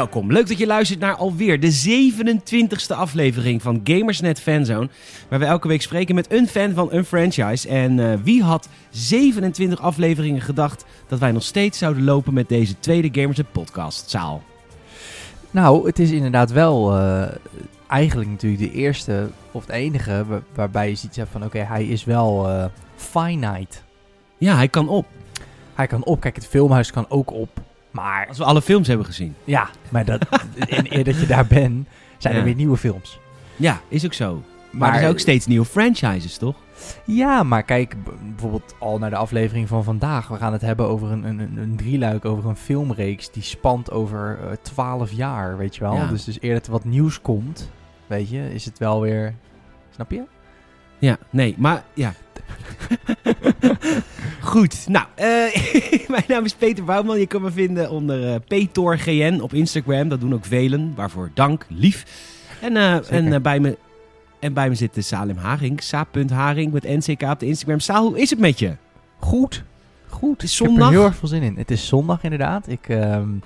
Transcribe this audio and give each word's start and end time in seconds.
Welkom, 0.00 0.32
leuk 0.32 0.48
dat 0.48 0.58
je 0.58 0.66
luistert 0.66 1.00
naar 1.00 1.16
alweer 1.16 1.60
de 1.60 2.08
27e 2.92 2.96
aflevering 2.96 3.62
van 3.62 3.80
Gamersnet 3.84 4.40
Fanzone. 4.40 4.88
Waar 5.28 5.38
we 5.38 5.44
elke 5.44 5.68
week 5.68 5.82
spreken 5.82 6.14
met 6.14 6.32
een 6.32 6.48
fan 6.48 6.72
van 6.72 6.92
een 6.92 7.04
franchise. 7.04 7.68
En 7.68 7.98
uh, 7.98 8.14
wie 8.22 8.42
had 8.42 8.68
27 8.90 9.80
afleveringen 9.80 10.40
gedacht 10.40 10.84
dat 11.08 11.18
wij 11.18 11.32
nog 11.32 11.42
steeds 11.42 11.78
zouden 11.78 12.04
lopen 12.04 12.34
met 12.34 12.48
deze 12.48 12.78
tweede 12.78 13.20
Gamersnet 13.20 13.52
podcastzaal? 13.52 14.42
Nou, 15.50 15.86
het 15.86 15.98
is 15.98 16.10
inderdaad 16.10 16.50
wel 16.50 16.96
uh, 16.96 17.28
eigenlijk 17.86 18.30
natuurlijk 18.30 18.62
de 18.62 18.72
eerste 18.72 19.28
of 19.50 19.66
het 19.66 19.74
enige 19.74 20.24
waar, 20.28 20.42
waarbij 20.54 20.88
je 20.88 20.94
ziet 20.94 21.22
van 21.30 21.44
oké, 21.44 21.56
okay, 21.56 21.66
hij 21.66 21.84
is 21.84 22.04
wel 22.04 22.48
uh, 22.48 22.64
finite. 22.96 23.78
Ja, 24.38 24.56
hij 24.56 24.68
kan 24.68 24.88
op. 24.88 25.06
Hij 25.74 25.86
kan 25.86 26.04
op. 26.04 26.20
Kijk, 26.20 26.36
het 26.36 26.46
filmhuis 26.46 26.90
kan 26.90 27.06
ook 27.08 27.32
op. 27.32 27.68
Maar... 27.90 28.26
Als 28.28 28.38
we 28.38 28.44
alle 28.44 28.62
films 28.62 28.88
hebben 28.88 29.06
gezien. 29.06 29.34
Ja, 29.44 29.70
maar 29.88 30.04
dat, 30.04 30.26
in, 30.66 30.86
eer 30.88 31.04
dat 31.04 31.20
je 31.20 31.26
daar 31.26 31.46
bent, 31.46 31.88
zijn 32.18 32.32
ja. 32.32 32.38
er 32.38 32.44
weer 32.44 32.54
nieuwe 32.54 32.76
films. 32.76 33.18
Ja, 33.56 33.80
is 33.88 34.04
ook 34.04 34.12
zo. 34.12 34.34
Maar, 34.34 34.80
maar 34.80 34.92
er 34.92 34.98
zijn 34.98 35.10
ook 35.10 35.18
steeds 35.18 35.46
nieuwe 35.46 35.64
franchises, 35.64 36.36
toch? 36.36 36.56
Ja, 37.04 37.42
maar 37.42 37.62
kijk 37.62 37.96
bijvoorbeeld 38.28 38.74
al 38.78 38.98
naar 38.98 39.10
de 39.10 39.16
aflevering 39.16 39.68
van 39.68 39.84
vandaag. 39.84 40.28
We 40.28 40.36
gaan 40.36 40.52
het 40.52 40.62
hebben 40.62 40.88
over 40.88 41.10
een, 41.10 41.24
een, 41.24 41.56
een 41.56 41.76
drieluik, 41.76 42.24
over 42.24 42.48
een 42.48 42.56
filmreeks 42.56 43.30
die 43.30 43.42
spant 43.42 43.90
over 43.90 44.38
uh, 44.44 44.50
12 44.62 45.12
jaar, 45.12 45.56
weet 45.56 45.74
je 45.74 45.80
wel. 45.80 45.94
Ja. 45.94 46.06
Dus, 46.06 46.24
dus 46.24 46.38
eer 46.40 46.54
dat 46.54 46.66
er 46.66 46.72
wat 46.72 46.84
nieuws 46.84 47.20
komt, 47.20 47.70
weet 48.06 48.30
je, 48.30 48.54
is 48.54 48.64
het 48.64 48.78
wel 48.78 49.00
weer... 49.00 49.34
Snap 49.90 50.10
je? 50.10 50.22
Ja, 50.98 51.18
nee, 51.30 51.54
maar 51.58 51.84
ja. 51.94 52.12
Goed, 54.40 54.88
nou, 54.88 55.06
uh, 55.18 56.06
mijn 56.14 56.24
naam 56.28 56.44
is 56.44 56.54
Peter 56.54 56.84
Bouwman. 56.84 57.18
Je 57.18 57.26
kan 57.26 57.42
me 57.42 57.50
vinden 57.50 57.90
onder 57.90 58.28
uh, 58.28 58.34
PetorGN 58.48 59.40
op 59.40 59.54
Instagram. 59.54 60.08
Dat 60.08 60.20
doen 60.20 60.34
ook 60.34 60.44
velen, 60.44 60.92
waarvoor 60.96 61.30
dank, 61.34 61.66
lief. 61.68 62.04
En, 62.60 62.76
uh, 62.76 63.12
en 63.12 63.42
bij 63.42 63.60
me... 63.60 63.78
En 64.38 64.52
bij 64.52 64.68
me 64.68 64.74
zit 64.74 64.96
Salim 64.98 65.36
Haring, 65.36 65.82
sa.haring 65.82 66.72
met 66.72 66.82
NCK 66.82 67.22
op 67.22 67.40
de 67.40 67.46
Instagram. 67.46 67.80
Saal, 67.80 68.06
hoe 68.06 68.20
is 68.20 68.30
het 68.30 68.38
met 68.38 68.58
je? 68.58 68.76
Goed. 69.18 69.64
Goed. 70.08 70.32
Het 70.32 70.42
is 70.42 70.56
zondag. 70.56 70.76
Ik 70.76 70.82
heb 70.82 70.92
er 70.92 70.98
heel 70.98 71.04
erg 71.04 71.16
veel 71.16 71.28
zin 71.28 71.42
in. 71.42 71.56
Het 71.56 71.70
is 71.70 71.86
zondag 71.86 72.22
inderdaad. 72.22 72.68
Ik, 72.68 72.88
um, 72.88 73.42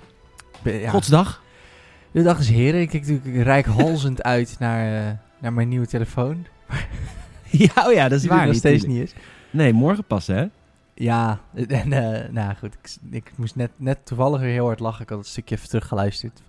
ben, 0.62 0.80
ja. 0.80 0.90
Godsdag. 0.90 1.42
De 2.10 2.22
dag 2.22 2.38
is 2.38 2.48
heren. 2.48 2.80
Ik 2.80 2.88
kijk 2.88 3.06
natuurlijk 3.06 3.44
rijkhalzend 3.44 4.22
uit 4.34 4.56
naar, 4.58 5.18
naar 5.38 5.52
mijn 5.52 5.68
nieuwe 5.68 5.86
telefoon. 5.86 6.46
ja, 7.50 7.86
oh 7.86 7.92
ja, 7.92 8.02
dat 8.08 8.12
is 8.12 8.20
Die 8.20 8.30
waar. 8.30 8.46
nog 8.46 8.56
steeds 8.56 8.84
niet 8.84 9.02
is. 9.02 9.12
Nee, 9.50 9.72
morgen 9.72 10.04
pas 10.04 10.26
hè? 10.26 10.46
Ja, 10.94 11.40
en 11.54 11.92
uh, 11.92 12.28
nou 12.30 12.54
goed, 12.54 12.74
ik, 12.74 12.96
ik, 13.10 13.32
moest 13.36 13.56
net, 13.56 13.70
net 13.76 14.06
toevallig 14.06 14.40
weer 14.40 14.50
heel 14.50 14.66
hard 14.66 14.80
lachen. 14.80 15.02
Ik 15.02 15.08
had 15.08 15.18
een 15.18 15.24
stukje 15.24 15.54
even 15.54 15.68
teruggeluisterd. 15.68 16.42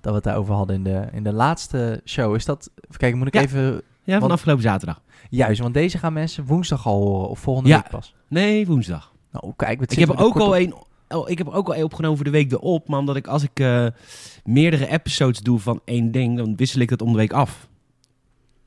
Dat 0.00 0.12
we 0.12 0.14
het 0.14 0.24
daarover 0.24 0.54
hadden 0.54 0.76
in 0.76 0.84
de, 0.84 1.08
in 1.12 1.22
de 1.22 1.32
laatste 1.32 2.00
show. 2.04 2.34
Is 2.34 2.44
dat, 2.44 2.70
even 2.76 2.98
kijken, 2.98 3.18
moet 3.18 3.26
ik 3.26 3.34
ja. 3.34 3.40
even... 3.40 3.82
Ja, 4.06 4.18
van 4.18 4.30
afgelopen 4.30 4.62
zaterdag. 4.62 5.00
Juist, 5.30 5.60
want 5.60 5.74
deze 5.74 5.98
gaan 5.98 6.12
mensen 6.12 6.44
woensdag 6.44 6.86
al 6.86 7.00
horen, 7.00 7.28
of 7.28 7.38
volgende 7.38 7.68
ja. 7.68 7.76
week 7.76 7.90
pas. 7.90 8.14
Nee, 8.28 8.66
woensdag. 8.66 9.12
Nou, 9.30 9.52
kijk, 9.56 9.80
ik 9.80 9.98
heb, 9.98 10.10
ook 10.10 10.36
al 10.36 10.56
een, 10.56 10.74
oh, 11.08 11.30
ik 11.30 11.38
heb 11.38 11.48
ook 11.48 11.66
al 11.66 11.74
één 11.74 11.84
opgenomen 11.84 12.16
voor 12.16 12.24
de 12.24 12.30
week 12.30 12.52
erop. 12.52 12.88
Maar 12.88 12.98
omdat 12.98 13.16
ik, 13.16 13.26
als 13.26 13.42
ik 13.42 13.60
uh, 13.60 13.86
meerdere 14.44 14.86
episodes 14.86 15.40
doe 15.40 15.58
van 15.58 15.80
één 15.84 16.10
ding, 16.10 16.36
dan 16.36 16.56
wissel 16.56 16.80
ik 16.80 16.88
dat 16.88 17.02
om 17.02 17.12
de 17.12 17.18
week 17.18 17.32
af. 17.32 17.68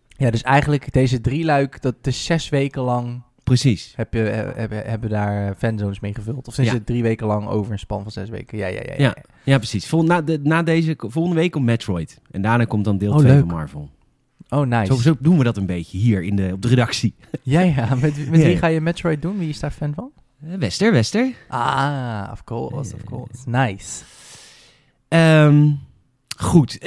Ja, 0.07 0.31
dus 0.31 0.41
eigenlijk 0.41 0.93
deze 0.93 1.21
drie 1.21 1.45
luik, 1.45 1.81
dat 1.81 1.95
is 2.01 2.25
zes 2.25 2.49
weken 2.49 2.81
lang 2.81 3.21
Precies. 3.47 3.93
Heb 3.95 4.13
je, 4.13 4.19
hebben, 4.19 4.85
hebben 4.85 5.09
daar 5.09 5.55
fanzones 5.55 5.99
mee 5.99 6.13
gevuld? 6.13 6.47
Of 6.47 6.57
is 6.57 6.65
ja. 6.65 6.73
het 6.73 6.85
drie 6.85 7.03
weken 7.03 7.27
lang 7.27 7.47
over 7.47 7.71
een 7.71 7.79
span 7.79 8.03
van 8.03 8.11
zes 8.11 8.29
weken? 8.29 8.57
Ja, 8.57 8.67
ja, 8.67 8.81
ja. 8.85 8.93
Ja, 8.97 9.03
ja. 9.03 9.15
ja 9.43 9.57
precies. 9.57 9.87
Vol, 9.87 10.03
na, 10.03 10.21
de, 10.21 10.39
na 10.43 10.63
deze, 10.63 10.95
volgende 10.97 11.35
week 11.35 11.51
komt 11.51 11.65
Metroid. 11.65 12.21
En 12.31 12.41
daarna 12.41 12.65
komt 12.65 12.85
dan 12.85 12.97
deel 12.97 13.17
2 13.17 13.31
oh, 13.31 13.39
van 13.39 13.47
Marvel. 13.47 13.89
Oh, 14.49 14.67
nice. 14.67 14.93
Zo, 14.93 15.01
zo, 15.01 15.15
doen 15.19 15.37
we 15.37 15.43
dat 15.43 15.57
een 15.57 15.65
beetje 15.65 15.97
hier 15.97 16.23
in 16.23 16.35
de, 16.35 16.49
op 16.53 16.61
de 16.61 16.67
redactie. 16.67 17.13
Ja, 17.43 17.61
ja. 17.61 17.95
Met, 17.95 18.29
met 18.29 18.43
wie 18.43 18.57
ga 18.57 18.67
je 18.67 18.81
Metroid 18.81 19.21
doen? 19.21 19.37
Wie 19.37 19.49
is 19.49 19.59
daar 19.59 19.71
fan 19.71 19.93
van? 19.93 20.11
Wester, 20.37 20.91
Wester. 20.91 21.33
Ah, 21.47 22.29
of 22.31 22.43
course, 22.43 22.95
of 22.95 23.03
course. 23.03 23.49
Nice. 23.49 24.03
Um, 25.09 25.79
Goed, 26.39 26.79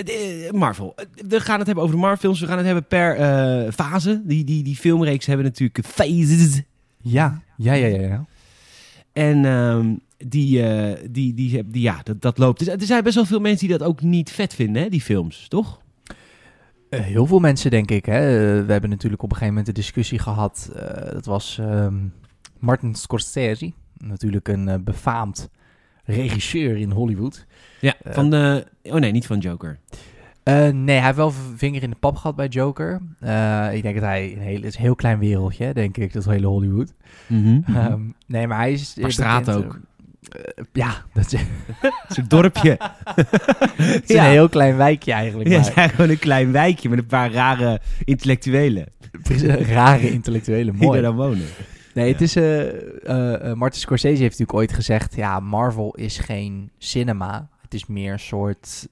Marvel. 0.50 0.94
We 1.28 1.40
gaan 1.40 1.58
het 1.58 1.66
hebben 1.66 1.84
over 1.84 1.96
de 1.96 2.00
Marvel-films. 2.00 2.40
We 2.40 2.46
gaan 2.46 2.56
het 2.56 2.66
hebben 2.66 2.86
per 2.86 3.18
uh, 3.18 3.72
fase. 3.72 4.22
Die, 4.24 4.44
die, 4.44 4.62
die 4.62 4.76
filmreeks 4.76 5.26
hebben 5.26 5.46
natuurlijk 5.46 5.86
phases. 5.86 6.62
Ja, 7.00 7.42
ja, 7.56 7.72
ja, 7.72 7.86
ja. 7.86 8.00
ja. 8.00 8.26
En 9.12 9.44
um, 9.44 10.00
die, 10.16 10.62
uh, 10.62 10.96
die, 11.10 11.34
die, 11.34 11.70
die, 11.70 11.82
ja, 11.82 12.00
dat, 12.02 12.22
dat 12.22 12.38
loopt. 12.38 12.68
Er 12.68 12.86
zijn 12.86 13.02
best 13.02 13.14
wel 13.14 13.24
veel 13.24 13.40
mensen 13.40 13.68
die 13.68 13.78
dat 13.78 13.88
ook 13.88 14.02
niet 14.02 14.30
vet 14.30 14.54
vinden, 14.54 14.82
hè, 14.82 14.88
die 14.88 15.00
films, 15.00 15.48
toch? 15.48 15.80
Uh, 16.90 17.00
heel 17.00 17.26
veel 17.26 17.38
mensen, 17.38 17.70
denk 17.70 17.90
ik. 17.90 18.06
Hè. 18.06 18.20
we 18.64 18.72
hebben 18.72 18.90
natuurlijk 18.90 19.22
op 19.22 19.30
een 19.30 19.36
gegeven 19.36 19.54
moment 19.54 19.68
een 19.68 19.82
discussie 19.82 20.18
gehad. 20.18 20.70
dat 21.12 21.24
was 21.24 21.58
um, 21.60 22.12
Martin 22.58 22.94
Scorsese. 22.94 23.72
Natuurlijk 23.96 24.48
een 24.48 24.84
befaamd 24.84 25.48
regisseur 26.04 26.76
in 26.76 26.90
Hollywood. 26.90 27.46
Ja, 27.80 27.94
van 28.04 28.30
de... 28.30 28.66
Oh 28.82 28.94
nee, 28.94 29.12
niet 29.12 29.26
van 29.26 29.38
Joker. 29.38 29.78
Uh, 30.44 30.68
nee, 30.68 30.96
hij 30.96 31.04
heeft 31.04 31.16
wel 31.16 31.32
vinger 31.56 31.82
in 31.82 31.90
de 31.90 31.96
pap 31.96 32.16
gehad 32.16 32.36
bij 32.36 32.46
Joker. 32.46 33.00
Uh, 33.20 33.74
ik 33.74 33.82
denk 33.82 33.94
dat 33.94 34.04
hij 34.04 34.32
een 34.32 34.42
heel, 34.42 34.62
is 34.62 34.74
een 34.74 34.80
heel 34.80 34.94
klein 34.94 35.18
wereldje, 35.18 35.74
denk 35.74 35.96
ik, 35.96 36.12
dat 36.12 36.24
hele 36.24 36.46
Hollywood. 36.46 36.92
Mm 37.26 37.64
-hmm. 37.66 37.76
um, 37.76 38.14
nee, 38.26 38.46
maar 38.46 38.58
hij 38.58 38.72
is... 38.72 38.96
Maar 39.00 39.12
straat 39.12 39.44
bekend, 39.44 39.64
ook. 39.64 39.78
Uh, 40.36 40.64
ja, 40.72 41.04
dat 41.12 41.32
is... 41.32 41.40
een 42.16 42.28
dorpje. 42.28 42.78
het 43.76 44.10
is 44.10 44.16
ja. 44.16 44.24
een 44.24 44.30
heel 44.30 44.48
klein 44.48 44.76
wijkje 44.76 45.12
eigenlijk. 45.12 45.48
Ja, 45.48 45.58
het 45.58 45.76
is 45.76 45.90
gewoon 45.90 46.10
een 46.10 46.18
klein 46.18 46.52
wijkje 46.52 46.88
met 46.88 46.98
een 46.98 47.06
paar 47.06 47.32
rare 47.32 47.80
intellectuelen. 48.04 48.86
rare 49.66 50.10
intellectuelen, 50.10 50.74
mooi. 50.74 50.92
Die 50.92 51.02
daar 51.02 51.02
dan 51.02 51.16
wonen. 51.16 51.46
Nee, 51.94 52.12
het 52.12 52.20
is... 52.20 52.36
Uh, 52.36 52.72
uh, 53.02 53.52
Martin 53.52 53.80
Scorsese 53.80 54.22
heeft 54.22 54.38
natuurlijk 54.38 54.58
ooit 54.58 54.72
gezegd... 54.72 55.14
Ja, 55.14 55.40
Marvel 55.40 55.94
is 55.94 56.18
geen 56.18 56.70
cinema. 56.78 57.48
Het 57.60 57.74
is 57.74 57.86
meer 57.86 58.12
een 58.12 58.18
soort 58.18 58.88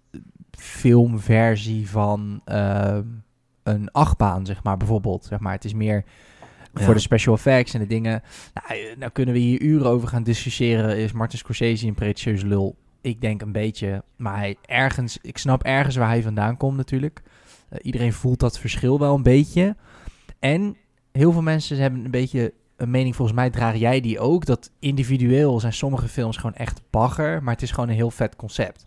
filmversie 0.50 1.90
van 1.90 2.40
uh, 2.46 2.98
een 3.62 3.90
achtbaan, 3.90 4.46
zeg 4.46 4.62
maar, 4.62 4.76
bijvoorbeeld. 4.76 5.24
Zeg 5.24 5.38
maar. 5.38 5.52
Het 5.52 5.64
is 5.64 5.74
meer 5.74 6.04
ja. 6.74 6.84
voor 6.84 6.94
de 6.94 7.00
special 7.00 7.34
effects 7.34 7.74
en 7.74 7.80
de 7.80 7.86
dingen. 7.86 8.22
Nou, 8.54 8.96
nou, 8.98 9.12
kunnen 9.12 9.34
we 9.34 9.40
hier 9.40 9.60
uren 9.60 9.86
over 9.86 10.08
gaan 10.08 10.22
discussiëren. 10.22 10.96
Is 10.96 11.12
Martin 11.12 11.38
Scorsese 11.38 11.86
een 11.86 11.94
pretentieuze 11.94 12.46
lul? 12.46 12.76
Ik 13.00 13.20
denk 13.20 13.42
een 13.42 13.52
beetje. 13.52 14.02
Maar 14.16 14.36
hij 14.36 14.56
ergens... 14.62 15.18
Ik 15.22 15.38
snap 15.38 15.62
ergens 15.62 15.96
waar 15.96 16.08
hij 16.08 16.22
vandaan 16.22 16.56
komt 16.56 16.76
natuurlijk. 16.76 17.22
Uh, 17.72 17.78
iedereen 17.82 18.12
voelt 18.12 18.40
dat 18.40 18.58
verschil 18.58 18.98
wel 18.98 19.14
een 19.14 19.22
beetje. 19.22 19.76
En 20.38 20.76
heel 21.12 21.32
veel 21.32 21.42
mensen 21.42 21.76
hebben 21.76 22.04
een 22.04 22.10
beetje 22.10 22.52
een 22.78 22.90
mening, 22.90 23.16
volgens 23.16 23.36
mij 23.36 23.50
draag 23.50 23.76
jij 23.76 24.00
die 24.00 24.20
ook. 24.20 24.44
Dat 24.44 24.70
individueel 24.78 25.60
zijn 25.60 25.72
sommige 25.72 26.08
films 26.08 26.36
gewoon 26.36 26.54
echt 26.54 26.80
bagger, 26.90 27.42
maar 27.42 27.54
het 27.54 27.62
is 27.62 27.70
gewoon 27.70 27.88
een 27.88 27.94
heel 27.94 28.10
vet 28.10 28.36
concept. 28.36 28.86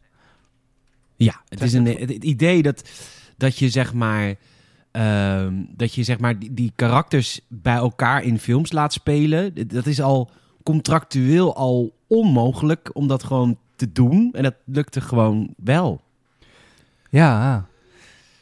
Ja, 1.16 1.42
het 1.48 1.62
is 1.62 1.74
een, 1.74 1.86
het 1.86 2.10
idee 2.10 2.62
dat, 2.62 2.90
dat 3.38 3.58
je 3.58 3.70
zeg 3.70 3.94
maar. 3.94 4.36
Uh, 4.92 5.48
dat 5.68 5.94
je 5.94 6.04
zeg 6.04 6.20
maar 6.20 6.40
die, 6.40 6.54
die, 6.54 6.72
karakters 6.76 7.42
bij 7.48 7.76
elkaar 7.76 8.24
in 8.24 8.40
films 8.40 8.72
laat 8.72 8.94
spelen. 8.94 9.68
Dat 9.68 9.86
is 9.86 10.02
al 10.02 10.30
contractueel 10.64 11.56
al 11.56 11.96
onmogelijk 12.08 12.90
om 12.94 13.08
dat 13.08 13.24
gewoon 13.24 13.58
te 13.76 13.92
doen. 13.92 14.30
En 14.34 14.44
dat 14.44 14.56
lukte 14.66 15.02
gewoon 15.02 15.54
wel. 15.58 16.02
Ja, 17.10 17.66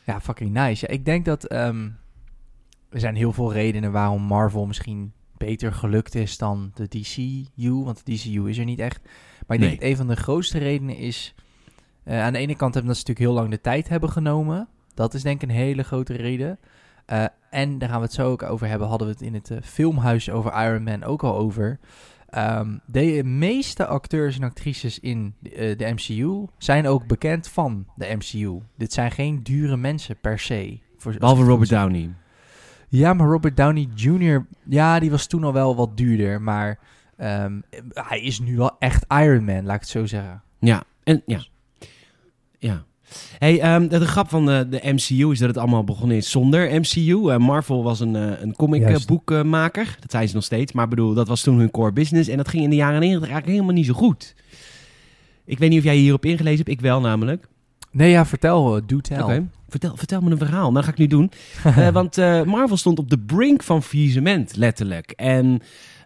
ja 0.06 0.22
fucking 0.22 0.54
nice. 0.54 0.86
Ja, 0.88 0.94
ik 0.94 1.06
denk 1.06 1.26
dat 1.26 1.52
um, 1.52 1.98
er 2.90 3.00
zijn 3.00 3.16
heel 3.16 3.34
veel 3.34 3.54
redenen 3.54 3.92
waarom 3.92 4.22
Marvel 4.22 4.66
misschien 4.66 5.14
beter 5.40 5.74
gelukt 5.74 6.16
is 6.16 6.38
dan 6.38 6.72
de 6.74 6.88
DCU. 6.88 7.84
Want 7.84 8.06
de 8.06 8.14
DCU 8.14 8.50
is 8.50 8.58
er 8.58 8.66
niet 8.66 8.80
echt. 8.80 9.02
Maar 9.48 9.58
ik 9.58 9.64
nee. 9.64 9.70
denk 9.70 9.82
dat 9.82 9.90
een 9.90 9.98
van 9.98 10.08
de 10.08 10.16
grootste 10.16 10.58
redenen 10.58 10.96
is... 10.96 11.36
Uh, 12.06 12.22
aan 12.22 12.34
de 12.34 12.40
ene 12.40 12.56
kant 12.56 12.74
hebben 12.74 12.92
dat 12.94 13.02
ze 13.02 13.08
natuurlijk 13.08 13.20
heel 13.20 13.42
lang 13.42 13.50
de 13.50 13.62
tijd 13.62 13.90
hebben 13.90 14.10
genomen. 14.10 14.68
Dat 14.94 15.14
is 15.14 15.22
denk 15.22 15.42
ik 15.42 15.50
een 15.50 15.56
hele 15.56 15.84
grote 15.84 16.14
reden. 16.14 16.60
Uh, 17.08 17.26
en 17.50 17.78
daar 17.78 17.90
gaan 17.90 18.00
we 18.00 18.06
het 18.06 18.14
zo 18.14 18.32
ook 18.32 18.44
over 18.44 18.68
hebben. 18.68 18.88
Hadden 18.88 19.08
we 19.08 19.14
het 19.14 19.22
in 19.22 19.34
het 19.34 19.50
uh, 19.50 19.58
filmhuis 19.64 20.30
over 20.30 20.66
Iron 20.66 20.84
Man 20.84 21.04
ook 21.04 21.24
al 21.24 21.36
over. 21.36 21.80
Um, 22.38 22.82
de 22.86 23.24
meeste 23.24 23.86
acteurs 23.86 24.36
en 24.38 24.44
actrices 24.44 25.00
in 25.00 25.34
de, 25.40 25.76
de 25.78 25.86
MCU 25.86 26.46
zijn 26.58 26.88
ook 26.88 27.08
bekend 27.08 27.48
van 27.48 27.86
de 27.96 28.16
MCU. 28.16 28.60
Dit 28.78 28.94
zijn 28.94 29.12
geen 29.12 29.44
dure 29.44 29.78
mensen 29.78 30.18
per 30.22 30.40
se. 30.40 30.80
Voor, 30.98 31.16
Behalve 31.20 31.44
Robert 31.44 31.70
Downey. 31.70 32.10
Ja, 32.90 33.14
maar 33.14 33.28
Robert 33.28 33.58
Downey 33.58 33.88
Jr., 33.96 34.46
ja, 34.66 35.00
die 35.00 35.12
was 35.12 35.28
toen 35.28 35.44
al 35.44 35.54
wel 35.54 35.76
wat 35.76 35.98
duurder. 35.98 36.42
Maar 36.42 36.80
um, 37.18 37.64
hij 37.94 38.22
is 38.22 38.40
nu 38.40 38.58
wel 38.58 38.76
echt 38.80 39.06
Iron 39.08 39.44
Man, 39.44 39.66
laat 39.66 39.76
ik 39.76 39.82
het 39.82 39.90
zo 39.90 40.06
zeggen. 40.06 40.42
Ja, 40.60 40.84
en 41.04 41.22
ja. 41.26 41.46
Ja. 42.58 42.84
Hey, 43.38 43.76
um, 43.76 43.88
de, 43.88 44.00
de 44.00 44.06
grap 44.06 44.30
van 44.30 44.46
de, 44.46 44.68
de, 44.70 44.82
MCU 44.84 45.32
is 45.32 45.40
dat 45.40 45.48
het 45.48 45.58
allemaal 45.58 45.84
begonnen 45.84 46.18
is 46.18 46.32
zonder 46.32 46.80
MCU. 46.80 47.02
Uh, 47.02 47.38
Marvel 47.38 47.84
was 47.84 48.00
een, 48.00 48.16
uh, 48.16 48.42
een 48.42 48.56
comicboekmaker. 48.56 49.86
Uh, 49.86 49.94
dat 50.00 50.12
zijn 50.12 50.28
ze 50.28 50.36
nog 50.36 50.44
steeds. 50.44 50.72
Maar 50.72 50.88
bedoel, 50.88 51.14
dat 51.14 51.28
was 51.28 51.42
toen 51.42 51.58
hun 51.58 51.72
core 51.72 51.92
business. 51.92 52.30
En 52.30 52.38
dat 52.38 52.48
ging 52.48 52.64
in 52.64 52.70
de 52.70 52.76
jaren 52.76 53.00
90 53.00 53.30
eigenlijk 53.30 53.52
helemaal 53.52 53.76
niet 53.76 53.86
zo 53.86 53.94
goed. 53.94 54.36
Ik 55.46 55.60
weet 55.60 55.70
niet 55.70 55.80
of 55.80 55.86
jij 55.86 55.96
hierop 55.96 56.26
ingelezen 56.26 56.58
hebt. 56.58 56.70
Ik 56.70 56.82
wel 56.82 57.02
namelijk. 57.02 57.48
Nee, 57.92 58.10
ja, 58.10 58.26
vertel. 58.26 58.78
uh, 58.78 58.84
do 58.86 59.00
tell. 59.00 59.22
Oké, 59.22 59.48
vertel, 59.70 59.98
vertel 59.98 60.22
me 60.22 60.32
een 60.32 60.38
verhaal. 60.38 60.72
Nou 60.72 60.86
ga 60.86 60.92
ik 60.92 60.98
nu 60.98 61.08
doen. 61.08 61.32
Eh, 61.80 61.90
want 61.90 62.18
eh, 62.18 62.44
Marvel 62.44 62.78
stond 62.78 63.00
op 63.00 63.10
de 63.10 63.20
brink 63.20 63.64
van 63.64 63.84
faillissement, 63.84 64.56
letterlijk. 64.56 65.12
En 65.12 65.62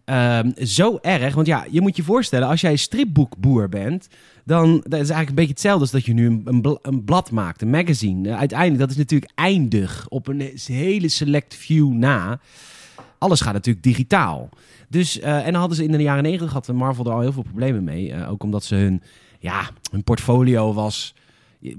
ehm, 0.06 0.52
zo 0.64 0.98
erg, 1.02 1.36
want 1.36 1.48
ja, 1.48 1.66
je 1.70 1.82
moet 1.82 1.96
je 1.96 2.04
voorstellen, 2.04 2.48
als 2.48 2.62
jij 2.62 2.76
stripboekboer 2.76 3.70
bent, 3.70 4.08
dan 4.46 4.72
dat 4.72 4.84
is 4.84 5.10
eigenlijk 5.10 5.30
een 5.30 5.36
beetje 5.36 5.52
hetzelfde 5.52 5.82
als 5.82 5.92
dat 5.92 6.06
je 6.06 6.14
nu 6.14 6.26
een, 6.26 6.42
een, 6.46 6.62
bl- 6.62 6.78
een 6.82 7.04
blad 7.04 7.32
maakt, 7.32 7.62
een 7.62 7.70
magazine. 7.70 8.30
Eh, 8.30 8.38
uiteindelijk, 8.38 8.80
dat 8.80 8.90
is 8.90 8.98
natuurlijk 8.98 9.32
eindig 9.36 10.06
op 10.10 10.28
een 10.28 10.52
hele 10.66 11.10
select 11.10 11.56
few 11.56 11.92
na. 11.94 12.40
Alles 13.18 13.42
gaat 13.42 13.54
natuurlijk 13.54 13.86
digitaal. 13.86 14.50
Dus, 14.90 15.20
en 15.20 15.52
dan 15.52 15.60
hadden 15.60 15.78
ze 15.78 15.84
in 15.84 15.92
de 15.92 15.98
jaren 15.98 16.24
negentig 16.24 16.54
had 16.54 16.68
Marvel 16.68 17.06
er 17.06 17.12
al 17.12 17.22
heel 17.22 17.34
veel 17.34 17.44
problemen 17.44 17.84
mee. 17.84 18.28
Ook 18.28 18.44
omdat 18.44 18.64
ze 18.64 18.76
hun, 18.76 19.02
ja, 19.40 19.70
hun 19.92 20.04
portfolio 20.04 20.74
was, 20.74 21.16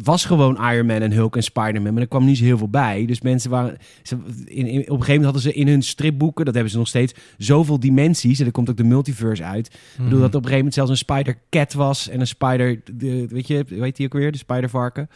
was 0.02 0.24
gewoon 0.24 0.70
Iron 0.72 0.86
Man 0.86 1.00
en 1.00 1.12
Hulk 1.12 1.36
en 1.36 1.42
Spider-Man. 1.42 1.92
Maar 1.92 2.02
er 2.02 2.08
kwam 2.08 2.24
niet 2.24 2.38
zo 2.38 2.44
heel 2.44 2.58
veel 2.58 2.68
bij. 2.68 3.06
Dus 3.06 3.20
mensen 3.20 3.50
waren, 3.50 3.76
ze, 4.02 4.16
in, 4.44 4.66
in- 4.66 4.66
op 4.66 4.76
een 4.76 4.82
gegeven 4.84 5.06
moment 5.06 5.24
hadden 5.24 5.42
ze 5.42 5.52
in 5.52 5.68
hun 5.68 5.82
stripboeken, 5.82 6.44
dat 6.44 6.54
hebben 6.54 6.72
ze 6.72 6.78
nog 6.78 6.88
steeds, 6.88 7.12
zoveel 7.38 7.80
dimensies. 7.80 8.40
En 8.40 8.46
er 8.46 8.52
komt 8.52 8.70
ook 8.70 8.76
de 8.76 8.84
multiverse 8.84 9.44
uit. 9.44 9.66
Ik 9.66 9.72
Mhm. 9.96 10.04
bedoel 10.04 10.20
dat 10.20 10.34
op 10.34 10.44
een 10.44 10.50
gegeven 10.50 10.56
moment 10.56 10.74
zelfs 10.74 10.90
een 10.90 10.96
Spider-Cat 10.96 11.72
was 11.72 12.08
en 12.08 12.20
een 12.20 12.26
Spider, 12.26 12.80
de, 12.92 13.26
weet 13.28 13.46
je, 13.46 13.64
weet 13.68 13.96
die 13.96 14.06
ook 14.06 14.12
weer, 14.12 14.32
de 14.32 14.38
Spider-varken. 14.38 15.08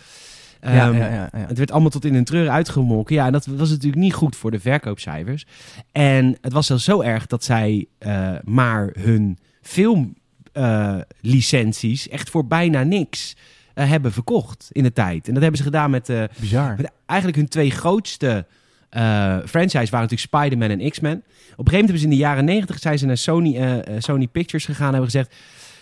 ja, 0.61 0.69
Ehm, 0.88 0.97
ja, 0.97 1.09
ja, 1.09 1.29
ja. 1.32 1.47
het 1.47 1.59
werd 1.59 1.70
allemaal 1.70 1.91
tot 1.91 2.05
in 2.05 2.15
een 2.15 2.25
treur 2.25 2.49
uitgemolken. 2.49 3.15
Ja, 3.15 3.26
en 3.26 3.32
dat 3.32 3.47
was 3.47 3.70
natuurlijk 3.70 4.03
niet 4.03 4.15
goed 4.15 4.37
voor 4.37 4.50
de 4.50 4.61
verkoopcijfers. 4.61 5.47
En 5.93 6.37
het 6.41 6.53
was 6.53 6.67
zelfs 6.67 6.85
zo 6.85 7.00
erg 7.00 7.26
dat 7.26 7.44
zij 7.44 7.87
eh, 7.99 8.31
maar 8.44 8.91
hun 8.99 9.38
filmlicenties 9.62 12.09
echt 12.09 12.31
voor 12.31 12.47
bijna 12.47 12.82
niks 12.82 13.37
eh, 13.78 13.88
hebben 13.88 14.12
verkocht 14.12 14.69
in 14.72 14.82
de 14.82 14.92
tijd. 14.92 15.26
En 15.26 15.32
dat 15.32 15.42
hebben 15.42 15.58
ze 15.58 15.66
gedaan 15.66 15.90
met, 15.90 16.08
eh, 16.08 16.22
Bizar. 16.40 16.75
met 16.76 16.90
eigenlijk 17.06 17.38
hun 17.38 17.48
twee 17.48 17.70
grootste 17.70 18.46
eh 18.88 19.38
franchise 19.44 19.90
waren 19.90 20.08
natuurlijk 20.08 20.20
Spider-Man 20.20 20.70
en 20.70 20.90
X-Men. 20.90 21.12
Op 21.12 21.22
een 21.22 21.25
gegeven 21.25 21.56
moment 21.56 21.72
hebben 21.72 21.98
ze 21.98 22.04
in 22.04 22.10
de 22.10 22.16
jaren 22.16 22.44
negentig 22.44 22.78
zijn 22.78 22.98
ze 22.98 23.06
naar 23.06 23.16
Sony, 23.16 23.82
Sony 23.98 24.26
Pictures 24.26 24.64
gegaan 24.64 24.86
en 24.86 24.92
hebben 24.92 25.10
gezegd... 25.10 25.34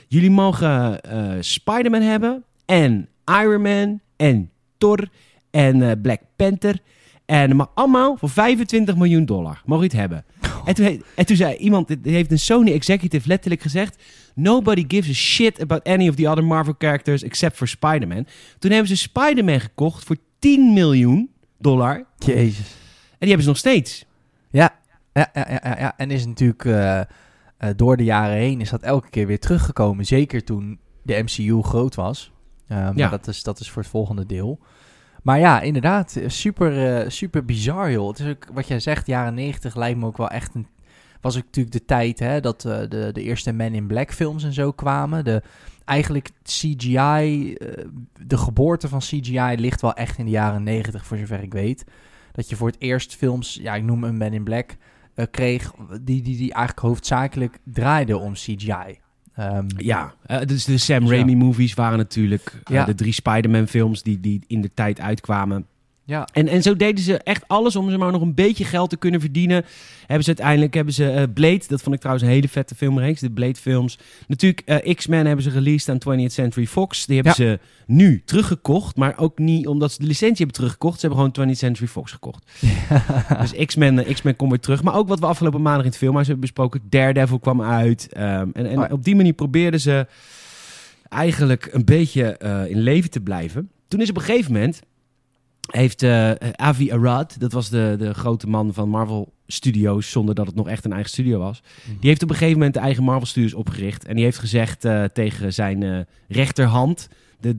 jullie 0.08 0.30
mogen 0.30 1.00
eh 1.00 1.30
Spider-Man 1.40 2.00
hebben 2.00 2.44
en 2.64 3.08
Iron 3.24 3.62
Man 3.62 4.00
en 4.16 4.50
Thor 4.78 5.08
en 5.50 6.00
Black 6.00 6.20
Panther... 6.36 6.80
En 7.26 7.56
maar 7.56 7.66
allemaal 7.74 8.16
voor 8.16 8.28
25 8.28 8.96
miljoen 8.96 9.24
dollar. 9.24 9.62
Mogen 9.64 9.84
je 9.84 9.90
het 9.90 10.00
hebben. 10.00 10.24
En, 10.66 10.74
toen, 10.74 10.84
he- 10.84 10.98
en 11.14 11.26
toen 11.26 11.36
zei 11.36 11.56
iemand, 11.56 11.88
die 12.02 12.12
heeft 12.14 12.30
een 12.30 12.38
Sony 12.38 12.72
executive 12.72 13.28
letterlijk 13.28 13.62
gezegd... 13.62 14.02
Nobody 14.38 14.84
gives 14.88 15.10
a 15.10 15.12
shit 15.14 15.62
about 15.62 15.84
any 15.84 16.08
of 16.08 16.14
the 16.14 16.28
other 16.28 16.44
Marvel 16.44 16.74
characters 16.78 17.22
except 17.22 17.56
for 17.56 17.68
Spider-Man. 17.68 18.26
Toen 18.58 18.70
hebben 18.70 18.88
ze 18.88 18.96
Spider-Man 18.96 19.60
gekocht 19.60 20.04
voor 20.04 20.16
10 20.38 20.72
miljoen 20.72 21.30
dollar. 21.58 22.06
Jezus. 22.18 22.58
En 23.10 23.16
die 23.18 23.28
hebben 23.28 23.42
ze 23.42 23.48
nog 23.48 23.56
steeds. 23.56 24.04
Ja, 24.50 24.74
ja, 25.12 25.30
ja, 25.34 25.46
ja, 25.62 25.76
ja. 25.78 25.94
En 25.96 26.10
is 26.10 26.26
natuurlijk 26.26 26.64
eh, 26.64 27.00
eh, 27.00 27.06
door 27.76 27.96
de 27.96 28.04
jaren 28.04 28.36
heen 28.36 28.60
is 28.60 28.70
dat 28.70 28.82
elke 28.82 29.10
keer 29.10 29.26
weer 29.26 29.40
teruggekomen. 29.40 30.06
Zeker 30.06 30.44
toen 30.44 30.78
de 31.02 31.22
MCU 31.22 31.62
groot 31.62 31.94
was. 31.94 32.32
Eh, 32.66 32.76
maar 32.76 32.96
Ja. 32.98 33.08
dat 33.08 33.28
is, 33.28 33.42
dat 33.42 33.60
is 33.60 33.70
voor 33.70 33.82
het 33.82 33.90
volgende 33.90 34.26
deel. 34.26 34.58
Maar 35.26 35.38
ja, 35.38 35.60
inderdaad, 35.60 36.16
eh, 36.16 36.28
super, 36.28 37.00
eh, 37.02 37.08
super 37.10 37.44
bizar 37.44 37.90
joh. 37.90 38.08
Het 38.08 38.18
is 38.18 38.26
ook, 38.26 38.46
wat 38.52 38.68
jij 38.68 38.80
zegt, 38.80 39.06
jaren 39.06 39.34
90 39.34 39.74
lijkt 39.74 39.98
me 39.98 40.06
ook 40.06 40.16
wel 40.16 40.28
echt 40.30 40.54
een... 40.54 40.66
Was 41.20 41.36
ook 41.36 41.44
natuurlijk 41.44 41.76
de 41.76 41.84
tijd 41.84 42.18
hè, 42.18 42.40
dat 42.40 42.64
eh, 42.64 42.78
de, 42.88 43.10
de 43.12 43.22
eerste 43.22 43.52
Men 43.52 43.74
in 43.74 43.86
Black 43.86 44.12
films 44.12 44.44
en 44.44 44.52
zo 44.52 44.72
kwamen. 44.72 45.24
De, 45.24 45.42
eigenlijk 45.84 46.30
CGI, 46.42 47.54
de 48.26 48.36
geboorte 48.36 48.88
van 48.88 48.98
CGI 48.98 49.54
ligt 49.56 49.80
wel 49.80 49.94
echt 49.94 50.18
in 50.18 50.24
de 50.24 50.30
jaren 50.30 50.62
90 50.62 51.06
voor 51.06 51.16
zover 51.16 51.42
ik 51.42 51.52
weet. 51.52 51.84
Dat 52.32 52.48
je 52.48 52.56
voor 52.56 52.68
het 52.68 52.80
eerst 52.80 53.16
films, 53.16 53.58
ja 53.62 53.74
ik 53.74 53.82
noem 53.82 54.04
een 54.04 54.16
Men 54.16 54.32
in 54.32 54.44
Black, 54.44 54.76
kreeg 55.30 55.72
die, 55.88 56.22
die, 56.22 56.36
die 56.36 56.52
eigenlijk 56.52 56.86
hoofdzakelijk 56.86 57.58
draaiden 57.64 58.20
om 58.20 58.32
CGI. 58.32 58.98
Ehm, 59.36 59.66
Ja, 59.76 60.14
eh, 60.26 60.40
dus 60.46 60.64
de 60.64 60.78
Sam 60.78 61.00
Dus 61.00 61.08
ja. 61.08 61.14
Raimi 61.14 61.36
movies 61.36 61.74
waren 61.74 61.98
natuurlijk 61.98 62.52
eh, 62.64 62.74
Ja. 62.74 62.84
de 62.84 62.94
drie 62.94 63.12
Spider-Man 63.12 63.66
films 63.66 64.02
die, 64.02 64.20
die 64.20 64.40
in 64.46 64.60
de 64.60 64.70
tijd 64.74 65.00
uitkwamen. 65.00 65.66
Ja. 66.08 66.28
En, 66.32 66.48
en 66.48 66.62
zo 66.62 66.76
deden 66.76 67.04
ze 67.04 67.18
echt 67.18 67.44
alles 67.46 67.76
om 67.76 67.90
ze 67.90 67.96
maar 67.98 68.12
nog 68.12 68.20
een 68.22 68.34
beetje 68.34 68.64
geld 68.64 68.90
te 68.90 68.96
kunnen 68.96 69.20
verdienen. 69.20 69.64
Hebben 70.00 70.22
ze 70.24 70.28
uiteindelijk 70.28 70.74
hebben 70.74 70.94
ze 70.94 71.10
eh, 71.10 71.22
Blade, 71.34 71.62
dat 71.68 71.82
vond 71.82 71.94
ik 71.94 72.00
trouwens 72.00 72.26
een 72.26 72.32
hele 72.34 72.48
vette 72.48 72.74
filmreeks, 72.74 73.20
de 73.20 73.30
Blade 73.30 73.54
films. 73.54 73.98
Natuurlijk 74.26 74.62
eh, 74.64 74.94
X-Men 74.94 75.26
hebben 75.26 75.44
ze 75.44 75.50
released 75.50 75.88
aan 76.06 76.18
20th 76.18 76.32
Century 76.32 76.66
Fox. 76.66 77.06
Die 77.06 77.14
hebben 77.22 77.34
Ja. 77.44 77.50
ze 77.50 77.58
nu 77.86 78.22
teruggekocht, 78.24 78.96
maar 78.96 79.18
ook 79.18 79.38
niet 79.38 79.66
omdat 79.66 79.92
ze 79.92 79.98
de 80.00 80.06
licentie 80.06 80.36
hebben 80.36 80.54
teruggekocht. 80.54 81.00
Ze 81.00 81.06
hebben 81.06 81.32
gewoon 81.32 81.48
20th 81.50 81.58
Century 81.58 81.88
Fox 81.88 82.12
gekocht. 82.12 82.50
Dus 83.40 83.64
X-Men, 83.66 84.04
eh, 84.04 84.14
X-Men 84.14 84.36
komt 84.36 84.50
weer 84.50 84.60
terug. 84.60 84.82
Maar 84.82 84.94
ook 84.94 85.08
wat 85.08 85.18
we 85.20 85.26
afgelopen 85.26 85.62
maandag 85.62 85.84
in 85.84 85.88
het 85.90 85.98
filmhuis 85.98 86.26
hebben 86.26 86.44
besproken. 86.44 86.80
Daredevil 86.88 87.38
kwam 87.38 87.62
uit. 87.62 88.08
ehm, 88.12 88.48
en 88.52 88.66
en 88.66 88.78
Oh 88.78 88.92
op 88.92 89.04
die 89.04 89.16
manier 89.16 89.32
probeerden 89.32 89.80
ze 89.80 90.06
eigenlijk 91.08 91.68
een 91.72 91.84
beetje 91.84 92.38
in 92.68 92.80
leven 92.80 93.10
te 93.10 93.20
blijven. 93.20 93.70
Toen 93.88 94.00
is 94.00 94.10
op 94.10 94.16
een 94.16 94.22
gegeven 94.22 94.52
moment... 94.52 94.80
heeft 95.66 96.02
eh, 96.02 96.30
Avi 96.52 96.92
Arad, 96.92 97.36
dat 97.38 97.52
was 97.52 97.68
de, 97.68 97.94
de 97.98 98.14
grote 98.14 98.48
man 98.48 98.74
van 98.74 98.88
Marvel 98.88 99.32
Studios... 99.46 100.10
zonder 100.10 100.34
dat 100.34 100.46
het 100.46 100.54
nog 100.54 100.68
echt 100.68 100.84
een 100.84 100.92
eigen 100.92 101.10
studio 101.10 101.38
was... 101.38 101.62
die 102.00 102.08
heeft 102.08 102.22
op 102.22 102.30
een 102.30 102.36
gegeven 102.36 102.58
moment 102.58 102.74
de 102.74 102.80
eigen 102.80 103.04
Marvel 103.04 103.26
Studios 103.26 103.54
opgericht. 103.54 104.04
En 104.04 104.14
die 104.14 104.24
heeft 104.24 104.38
gezegd 104.38 104.84
eh, 104.84 105.04
tegen 105.04 105.52
zijn 105.52 105.82
eh, 105.82 105.98
rechterhand... 106.28 107.08
de 107.40 107.54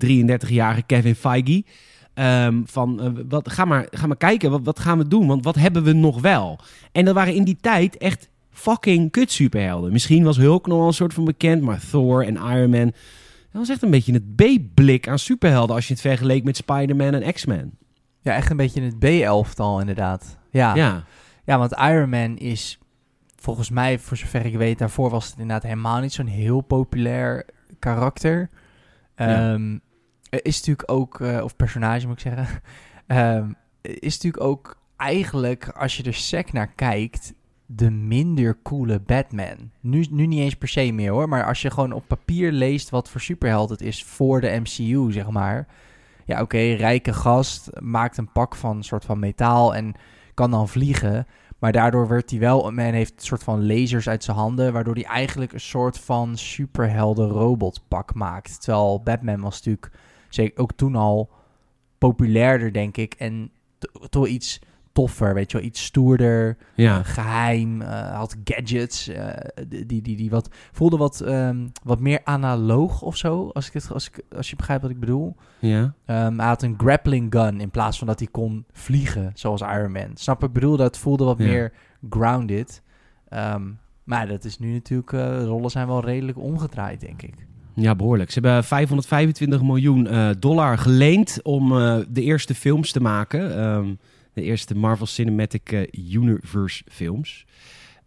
33-jarige 0.48 0.84
Kevin 0.84 1.16
Feige... 1.16 1.64
ehm, 2.14 2.62
van, 2.66 3.18
wat, 3.30 3.52
ga, 3.52 3.66
maar, 3.66 3.88
ga 3.92 4.08
maar 4.08 4.18
kijken, 4.18 4.52
wat, 4.52 4.62
wat 4.64 4.80
gaan 4.80 4.98
we 4.98 5.08
doen? 5.08 5.28
Want 5.28 5.44
wat 5.44 5.56
hebben 5.56 5.84
we 5.84 5.94
nog 5.94 6.22
wel? 6.22 6.60
En 6.92 7.06
dat 7.06 7.14
waren 7.14 7.36
in 7.36 7.44
die 7.44 7.58
tijd 7.62 7.98
echt 7.98 8.30
fucking 8.52 9.12
kut 9.12 9.32
superhelden. 9.32 9.92
Misschien 9.92 10.24
was 10.24 10.38
Hulk 10.38 10.68
nog 10.68 10.78
wel 10.78 10.88
een 10.88 10.94
soort 10.94 11.14
van 11.14 11.26
bekend, 11.26 11.62
maar 11.62 11.82
Thor 11.90 12.26
en 12.26 12.36
Iron 12.36 12.70
Man... 12.70 12.94
Dat 13.52 13.68
was 13.68 13.70
echt 13.70 13.84
een 13.84 13.90
beetje 13.90 14.14
het 14.14 14.36
B-blik 14.36 15.08
aan 15.08 15.20
superhelden... 15.20 15.76
als 15.76 15.88
je 15.88 15.94
het 15.94 16.02
vergeleek 16.02 16.44
met 16.44 16.58
Spider-Man 16.58 17.14
en 17.14 17.34
X-Men. 17.34 17.78
Ja, 18.28 18.36
echt 18.36 18.50
een 18.50 18.58
beetje 18.58 18.82
het 18.82 19.00
B-elftal 19.00 19.80
inderdaad. 19.80 20.38
Ja. 20.50 20.76
Ja. 20.76 21.04
ja, 21.44 21.58
want 21.58 21.72
Iron 21.72 22.10
Man 22.10 22.38
is 22.38 22.80
volgens 23.36 23.70
mij, 23.70 24.00
voor 24.00 24.18
zover 24.18 24.46
ik 24.46 24.58
weet, 24.58 24.80
daarvoor 24.80 25.10
was 25.10 25.26
het 25.26 25.34
inderdaad 25.34 25.64
helemaal 25.64 26.00
niet 26.00 26.14
zo'n 26.14 26.26
heel 26.26 26.62
populair 26.62 27.46
karakter. 27.80 28.50
Ja. 29.16 29.52
Ehm, 29.54 29.78
is 30.30 30.58
natuurlijk 30.58 30.92
ook, 30.92 31.22
eh, 31.22 31.44
of 31.44 31.56
personage 31.56 32.08
moet 32.08 32.26
ik 32.26 32.34
zeggen, 32.34 32.62
ehm, 33.08 33.52
is 33.82 34.14
natuurlijk 34.14 34.44
ook 34.44 34.78
eigenlijk, 34.98 35.70
als 35.70 35.98
je 35.98 36.04
er 36.04 36.14
sec 36.14 36.54
naar 36.54 36.68
kijkt, 36.68 37.34
de 37.66 37.92
minder 37.92 38.58
coole 38.64 39.00
Batman. 39.00 39.72
Nu, 39.80 40.06
nu 40.10 40.26
niet 40.26 40.40
eens 40.40 40.56
per 40.56 40.68
se 40.68 40.92
meer 40.92 41.12
hoor, 41.12 41.30
maar 41.30 41.46
als 41.46 41.62
je 41.62 41.72
gewoon 41.72 41.92
op 41.92 42.08
papier 42.08 42.52
leest 42.52 42.90
wat 42.90 43.10
voor 43.10 43.22
superheld 43.22 43.70
het 43.70 43.82
is 43.82 44.04
voor 44.04 44.42
de 44.42 44.60
MCU, 44.62 45.12
zeg 45.12 45.30
maar. 45.30 45.68
Ja, 46.28 46.42
oké, 46.42 46.58
rijke 46.58 47.14
gast, 47.14 47.70
maakt 47.80 48.18
een 48.18 48.32
pak 48.32 48.56
van 48.56 48.84
soort 48.84 49.06
van 49.06 49.20
metaal 49.20 49.76
en 49.76 49.94
kan 50.34 50.52
dan 50.52 50.68
vliegen. 50.68 51.28
Maar 51.60 51.72
daardoor 51.72 52.08
werd 52.08 52.30
hij 52.30 52.40
wel, 52.40 52.72
men 52.72 52.94
heeft 52.94 53.14
een 53.16 53.26
soort 53.26 53.44
van 53.44 53.66
lasers 53.66 54.10
uit 54.10 54.24
zijn 54.24 54.38
handen, 54.38 54.74
waardoor 54.74 54.94
hij 54.94 55.04
eigenlijk 55.04 55.54
een 55.54 55.60
soort 55.60 56.00
van 56.00 56.38
superhelden 56.38 57.30
robotpak 57.30 58.14
maakt. 58.14 58.62
Terwijl 58.62 59.02
Batman 59.04 59.42
was 59.42 59.56
natuurlijk 59.56 59.92
zeker 60.30 60.62
ook 60.62 60.72
toen 60.76 60.96
al 60.96 61.30
populairder, 61.98 62.74
denk 62.74 62.98
ik, 62.98 63.14
en 63.14 63.52
to- 63.78 64.08
toch 64.10 64.28
iets 64.28 64.62
toffer, 64.98 65.34
weet 65.34 65.52
je 65.52 65.58
wel, 65.58 65.66
iets 65.68 65.84
stoerder, 65.84 66.58
Ja. 66.76 66.98
eh, 67.00 67.06
geheim, 67.06 67.82
eh, 67.82 68.16
had 68.16 68.36
gadgets, 68.44 69.08
eh, 69.08 69.28
die, 69.68 69.86
die, 69.86 70.02
die, 70.02 70.16
die 70.16 70.30
wat, 70.30 70.50
voelde 70.72 70.98
wat, 70.98 71.22
ehm, 71.22 71.68
wat 71.84 72.00
meer 72.00 72.20
analoog 72.24 73.02
of 73.02 73.18
zo, 73.18 73.50
als, 73.54 73.68
ik 73.68 73.74
het, 73.74 73.92
als, 73.94 74.08
ik, 74.08 74.22
als 74.36 74.50
je 74.50 74.56
begrijpt 74.56 74.82
wat 74.82 74.92
ik 74.92 75.00
bedoel. 75.00 75.36
Ja. 75.60 75.94
Ehm, 76.06 76.38
hij 76.38 76.48
had 76.48 76.64
een 76.64 76.76
grappling 76.78 77.34
gun 77.34 77.62
in 77.62 77.70
plaats 77.70 77.98
van 77.98 78.08
dat 78.08 78.20
hij 78.20 78.28
kon 78.32 78.66
vliegen, 78.72 79.32
zoals 79.34 79.62
Iron 79.62 79.92
Man. 79.92 80.10
Snap 80.14 80.44
ik 80.44 80.52
bedoel? 80.54 80.78
Dat 80.78 80.98
voelde 80.98 81.24
wat 81.24 81.38
Ja. 81.38 81.46
meer 81.46 81.72
grounded. 82.10 82.82
Ehm, 83.30 83.64
maar 84.04 84.28
dat 84.28 84.44
is 84.44 84.60
nu 84.60 84.74
natuurlijk, 84.74 85.12
rollen 85.46 85.70
zijn 85.72 85.88
wel 85.88 86.04
redelijk 86.06 86.38
omgedraaid, 86.38 87.00
denk 87.00 87.22
ik. 87.22 87.34
Ja, 87.74 87.96
behoorlijk. 87.96 88.32
Ze 88.32 88.40
hebben 88.40 88.64
525 88.64 89.62
miljoen 89.62 90.08
dollar 90.40 90.78
geleend 90.78 91.40
om 91.44 91.70
de 92.10 92.22
eerste 92.22 92.56
films 92.56 92.92
te 92.92 93.00
maken. 93.02 93.98
De 94.38 94.44
eerste 94.44 94.76
Marvel 94.76 95.06
Cinematic 95.06 95.72
eh, 95.72 95.82
Universe 96.14 96.84
films. 96.92 97.46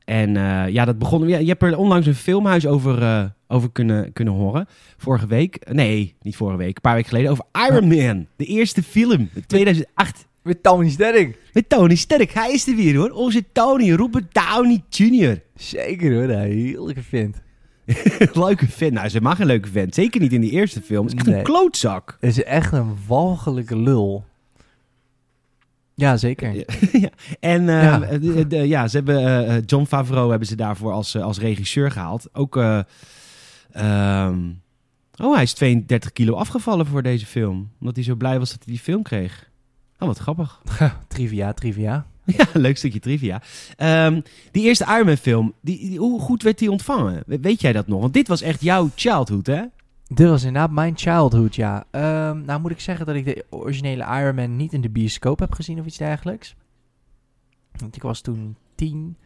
En 0.05 0.37
eh, 0.37 0.69
ja, 0.69 0.85
dat 0.85 0.99
begon. 0.99 1.29
Ja, 1.29 1.39
je 1.39 1.47
hebt 1.47 1.63
er 1.63 1.77
onlangs 1.77 2.07
een 2.07 2.15
filmhuis 2.15 2.67
over, 2.67 3.03
eh, 3.03 3.25
over 3.49 3.71
kunnen, 3.71 4.13
kunnen 4.13 4.35
horen. 4.35 4.67
Vorige 4.97 5.27
week. 5.27 5.73
Nee, 5.73 6.15
niet 6.23 6.37
vorige 6.37 6.57
week. 6.59 6.77
Een 6.77 6.81
paar 6.83 6.95
weken 6.95 7.09
geleden. 7.09 7.31
Over 7.31 7.45
Iron 7.69 7.89
Man. 7.89 8.27
De 8.37 8.45
eerste 8.45 8.83
film. 8.83 9.29
2008. 9.47 10.27
Met 10.43 10.63
Tony 10.63 10.91
Sterk. 10.91 11.39
Met 11.53 11.69
Tony 11.69 11.95
Sterk. 11.95 12.33
Hij 12.33 12.53
is 12.53 12.67
er 12.67 12.77
weer 12.77 12.97
hoor. 12.97 13.11
Onze 13.11 13.45
Tony. 13.53 13.93
Robert 13.93 14.35
Downey 14.35 14.83
Jr. 14.89 15.43
Zeker 15.55 16.15
hoor, 16.15 16.29
hij 16.29 16.51
heerlijke 16.51 17.03
vindt. 17.03 17.43
leuke 18.35 18.67
vent. 18.69 18.93
Nou, 18.93 19.09
ze 19.09 19.21
mag 19.21 19.39
een 19.41 19.47
leuke 19.47 19.69
vent. 19.69 19.95
Zeker 19.95 20.21
niet 20.21 20.33
in 20.33 20.41
die 20.41 20.51
eerste 20.51 20.81
film. 20.81 21.05
Het 21.05 21.13
is 21.13 21.19
echt 21.19 21.29
Nee. 21.29 21.39
een 21.39 21.45
klootzak. 21.45 22.17
Het 22.21 22.31
is 22.31 22.43
echt 22.43 22.73
een 22.73 22.97
walgelijke 23.07 23.77
lul. 23.77 24.25
Ja, 26.01 26.17
zeker. 26.17 26.55
Ja. 27.01 27.09
En 27.41 27.69
eh, 27.69 27.83
Ja. 27.83 27.99
de- 27.99 28.47
de- 28.47 28.69
ja, 28.69 28.89
ze 28.89 28.97
hebben 28.97 29.19
eh, 29.19 29.57
eh, 29.57 29.63
John 29.67 29.85
Favreau 29.85 30.31
hebben 30.31 30.49
ze 30.49 30.57
daarvoor 30.57 30.93
als, 30.93 31.17
als 31.17 31.39
regisseur 31.39 31.91
gehaald. 31.91 32.29
Ook. 32.33 32.57
eh, 32.57 32.81
ehm, 33.73 34.39
oh, 35.23 35.35
hij 35.35 35.43
is 35.43 35.53
32 35.53 36.13
kilo 36.13 36.35
afgevallen 36.35 36.87
voor 36.87 37.03
deze 37.03 37.27
film. 37.27 37.71
Omdat 37.81 37.95
hij 37.95 38.05
zo 38.05 38.15
blij 38.15 38.39
was 38.39 38.51
dat 38.51 38.59
hij 38.65 38.73
die 38.73 38.83
film 38.83 39.03
kreeg. 39.03 39.49
Oh, 39.99 40.09
wat 40.09 40.19
grappig. 40.19 40.63
Trivia, 41.09 41.53
trivia. 41.53 42.07
Ja, 42.37 42.45
leuk 42.53 42.77
stukje 42.77 43.01
trivia. 43.01 43.43
Ehm, 43.77 44.21
die 44.51 44.63
eerste 44.65 44.85
Iron 44.89 45.07
Man 45.07 45.17
film, 45.17 45.53
die, 45.61 45.79
die- 45.89 45.99
hoe 45.99 46.21
goed 46.21 46.43
werd 46.43 46.59
die 46.59 46.71
ontvangen? 46.71 47.23
We- 47.27 47.39
Weet 47.41 47.61
jij 47.61 47.73
dat 47.73 47.87
nog? 47.87 48.01
Want 48.01 48.13
dit 48.15 48.29
was 48.29 48.43
echt 48.43 48.63
jouw 48.63 48.91
childhood, 48.95 49.47
hè? 49.47 49.63
Dit 50.13 50.29
was 50.29 50.45
inderdaad 50.45 50.71
mijn 50.71 50.97
childhood, 50.97 51.55
ja. 51.55 51.85
Ehm, 51.91 52.45
nou 52.45 52.61
moet 52.61 52.71
ik 52.71 52.81
zeggen 52.81 53.07
dat 53.07 53.15
ik 53.15 53.25
de 53.25 53.45
originele 53.51 54.05
Iron 54.21 54.35
Man 54.35 54.57
niet 54.57 54.73
in 54.73 54.81
de 54.81 54.91
bioscoop 54.91 55.39
heb 55.39 55.53
gezien 55.53 55.81
of 55.81 55.87
iets 55.87 55.97
dergelijks. 55.97 56.57
Want 57.73 57.97
ik 57.97 58.03
was 58.03 58.21
toen 58.21 58.57
tien. 58.75 59.17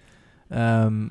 Ehm, 0.49 1.09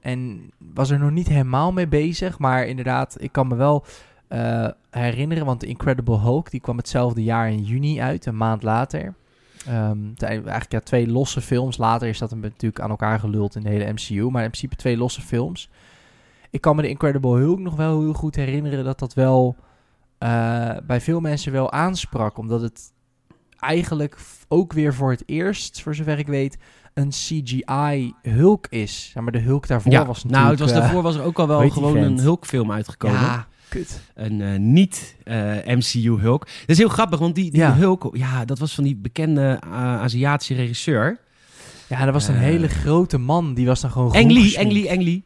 en 0.00 0.50
was 0.74 0.90
er 0.90 0.98
nog 0.98 1.10
niet 1.10 1.28
helemaal 1.28 1.72
mee 1.72 1.88
bezig. 1.88 2.38
Maar 2.38 2.66
inderdaad, 2.66 3.16
ik 3.18 3.32
kan 3.32 3.48
me 3.48 3.54
wel 3.54 3.84
eh, 4.28 4.68
herinneren. 4.90 5.44
Want 5.44 5.60
The 5.60 5.66
Incredible 5.66 6.18
Hulk, 6.18 6.50
die 6.50 6.60
kwam 6.60 6.76
hetzelfde 6.76 7.22
jaar 7.22 7.50
in 7.50 7.62
juni 7.62 8.00
uit. 8.00 8.26
Een 8.26 8.36
maand 8.36 8.62
later. 8.62 9.14
Ehm, 9.66 9.98
eigenlijk 10.18 10.72
ja, 10.72 10.80
twee 10.80 11.08
losse 11.08 11.40
films. 11.40 11.76
Later 11.76 12.08
is 12.08 12.18
dat 12.18 12.34
natuurlijk 12.34 12.80
aan 12.80 12.90
elkaar 12.90 13.20
geluld 13.20 13.56
in 13.56 13.62
de 13.62 13.68
hele 13.68 13.92
MCU. 13.92 14.30
Maar 14.30 14.42
in 14.42 14.50
principe 14.50 14.76
twee 14.76 14.96
losse 14.96 15.20
films. 15.20 15.70
Ik 16.54 16.60
kan 16.60 16.76
me 16.76 16.82
de 16.82 16.88
Incredible 16.88 17.36
Hulk 17.38 17.58
nog 17.58 17.76
wel 17.76 18.00
heel 18.00 18.12
goed 18.12 18.36
herinneren 18.36 18.84
dat 18.84 18.98
dat 18.98 19.14
wel 19.14 19.56
eh, 20.18 20.70
bij 20.86 21.00
veel 21.00 21.20
mensen 21.20 21.52
wel 21.52 21.72
aansprak. 21.72 22.38
Omdat 22.38 22.60
het 22.60 22.92
eigenlijk 23.58 24.18
ook 24.48 24.72
weer 24.72 24.94
voor 24.94 25.10
het 25.10 25.22
eerst, 25.26 25.82
voor 25.82 25.94
zover 25.94 26.18
ik 26.18 26.26
weet, 26.26 26.56
een 26.94 27.08
CGI 27.08 28.12
Hulk 28.22 28.66
is. 28.70 29.10
Ja, 29.14 29.20
maar 29.20 29.32
de 29.32 29.38
Hulk 29.40 29.66
daarvoor 29.66 29.92
was 30.06 30.24
natuurlijk... 30.24 30.32
nou, 30.42 30.50
het 30.50 30.60
was, 30.60 30.70
eh, 30.72 30.76
daarvoor 30.78 31.02
was 31.02 31.14
er 31.16 31.22
ook 31.22 31.38
al 31.38 31.46
wel 31.48 31.70
gewoon 31.70 31.96
een? 31.96 32.18
Hulk-film 32.18 32.72
uitgekomen. 32.72 33.20
Ja, 33.20 33.46
kut. 33.68 34.00
Een 34.14 34.40
eh, 34.40 34.58
niet 34.58 35.16
eh, 35.24 35.36
MCU 35.66 36.18
Hulk. 36.20 36.40
Dat 36.40 36.50
is 36.66 36.78
heel 36.78 36.88
grappig, 36.88 37.18
want 37.18 37.34
die, 37.34 37.50
die 37.50 37.60
Ja. 37.60 37.74
Hulk, 37.74 38.08
ja, 38.16 38.44
dat 38.44 38.58
was 38.58 38.74
van 38.74 38.84
die 38.84 38.96
bekende 38.96 39.58
eh, 39.64 39.70
Aziatische 40.00 40.54
regisseur. 40.54 41.18
Ja, 41.88 42.04
dat 42.04 42.14
was 42.14 42.28
een 42.28 42.34
Eh. 42.34 42.40
hele 42.40 42.68
grote 42.68 43.18
man. 43.18 43.54
Die 43.54 43.66
was 43.66 43.80
dan 43.80 43.90
gewoon 43.90 44.12
Ang 44.12 44.32
groen 44.32 44.32
Lee, 45.02 45.24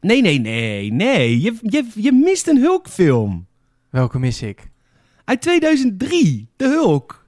Nee, 0.00 0.20
nee, 0.22 0.38
nee, 0.38 0.92
nee. 0.92 1.40
Je, 1.40 1.56
je, 1.62 1.86
je 1.94 2.12
mist 2.12 2.46
een 2.48 2.58
Hulk-film. 2.58 3.46
Welke 3.90 4.18
mis 4.18 4.42
ik? 4.42 4.70
Uit 5.24 5.40
2003, 5.40 6.48
de 6.56 6.64
Hulk. 6.64 7.26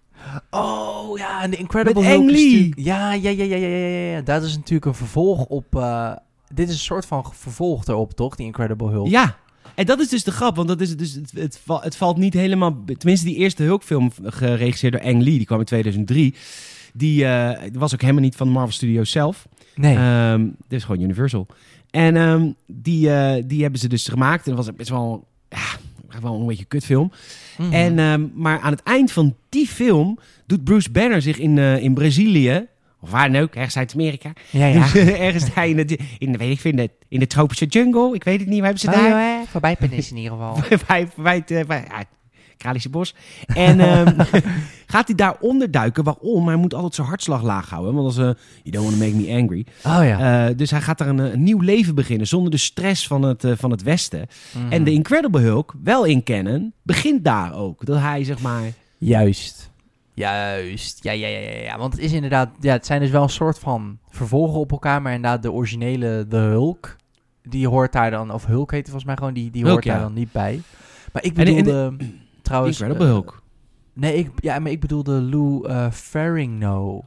Oh, 0.50 1.18
ja, 1.18 1.42
en 1.42 1.50
de 1.50 1.56
Incredible 1.56 2.04
Hulk 2.04 2.30
Lee. 2.30 2.72
Ja, 2.76 3.12
ja, 3.12 3.30
ja, 3.30 3.44
ja, 3.44 3.56
ja, 3.56 3.66
ja, 3.66 3.86
ja, 3.86 4.12
ja. 4.12 4.20
Dat 4.20 4.42
is 4.42 4.56
natuurlijk 4.56 4.84
een 4.84 4.94
vervolg 4.94 5.44
op... 5.44 5.76
eh, 5.76 6.12
dit 6.54 6.68
is 6.68 6.74
een 6.74 6.80
soort 6.80 7.06
van 7.06 7.24
vervolg 7.32 7.86
erop, 7.86 8.12
toch? 8.12 8.36
Die 8.36 8.46
Incredible 8.46 8.90
Hulk. 8.90 9.08
Ja. 9.08 9.36
En 9.74 9.86
dat 9.86 10.00
is 10.00 10.08
dus 10.08 10.24
de 10.24 10.30
grap, 10.32 10.56
want 10.56 10.68
dat 10.68 10.80
is 10.80 10.96
dus, 10.96 11.12
het, 11.12 11.32
het, 11.34 11.60
het 11.66 11.96
valt 11.96 12.16
niet 12.16 12.34
helemaal... 12.34 12.84
Tenminste, 12.98 13.26
die 13.26 13.36
eerste 13.36 13.62
Hulk-film 13.62 14.10
geregisseerd 14.24 14.92
door 14.92 15.02
Ang 15.02 15.22
Lee, 15.22 15.36
die 15.36 15.46
kwam 15.46 15.58
in 15.58 15.64
2003. 15.64 16.34
Die 16.94 17.26
eh, 17.26 17.70
was 17.72 17.94
ook 17.94 18.00
helemaal 18.00 18.22
niet 18.22 18.36
van 18.36 18.46
de 18.46 18.52
Marvel 18.52 18.72
Studios 18.72 19.10
zelf. 19.10 19.48
Nee. 19.74 19.96
Ehm, 19.96 20.40
dit 20.68 20.78
is 20.78 20.84
gewoon 20.84 21.00
Universal. 21.02 21.46
En 21.92 22.16
ehm, 22.16 22.50
die, 22.66 23.10
eh, 23.14 23.42
die 23.46 23.62
hebben 23.62 23.80
ze 23.80 23.88
dus 23.88 24.08
gemaakt. 24.08 24.46
En 24.48 24.54
dat 24.56 24.64
was 24.66 24.74
best 24.76 24.90
wel, 24.90 25.26
ja, 25.48 26.20
wel 26.20 26.40
een 26.40 26.46
beetje 26.46 26.62
een 26.62 26.68
kutfilm. 26.68 27.12
Mhm. 27.58 27.72
En, 27.72 27.98
ehm, 27.98 28.26
maar 28.34 28.60
aan 28.60 28.72
het 28.72 28.82
eind 28.82 29.12
van 29.12 29.36
die 29.48 29.66
film 29.66 30.18
doet 30.46 30.64
Bruce 30.64 30.90
Banner 30.90 31.22
zich 31.22 31.38
in, 31.38 31.58
eh, 31.58 31.82
in 31.82 31.94
Brazilië... 31.94 32.66
Of 33.00 33.10
waar 33.10 33.32
dan 33.32 33.42
ook, 33.42 33.54
ergens 33.54 33.76
uit 33.76 33.92
Amerika. 33.92 34.32
ja, 34.50 34.66
ja. 34.66 34.94
ergens 35.26 35.54
daar 35.54 35.68
in 35.68 35.76
de, 35.86 35.98
in, 36.18 36.32
de- 36.32 36.38
weet 36.38 36.58
ik 36.58 36.64
in 36.64 36.76
de, 36.76 36.90
in 37.08 37.18
de 37.18 37.26
tropische 37.26 37.66
jungle. 37.66 38.14
Ik 38.14 38.24
weet 38.24 38.40
het 38.40 38.48
niet, 38.48 38.60
waar 38.60 38.68
hebben 38.68 38.80
ze 38.80 38.90
daar? 38.90 39.44
Voorbij 39.46 39.76
Penis 39.76 40.10
in 40.10 40.16
ieder 40.16 40.32
geval. 40.32 40.58
bij, 40.86 41.08
bij, 41.16 41.34
het, 41.46 41.66
bij 41.66 41.84
ja, 41.88 41.96
het 41.98 42.06
Kralische 42.62 42.88
bos. 42.88 43.14
En 43.46 43.80
ehm, 43.80 44.20
gaat 44.92 45.06
hij 45.06 45.16
daar 45.16 45.36
onderduiken? 45.40 46.04
Waarom? 46.04 46.46
Hij 46.46 46.56
moet 46.56 46.74
altijd 46.74 46.94
zijn 46.94 47.06
hartslag 47.06 47.42
laag 47.42 47.70
houden. 47.70 47.94
Want 47.94 48.06
als 48.06 48.16
uh, 48.16 48.24
you 48.62 48.70
don't 48.70 48.84
want 48.84 48.98
to 48.98 49.04
make 49.04 49.16
me 49.16 49.40
angry. 49.40 49.66
Oh 49.84 50.04
ja. 50.04 50.48
Eh, 50.48 50.56
dus 50.56 50.70
hij 50.70 50.80
gaat 50.80 50.98
daar 50.98 51.08
een, 51.08 51.18
een 51.18 51.42
nieuw 51.42 51.60
leven 51.60 51.94
beginnen 51.94 52.26
zonder 52.26 52.50
de 52.50 52.56
stress 52.56 53.06
van 53.06 53.22
het, 53.22 53.44
eh, 53.44 53.52
van 53.56 53.70
het 53.70 53.82
Westen. 53.82 54.26
Mhm. 54.56 54.72
En 54.72 54.84
de 54.84 54.90
Incredible 54.90 55.40
Hulk, 55.40 55.74
wel 55.82 56.04
in 56.04 56.22
kennen, 56.22 56.72
begint 56.82 57.24
daar 57.24 57.54
ook. 57.54 57.86
Dat 57.86 57.98
hij 57.98 58.24
zeg 58.24 58.40
maar. 58.40 58.62
Juist. 58.98 59.70
Juist. 60.14 61.04
Ja, 61.04 61.12
ja, 61.12 61.26
ja, 61.26 61.38
ja, 61.38 61.58
ja. 61.58 61.78
Want 61.78 61.92
het 61.92 62.02
is 62.02 62.12
inderdaad... 62.12 62.50
Ja, 62.60 62.72
het 62.72 62.86
zijn 62.86 63.00
dus 63.00 63.10
wel 63.10 63.22
een 63.22 63.28
soort 63.28 63.58
van 63.58 63.98
vervolgen 64.10 64.60
op 64.60 64.70
elkaar. 64.72 65.02
Maar 65.02 65.12
inderdaad, 65.14 65.42
de 65.42 65.52
originele 65.52 66.26
The 66.28 66.36
Hulk... 66.36 66.96
Die 67.42 67.68
hoort 67.68 67.92
daar 67.92 68.10
dan... 68.10 68.30
Of 68.32 68.46
Hulk 68.46 68.70
heet 68.70 68.80
het 68.80 68.90
volgens 68.90 69.06
mij 69.06 69.16
gewoon. 69.16 69.34
Die, 69.34 69.50
die 69.50 69.62
Hulk, 69.62 69.72
hoort 69.72 69.84
daar 69.84 69.96
ja. 69.96 70.02
dan 70.02 70.12
niet 70.12 70.32
bij. 70.32 70.60
Maar 71.12 71.24
ik 71.24 71.36
En- 71.36 71.46
en- 71.46 71.54
bedoelde... 71.54 71.96
trouwens... 72.42 72.80
Incredible 72.80 73.06
eh, 73.08 73.12
Hulk. 73.12 73.42
Nee, 73.92 74.14
ik, 74.16 74.30
ja, 74.36 74.58
maar 74.58 74.70
ik 74.70 74.80
bedoelde 74.80 75.12
Lou 75.20 75.68
eh, 75.68 75.90
Ferrigno. 75.90 77.04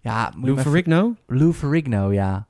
Ja, 0.00 0.32
Lou 0.40 0.58
Ferrigno? 0.58 1.14
Lou 1.26 1.52
Ferrigno, 1.52 2.12
ja. 2.12 2.46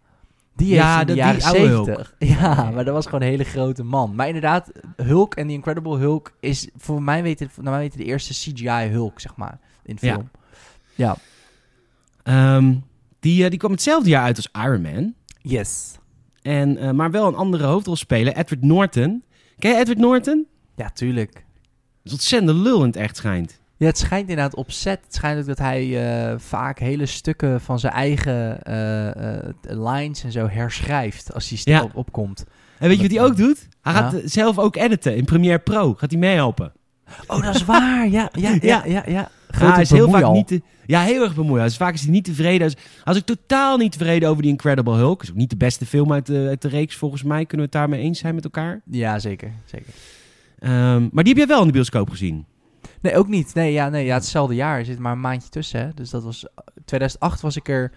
Die 0.56 0.74
Ja, 0.74 0.96
heeft 0.98 1.08
in 1.08 1.14
de 1.16 1.22
dat- 1.22 1.32
die 1.32 1.40
jaren 1.42 1.60
oude 1.60 1.72
Hulk. 1.74 1.86
70. 1.86 2.14
Ja, 2.38 2.70
maar 2.70 2.84
dat 2.84 2.94
was 2.94 3.04
gewoon 3.04 3.20
een 3.22 3.28
hele 3.28 3.44
grote 3.44 3.82
man. 3.84 4.14
Maar 4.14 4.26
inderdaad, 4.26 4.70
Hulk 4.96 5.34
en 5.34 5.46
The 5.46 5.52
Incredible 5.52 5.96
Hulk 5.98 6.32
is 6.40 6.68
voor 6.76 7.02
mij 7.02 7.22
weten, 7.22 7.50
naar 7.60 7.72
mij 7.72 7.80
weten 7.82 7.98
de 7.98 8.04
eerste 8.04 8.32
CGI 8.32 8.68
Hulk, 8.90 9.20
zeg 9.20 9.36
maar, 9.36 9.58
in 9.84 9.96
Ja. 10.00 10.12
film. 10.14 10.30
Ja. 10.94 11.16
Ehm, 12.22 12.74
die, 13.20 13.44
eh, 13.44 13.50
die 13.50 13.58
kwam 13.58 13.70
hetzelfde 13.70 14.08
jaar 14.08 14.22
uit 14.22 14.36
als 14.36 14.48
Iron 14.64 14.82
Man. 14.82 15.14
Yes. 15.42 15.98
En, 16.42 16.96
maar 16.96 17.10
wel 17.10 17.26
een 17.26 17.34
andere 17.34 17.64
hoofdrolspeler, 17.64 18.36
Edward 18.36 18.62
Norton. 18.62 19.22
Ken 19.58 19.70
je 19.70 19.76
Edward 19.76 19.98
Norton? 19.98 20.46
Ja, 20.74 20.90
tuurlijk. 20.90 21.44
Dat 22.06 22.18
is 22.18 22.20
ontzettend 22.20 22.58
lul 22.58 22.80
in 22.80 22.86
het 22.86 22.96
echt 22.96 23.16
schijnt. 23.16 23.58
Ja, 23.76 23.86
het 23.86 23.98
schijnt 23.98 24.28
inderdaad 24.28 24.54
op 24.54 24.70
set. 24.70 25.00
Het 25.04 25.14
schijnt 25.14 25.40
ook 25.40 25.46
dat 25.46 25.58
hij 25.58 26.08
eh, 26.30 26.34
vaak 26.38 26.78
hele 26.78 27.06
stukken 27.06 27.60
van 27.60 27.78
zijn 27.78 27.92
eigen 27.92 28.62
eh, 28.62 29.36
eh, 29.38 29.52
lines 29.62 30.24
en 30.24 30.32
zo 30.32 30.48
herschrijft 30.48 31.34
als 31.34 31.48
hij 31.48 31.58
Ja. 31.62 31.82
op, 31.82 31.96
opkomt. 31.96 32.44
En 32.78 32.88
weet 32.88 32.96
je 32.96 33.02
wat 33.02 33.16
hij 33.16 33.24
ook 33.24 33.36
doet? 33.36 33.68
Hij 33.82 33.92
Ja. 33.92 33.98
gaat 34.10 34.20
zelf 34.24 34.58
ook 34.58 34.76
editen 34.76 35.16
in 35.16 35.24
Premiere 35.24 35.58
Pro. 35.58 35.94
Gaat 35.94 36.10
hij 36.10 36.18
meehelpen? 36.20 36.72
Oh, 37.26 37.42
dat 37.42 37.54
is 37.54 37.64
waar. 37.64 38.08
Ja, 38.08 38.28
ja, 38.32 38.50
ja, 38.60 38.82
Ja. 38.84 38.84
ja. 38.86 39.02
ja, 39.06 39.72
hij 39.72 39.82
is 39.82 39.90
heel 39.90 40.10
vaak 40.10 40.32
niet 40.32 40.46
te, 40.46 40.62
Ja, 40.86 41.00
heel 41.02 41.22
erg 41.22 41.34
bemoeid. 41.34 41.62
Dus 41.62 41.76
vaak 41.76 41.94
is 41.94 42.02
hij 42.02 42.10
niet 42.10 42.24
tevreden. 42.24 42.74
Hij 43.04 43.14
ook 43.16 43.20
totaal 43.22 43.76
niet 43.76 43.92
tevreden 43.92 44.28
over 44.28 44.42
die 44.42 44.50
Incredible 44.50 44.94
Hulk. 44.96 45.22
is 45.22 45.30
ook 45.30 45.36
niet 45.36 45.50
de 45.50 45.56
beste 45.56 45.86
film 45.86 46.12
uit 46.12 46.26
de, 46.26 46.44
uit 46.48 46.62
de 46.62 46.68
reeks, 46.68 46.96
volgens 46.96 47.22
mij. 47.22 47.46
Kunnen 47.46 47.56
we 47.56 47.62
het 47.62 47.72
daarmee 47.72 48.00
eens 48.00 48.18
zijn 48.18 48.34
met 48.34 48.44
elkaar? 48.44 48.80
Ja, 48.90 49.18
zeker. 49.18 49.50
zeker. 49.64 49.92
Ehm, 50.66 51.08
maar 51.12 51.24
die 51.24 51.32
heb 51.32 51.36
jij 51.36 51.46
wel 51.46 51.60
in 51.60 51.66
de 51.66 51.72
bioscoop 51.72 52.10
gezien. 52.10 52.46
Nee, 53.00 53.16
ook 53.16 53.28
niet. 53.28 53.54
Nee, 53.54 53.72
ja, 53.72 53.88
nee, 53.88 54.04
ja, 54.04 54.14
hetzelfde 54.14 54.54
jaar. 54.54 54.78
Er 54.78 54.84
zit 54.84 54.98
maar 54.98 55.12
een 55.12 55.20
maandje 55.20 55.48
tussen. 55.48 55.80
Hè? 55.80 55.88
Dus 55.94 56.10
dat 56.10 56.24
was... 56.24 56.46
2008 56.84 57.40
was 57.40 57.56
ik 57.56 57.68
er 57.68 57.92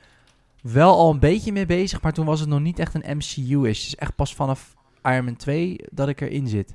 wel 0.62 0.98
al 0.98 1.12
een 1.12 1.20
beetje 1.20 1.52
mee 1.52 1.66
bezig. 1.66 2.02
Maar 2.02 2.14
toen 2.14 2.26
was 2.26 2.40
het 2.40 2.50
nog 2.50 2.60
niet 2.60 2.80
echt 2.80 2.94
een 2.94 3.18
MCU-ish. 3.18 3.78
Het 3.80 3.88
is 3.88 3.96
echt 3.96 4.16
pas 4.16 4.36
vanaf 4.36 4.76
Iron 5.04 5.26
Man 5.26 5.36
2 5.36 5.76
dat 5.92 6.08
ik 6.08 6.22
erin 6.22 6.48
zit. 6.48 6.68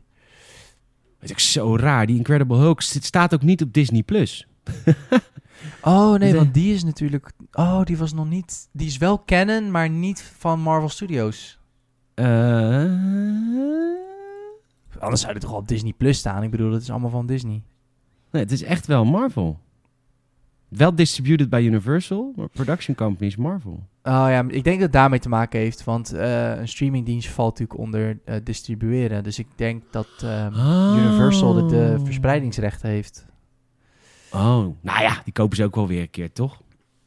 Dat 1.21 1.29
is 1.29 1.31
ook 1.31 1.39
zo 1.39 1.77
raar. 1.77 2.07
Die 2.07 2.17
Incredible 2.17 2.57
Hulk 2.57 2.81
staat 2.83 3.35
ook 3.35 3.43
niet 3.43 3.63
op 3.63 3.73
Disney+. 3.73 4.03
Plus. 4.03 4.47
Oh, 5.83 6.15
nee, 6.15 6.31
De- 6.31 6.37
want 6.37 6.55
die 6.55 6.75
is 6.75 6.85
natuurlijk... 6.85 7.31
Oh, 7.53 7.83
die 7.83 7.97
was 7.97 8.13
nog 8.13 8.29
niet... 8.29 8.69
Die 8.73 8.87
is 8.87 8.97
wel 8.97 9.23
canon, 9.25 9.71
maar 9.71 9.91
niet 9.91 10.33
van 10.39 10.61
Marvel 10.61 10.89
Studios. 10.89 11.59
Eh, 12.15 12.85
Anders 14.99 15.21
zou 15.21 15.33
dit 15.33 15.43
toch 15.43 15.53
al 15.53 15.59
op 15.59 15.69
Disney 15.69 15.93
Plus 15.93 16.19
staan? 16.19 16.43
Ik 16.43 16.51
bedoel, 16.51 16.71
dat 16.71 16.81
is 16.81 16.91
allemaal 16.91 17.11
van 17.11 17.27
Disney. 17.27 17.63
nee, 18.31 18.43
het 18.43 18.53
is 18.53 18.63
echt 18.63 18.87
wel 18.87 19.05
Marvel. 19.05 19.59
Wel 20.69 20.95
distributed 20.95 21.49
bij 21.49 21.63
Universal, 21.63 22.33
maar 22.37 22.49
production 22.49 22.97
company 22.97 23.27
is 23.27 23.37
Marvel. 23.37 23.73
Oh 24.03 24.27
ja, 24.29 24.43
maar 24.43 24.53
ik 24.53 24.65
denk 24.65 24.77
dat 24.77 24.85
het 24.85 24.93
daarmee 24.93 25.19
te 25.19 25.29
maken 25.29 25.61
heeft. 25.61 25.85
Want 25.85 26.13
eh, 26.13 26.59
een 26.59 26.69
streamingdienst 26.69 27.29
valt 27.29 27.59
natuurlijk 27.59 27.79
onder 27.79 28.19
eh, 28.25 28.37
distribueren. 28.45 29.25
Dus 29.25 29.39
ik 29.39 29.47
denk 29.57 29.83
dat 29.91 30.09
ehm, 30.23 30.55
Universal 30.97 31.53
de, 31.53 31.67
de 31.67 32.01
verspreidingsrechten 32.05 32.89
heeft. 32.89 33.27
Oh, 34.33 34.67
nou 34.81 35.03
ja, 35.03 35.21
die 35.25 35.33
kopen 35.33 35.57
ze 35.57 35.65
ook 35.65 35.75
wel 35.75 35.87
weer 35.87 36.01
een 36.01 36.11
keer, 36.11 36.33
toch? 36.33 36.63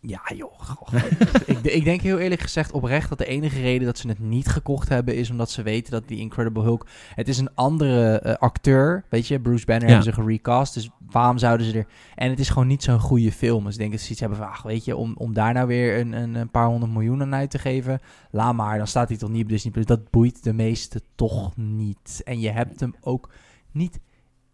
Ja, 0.08 0.22
joh. 0.36 0.60
goh, 0.60 0.94
ik, 1.46 1.60
ik 1.60 1.84
denk 1.84 2.02
heel 2.02 2.18
eerlijk 2.18 2.42
gezegd 2.42 2.72
oprecht 2.72 3.10
dat 3.10 3.18
de 3.18 3.26
enige 3.26 3.62
reden 3.62 3.86
dat 3.86 3.98
ze 3.98 4.08
het 4.08 4.20
niet 4.20 4.48
gekocht 4.48 4.90
hebben 4.90 5.16
is 5.16 5.30
omdat 5.30 5.52
ze 5.52 5.62
weten 5.62 5.92
dat 5.92 6.08
die 6.08 6.20
Incredible 6.20 6.64
Hulk. 6.64 6.88
Het 7.16 7.28
is 7.28 7.38
een 7.38 7.54
andere 7.56 8.20
eh, 8.20 8.34
acteur, 8.34 9.04
weet 9.10 9.28
je. 9.28 9.40
Bruce 9.40 9.66
Banner 9.66 9.88
Ja. 9.88 9.94
hebben 9.96 10.14
ze 10.14 10.22
gerecast. 10.22 10.74
Dus 10.74 10.90
waarom 11.10 11.38
zouden 11.38 11.66
ze 11.66 11.78
er... 11.78 11.88
En 12.16 12.30
het 12.30 12.40
is 12.40 12.50
gewoon 12.50 12.68
niet 12.68 12.84
zo'n 12.84 13.00
goede 13.00 13.32
film. 13.32 13.64
Dus 13.64 13.74
ik 13.74 13.80
denk 13.80 13.92
dat 13.92 14.02
ze 14.02 14.12
iets 14.12 14.20
hebben 14.20 14.38
van, 14.38 14.48
ach, 14.48 14.62
weet 14.62 14.86
je, 14.86 14.96
om, 14.96 15.14
om 15.18 15.34
daar 15.34 15.54
nou 15.54 15.68
weer 15.68 16.00
een, 16.00 16.14
een, 16.14 16.36
een 16.36 16.50
paar 16.52 16.68
honderd 16.68 16.92
miljoen 16.92 17.22
aan 17.22 17.36
uit 17.36 17.50
te 17.50 17.60
geven, 17.60 18.00
laat 18.32 18.54
maar, 18.54 18.78
dan 18.78 18.88
staat 18.88 19.10
hij 19.10 19.18
toch 19.18 19.30
niet 19.30 19.44
op 19.44 19.50
Disney+. 19.50 19.72
Plus. 19.74 19.86
Dat 19.86 20.10
boeit 20.10 20.44
de 20.44 20.54
meesten 20.54 21.02
toch 21.16 21.58
niet. 21.58 22.22
En 22.26 22.40
je 22.40 22.50
hebt 22.50 22.80
hem 22.80 22.94
ook 23.02 23.30
niet 23.72 24.00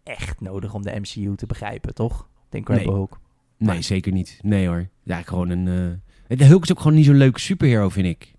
echt 0.02 0.40
nodig 0.40 0.74
om 0.74 0.82
de 0.82 1.00
MCU 1.00 1.36
te 1.36 1.46
begrijpen, 1.46 1.94
toch? 1.94 2.28
Denk 2.48 2.68
ik 2.68 2.76
Nee. 2.76 3.06
Nee, 3.72 3.82
zeker 3.82 4.12
niet. 4.12 4.38
Nee 4.42 4.66
hoor. 4.66 4.88
Ja, 5.02 5.22
gewoon 5.22 5.50
een... 5.50 5.98
eh, 6.28 6.36
De 6.38 6.44
Hulk 6.44 6.62
is 6.62 6.70
ook 6.72 6.80
gewoon 6.80 6.94
niet 6.96 7.04
zo'n 7.04 7.14
leuke 7.16 7.40
superhero, 7.40 7.88
vind 7.88 8.06
ik. 8.06 8.32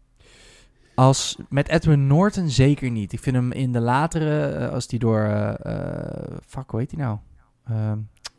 Als 0.96 1.38
met 1.50 1.68
Edwin 1.70 2.08
Norton 2.08 2.50
zeker 2.50 2.92
niet. 2.92 3.14
Ik 3.14 3.20
vind 3.20 3.36
hem 3.36 3.52
in 3.52 3.72
de 3.72 3.80
latere, 3.80 4.42
eh, 4.46 4.70
als 4.72 4.88
die 4.88 5.00
door, 5.00 5.24
eh, 5.24 6.38
fuck, 6.46 6.70
hoe 6.70 6.80
heet 6.80 6.90
die 6.90 7.00
nou? 7.00 7.18
Ehm, 7.66 7.98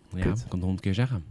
Ja, 0.08 0.16
ik 0.18 0.22
kan 0.22 0.32
het 0.32 0.50
honderd 0.60 0.80
keer 0.80 0.94
zeggen. 0.94 1.24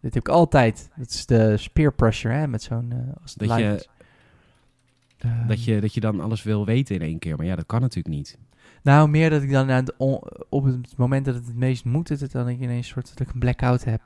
dit 0.00 0.14
heb 0.14 0.22
ik 0.22 0.28
altijd. 0.28 0.90
Dat 0.96 1.10
is 1.10 1.26
de 1.26 1.56
spear 1.56 1.92
pressure, 1.92 2.34
hè, 2.34 2.46
met 2.48 2.62
zo'n... 2.62 2.92
als 3.22 3.34
Dat 3.34 3.48
je- 3.58 3.86
Dat 5.46 5.64
je, 5.64 5.80
dat 5.80 5.94
je 5.94 6.00
dan 6.00 6.20
alles 6.20 6.42
wil 6.42 6.64
weten 6.66 6.94
in 6.94 7.02
één 7.02 7.18
keer. 7.18 7.36
Maar 7.36 7.46
ja, 7.46 7.56
dat 7.56 7.66
kan 7.66 7.80
natuurlijk 7.80 8.14
niet. 8.14 8.38
Nou, 8.88 9.08
meer 9.08 9.30
dat 9.30 9.42
ik 9.42 9.50
dan 9.50 9.70
aan 9.70 9.84
het 9.84 9.94
on- 9.96 10.20
op 10.48 10.64
het 10.64 10.96
moment 10.96 11.24
dat 11.24 11.34
het 11.34 11.46
het 11.46 11.56
meest 11.56 11.84
moet, 11.84 12.08
dat, 12.08 12.20
het 12.20 12.32
dan 12.32 12.48
ik 12.48 12.60
ineens 12.60 12.86
een 12.86 12.92
soort 12.92 13.08
dat 13.18 13.26
ik 13.28 13.34
een 13.34 13.40
blackout 13.40 13.84
heb. 13.84 14.00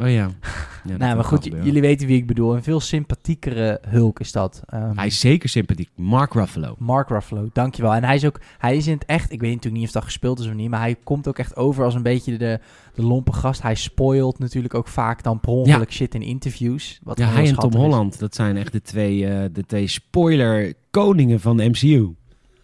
Oh 0.00 0.10
ja. 0.10 0.30
nou, 0.98 1.14
maar 1.14 1.24
goed, 1.24 1.44
jullie 1.44 1.80
weten 1.80 2.06
wie 2.06 2.16
ik 2.16 2.26
bedoel. 2.26 2.54
Een 2.56 2.62
veel 2.62 2.80
sympathiekere 2.80 3.80
Hulk 3.88 4.20
is 4.20 4.32
dat. 4.32 4.62
Ehm, 4.66 4.96
Hij 4.96 5.06
is 5.06 5.20
zeker 5.20 5.48
sympathiek. 5.48 5.88
Mark 5.94 6.32
Ruffalo. 6.34 6.74
Mark 6.78 7.08
Ruffalo, 7.08 7.48
dankjewel. 7.52 7.94
En 7.94 8.04
hij 8.04 8.14
is 8.14 8.24
ook, 8.24 8.40
hij 8.58 8.76
is 8.76 8.86
in 8.86 8.92
het 8.94 9.04
echt, 9.04 9.32
ik 9.32 9.40
weet 9.40 9.50
natuurlijk 9.54 9.76
niet 9.76 9.86
of 9.86 9.92
dat 9.92 10.04
gespeeld 10.04 10.38
is 10.38 10.46
of 10.46 10.52
niet, 10.54 10.70
maar 10.70 10.80
hij 10.80 10.96
komt 11.04 11.28
ook 11.28 11.38
echt 11.38 11.56
over 11.56 11.84
als 11.84 11.94
een 11.94 12.02
beetje 12.02 12.38
de, 12.38 12.60
de 12.94 13.02
lompe 13.02 13.32
gast. 13.32 13.62
Hij 13.62 13.74
spoilt 13.74 14.38
natuurlijk 14.38 14.74
ook 14.74 14.88
vaak 14.88 15.22
dan 15.22 15.40
per 15.40 15.50
ongeluk 15.52 15.92
shit 15.92 16.14
in 16.14 16.22
interviews. 16.22 17.00
Wat 17.02 17.18
Ja, 17.18 17.26
hij 17.28 17.46
en 17.48 17.54
Tom 17.56 17.70
is. 17.70 17.76
Holland. 17.76 18.18
Dat 18.18 18.34
zijn 18.34 18.56
echt 18.56 18.72
de 18.72 18.82
twee, 18.82 19.26
eh, 19.26 19.44
de 19.52 19.64
twee 19.66 19.86
spoiler 19.86 20.74
koningen 20.90 21.40
van 21.40 21.56
de 21.56 21.64
MCU. 21.68 22.14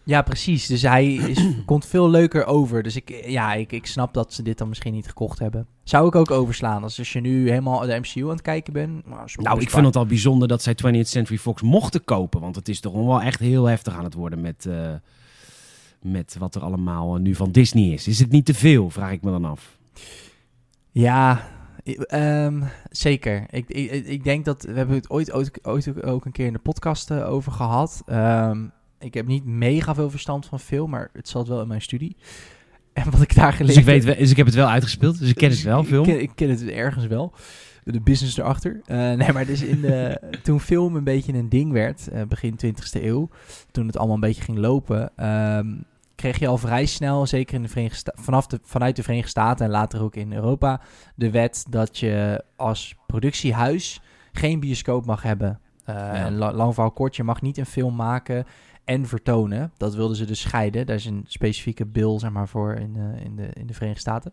Ja, 0.04 0.23
precies. 0.23 0.66
Dus 0.66 0.82
hij 0.82 1.14
is, 1.14 1.47
komt 1.64 1.87
veel 1.87 2.11
leuker 2.11 2.47
over. 2.47 2.82
Dus 2.82 2.97
ik, 2.97 3.25
ja, 3.26 3.54
ik, 3.54 3.73
ik 3.73 3.87
snap 3.87 4.14
dat 4.14 4.32
ze 4.32 4.42
dit 4.42 4.59
dan 4.59 4.68
misschien 4.68 4.92
niet 4.92 5.06
gekocht 5.06 5.38
hebben. 5.38 5.66
Zou 5.85 6.06
ik 6.06 6.14
ook 6.14 6.30
overslaan. 6.30 6.82
Als, 6.82 6.99
als 6.99 7.12
je 7.12 7.21
nu 7.21 7.49
helemaal 7.49 7.80
de 7.80 7.99
MCU 7.99 8.23
aan 8.23 8.28
het 8.28 8.42
kijken 8.42 8.73
bent. 8.73 9.06
Nou, 9.06 9.28
Nou, 9.37 9.61
ik 9.61 9.71
vind 9.71 9.87
het 9.87 9.97
al 9.97 10.06
bijzonder 10.06 10.49
dat 10.49 10.62
zij 10.62 10.75
20th 10.75 11.00
Century 11.00 11.38
Fox 11.38 11.62
mochten 11.62 12.04
kopen. 12.04 12.40
Want 12.40 12.56
het 12.56 12.68
is 12.68 12.80
toch 12.80 12.92
wel 12.92 13.23
echt 13.23 13.40
heel 13.40 13.64
heftig 13.64 13.94
aan 13.97 14.04
het 14.04 14.14
worden 14.14 14.40
met, 14.40 14.66
eh, 14.66 14.94
met 16.02 16.37
wat 16.38 16.54
er 16.54 16.62
allemaal 16.62 17.16
nu 17.16 17.35
van 17.35 17.50
Disney 17.50 17.92
is. 17.92 18.09
Is 18.09 18.18
het 18.18 18.30
niet 18.30 18.44
te 18.44 18.54
veel, 18.54 18.90
vraag 18.90 19.12
ik 19.12 19.23
me 19.23 19.30
dan 19.30 19.44
af. 19.44 19.78
Ja, 20.90 21.49
ehm, 22.06 22.62
zeker. 22.90 23.47
Ik, 23.50 23.68
ik, 23.68 24.06
ik 24.06 24.25
denk 24.25 24.44
dat 24.44 24.62
we 24.62 24.73
hebben 24.73 24.97
het 24.97 25.11
ooit, 25.11 25.32
ooit, 25.32 25.66
ooit 25.66 26.02
ook 26.02 26.25
een 26.25 26.32
keer 26.32 26.47
in 26.47 26.52
de 26.52 26.59
podcast 26.59 27.11
eh, 27.11 27.30
over 27.30 27.52
gehad. 27.52 28.02
Ehm, 28.06 28.64
ik 29.04 29.14
heb 29.14 29.26
niet 29.26 29.44
mega 29.44 29.94
veel 29.94 30.11
verstand 30.11 30.47
van 30.47 30.61
film, 30.61 30.90
maar 30.90 31.09
het 31.12 31.28
zat 31.28 31.49
wel 31.49 31.61
in 31.61 31.68
mijn 31.68 31.82
studie. 31.82 32.16
En 32.92 33.11
wat 33.11 33.23
ik 33.23 33.35
daar 33.35 33.52
gelezen 33.52 33.66
Dus 33.66 33.76
ik, 33.76 33.85
weet, 33.85 34.04
wel- 34.04 34.16
dus 34.16 34.30
ik 34.30 34.37
heb 34.37 34.47
het 34.47 34.54
wel 34.54 34.68
uitgespeeld, 34.68 35.18
dus 35.18 35.28
ik 35.28 35.35
ken 35.35 35.50
het 35.50 35.62
wel, 35.62 35.80
Ik 35.80 35.87
film. 35.87 36.04
ken, 36.04 36.21
ik 36.23 36.30
ken 36.35 36.49
het 36.50 36.62
ergens 36.68 37.06
wel. 37.06 37.32
De 37.85 38.00
business 38.00 38.37
erachter. 38.38 38.80
Eh, 38.85 38.97
nee, 39.21 39.32
maar 39.32 39.47
dus 39.47 39.62
in 39.62 39.80
de, 39.80 40.21
toen 40.42 40.61
film 40.61 40.97
een 40.97 41.04
beetje 41.04 41.32
een 41.32 41.49
ding 41.49 41.73
werd, 41.73 42.09
eh, 42.09 42.23
begin 42.28 42.59
20e 42.66 43.02
eeuw, 43.02 43.28
toen 43.71 43.87
het 43.87 43.97
allemaal 43.97 44.14
een 44.14 44.21
beetje 44.21 44.42
ging 44.42 44.59
lopen, 44.59 45.11
ehm, 45.16 45.66
kreeg 46.14 46.38
je 46.38 46.47
al 46.47 46.59
vrij 46.59 46.87
snel, 46.87 47.26
zeker 47.26 47.54
in 47.54 47.62
de 47.62 47.68
Verenigde 47.68 47.97
Sta- 47.99 48.14
vanaf 48.14 48.47
de, 48.47 48.59
vanuit 48.62 48.97
de 48.97 49.02
Verenigde 49.02 49.30
Staten 49.30 49.64
en 49.64 49.71
later 49.71 50.02
ook 50.02 50.14
in 50.16 50.32
Europa, 50.32 50.80
de 51.14 51.30
wet 51.30 51.64
dat 51.71 51.99
je 51.99 52.44
als 52.56 52.95
productiehuis 53.06 54.00
geen 54.32 54.60
bioscoop 54.60 55.06
mag 55.06 55.23
hebben. 55.23 55.60
Eh, 55.84 56.26
lang 56.30 56.75
verhaal 56.75 56.91
kort, 56.93 57.17
je 57.17 57.23
mag 57.23 57.43
niet 57.43 57.58
een 57.58 57.67
film 57.67 57.95
maken 57.95 58.45
en 58.84 59.06
vertonen. 59.06 59.73
Dat 59.76 59.95
wilden 59.95 60.16
ze 60.16 60.25
dus 60.25 60.40
scheiden. 60.40 60.86
Daar 60.86 60.97
is 60.97 61.04
een 61.04 61.25
specifieke 61.26 61.86
bill 61.86 62.18
zeg 62.18 62.30
maar, 62.30 62.49
voor 62.49 62.75
in, 62.75 62.97
in, 63.25 63.36
de, 63.36 63.49
in 63.52 63.66
de 63.66 63.75
Verenigde 63.75 64.00
Staten. 64.00 64.32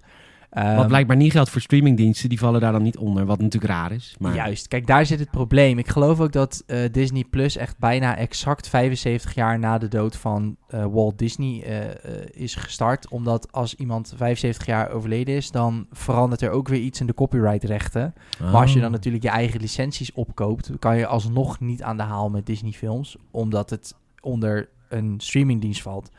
Wat 0.49 0.63
Ehm, 0.63 0.88
blijkbaar 0.88 1.17
niet 1.17 1.31
geldt 1.31 1.49
voor 1.49 1.62
streamingdiensten, 1.62 2.29
die 2.29 2.39
vallen 2.39 2.62
daar 2.62 2.71
dan 2.71 2.83
niet 2.83 2.97
onder. 2.97 3.25
Wat 3.25 3.39
natuurlijk 3.39 3.71
raar 3.71 3.91
is. 3.91 4.15
Maar 4.19 4.35
Juist, 4.35 4.67
kijk, 4.67 4.88
daar 4.88 5.05
zit 5.05 5.19
het 5.19 5.31
probleem. 5.31 5.77
Ik 5.77 5.88
geloof 5.88 6.19
ook 6.19 6.31
dat 6.31 6.63
eh, 6.65 6.79
Disney 6.91 7.23
Plus 7.29 7.57
echt 7.57 7.77
bijna 7.77 8.17
exact 8.17 8.67
75 8.67 9.35
jaar 9.35 9.59
na 9.59 9.77
de 9.77 9.88
dood 9.88 10.15
van 10.15 10.55
eh, 10.67 10.85
Walt 10.85 11.17
Disney 11.17 11.63
eh, 11.63 12.41
is 12.43 12.55
gestart. 12.55 13.09
Omdat 13.09 13.51
als 13.51 13.75
iemand 13.75 14.13
75 14.15 14.65
jaar 14.65 14.91
overleden 14.91 15.35
is, 15.35 15.51
dan 15.51 15.88
verandert 15.91 16.41
er 16.41 16.51
ook 16.51 16.67
weer 16.67 16.81
iets 16.81 16.99
in 16.99 17.07
de 17.07 17.13
copyrightrechten. 17.13 18.13
Maar 18.39 18.62
als 18.62 18.69
je 18.69 18.75
Oh. 18.75 18.81
dan 18.81 18.91
natuurlijk 18.91 19.23
je 19.23 19.29
eigen 19.29 19.62
licenties 19.62 20.13
opkoopt, 20.13 20.71
kan 20.79 20.97
je 20.97 21.07
alsnog 21.07 21.59
niet 21.59 21.83
aan 21.83 21.97
de 21.97 22.03
haal 22.03 22.29
met 22.29 22.45
Disney 22.45 22.71
films, 22.71 23.17
omdat 23.31 23.69
het 23.69 23.95
onder 24.21 24.69
een 24.89 25.15
streamingdienst 25.17 25.82
valt. 25.82 26.10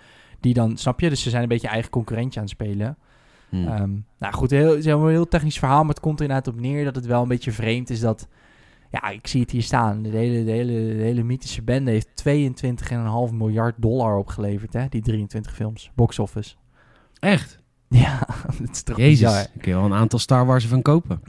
Die 0.40 0.54
dan, 0.54 0.76
snap 0.76 1.00
je? 1.00 1.08
Dus 1.08 1.22
ze 1.22 1.30
zijn 1.30 1.42
een 1.42 1.48
beetje 1.48 1.68
eigen 1.68 1.90
concurrentje 1.90 2.40
aan 2.40 2.46
het 2.46 2.54
spelen. 2.54 2.96
Hmm. 3.48 3.66
Ehm, 3.68 3.90
nou 4.18 4.34
goed, 4.34 4.50
heel, 4.50 4.70
het 4.70 4.78
is 4.78 4.84
een 4.84 5.08
heel 5.08 5.28
technisch 5.28 5.58
verhaal, 5.58 5.80
maar 5.80 5.94
het 5.94 6.00
komt 6.00 6.20
er 6.20 6.26
inderdaad 6.26 6.54
op 6.54 6.60
neer 6.60 6.84
dat 6.84 6.94
het 6.94 7.06
wel 7.06 7.22
een 7.22 7.28
beetje 7.28 7.52
vreemd 7.52 7.90
is 7.90 8.00
dat... 8.00 8.28
Ja, 8.90 9.08
ik 9.08 9.26
zie 9.26 9.40
het 9.40 9.50
hier 9.50 9.62
staan. 9.62 10.02
De 10.02 10.08
hele, 10.08 10.44
de 10.44 10.50
hele, 10.50 10.72
de 10.72 11.02
hele 11.02 11.22
mythische 11.22 11.62
bende 11.62 11.90
heeft 11.90 12.24
22,5 13.30 13.34
miljard 13.34 13.74
dollar 13.78 14.16
opgeleverd, 14.16 14.72
hè? 14.72 14.86
Die 14.88 15.02
23 15.02 15.54
films. 15.54 15.90
Box 15.94 16.18
office. 16.18 16.54
Echt? 17.18 17.58
Ja, 17.88 18.26
dat 18.60 18.70
is 18.70 18.82
toch 18.82 18.96
Jezus, 18.96 19.20
bizar. 19.20 19.40
ik 19.40 19.60
kun 19.60 19.70
je 19.70 19.76
wel 19.76 19.86
een 19.86 19.94
aantal 19.94 20.18
Star 20.18 20.46
Wars 20.46 20.66
van 20.66 20.82
kopen. 20.82 21.20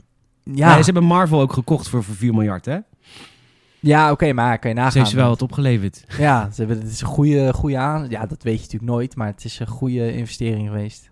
Ja, 0.42 0.68
Nee, 0.68 0.78
ze 0.78 0.84
hebben 0.84 1.04
Marvel 1.04 1.40
ook 1.40 1.52
gekocht 1.52 1.88
voor, 1.88 2.04
voor 2.04 2.14
4 2.14 2.34
miljard, 2.34 2.64
hè? 2.64 2.78
Ja 3.82 4.10
oké, 4.10 4.32
maar 4.32 4.58
kan 4.58 4.70
je 4.70 4.76
nagaan. 4.76 4.92
Ze 4.92 4.98
heeft 4.98 5.10
ze 5.10 5.16
wel 5.16 5.28
wat 5.28 5.42
opgeleverd. 5.42 6.04
Ja, 6.18 6.50
ze 6.50 6.60
hebben, 6.60 6.78
het 6.78 6.90
is 6.92 7.00
een 7.00 7.06
goede, 7.06 7.52
goede 7.52 7.78
aan... 7.78 8.06
Ja, 8.08 8.26
dat 8.26 8.42
weet 8.42 8.54
je 8.54 8.60
natuurlijk 8.62 8.92
nooit, 8.92 9.16
maar 9.16 9.26
het 9.26 9.44
is 9.44 9.58
een 9.58 9.66
goede 9.66 10.12
investering 10.14 10.68
geweest. 10.68 11.10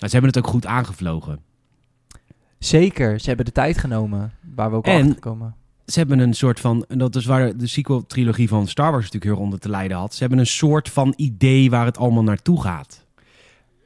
Maar 0.00 0.08
ze 0.08 0.16
hebben 0.16 0.34
het 0.34 0.38
ook 0.38 0.50
goed 0.50 0.66
aangevlogen. 0.66 1.38
Zeker, 2.58 3.20
ze 3.20 3.26
hebben 3.26 3.44
de 3.44 3.52
tijd 3.52 3.78
genomen, 3.78 4.32
waar 4.54 4.70
we 4.70 4.76
ook 4.76 4.86
En- 4.86 5.06
achter 5.06 5.20
komen. 5.20 5.54
Ze 5.86 5.98
hebben 5.98 6.18
een 6.18 6.34
soort 6.34 6.60
van, 6.60 6.84
en 6.88 6.98
dat 6.98 7.16
is 7.16 7.24
waar 7.24 7.56
de 7.56 7.66
sequel-trilogie 7.66 8.48
van 8.48 8.66
Star 8.68 8.90
Wars 8.90 9.04
natuurlijk 9.04 9.32
heel 9.34 9.42
onder 9.44 9.58
te 9.58 9.68
lijden 9.68 9.96
had. 9.96 10.14
Ze 10.14 10.20
hebben 10.20 10.38
een 10.38 10.46
soort 10.46 10.88
van 10.88 11.12
idee 11.16 11.70
waar 11.70 11.84
het 11.84 11.98
allemaal 11.98 12.22
naartoe 12.22 12.62
gaat. 12.62 13.06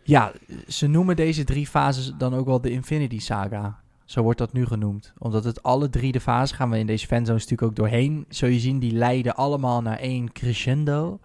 Ja, 0.02 0.32
ze 0.68 0.86
noemen 0.86 1.16
deze 1.16 1.44
drie 1.44 1.66
fases 1.66 2.12
dan 2.18 2.34
ook 2.34 2.46
wel 2.46 2.60
de 2.60 2.70
Infinity 2.70 3.18
Saga. 3.18 3.79
Zo 4.10 4.22
wordt 4.22 4.38
dat 4.38 4.52
nu 4.52 4.66
genoemd. 4.66 5.12
Omdat 5.18 5.44
het 5.44 5.62
alle 5.62 5.90
drie 5.90 6.12
de 6.12 6.20
fases 6.20 6.56
gaan 6.56 6.70
we 6.70 6.78
in 6.78 6.86
deze 6.86 7.06
fanzones 7.06 7.42
natuurlijk 7.42 7.70
ook 7.70 7.76
doorheen. 7.76 8.24
Zul 8.28 8.48
je 8.48 8.58
zien, 8.58 8.78
die 8.78 8.92
leiden 8.92 9.36
allemaal 9.36 9.82
naar 9.82 9.98
één 9.98 10.32
crescendo. 10.32 11.20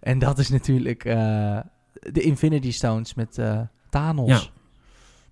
En 0.00 0.18
dat 0.18 0.38
is 0.38 0.48
natuurlijk 0.48 1.04
eh, 1.04 1.58
de 1.92 2.20
Infinity 2.20 2.72
Stones 2.72 3.14
met 3.14 3.38
eh, 3.38 3.60
Thanos. 3.90 4.28
Ja. 4.28 4.40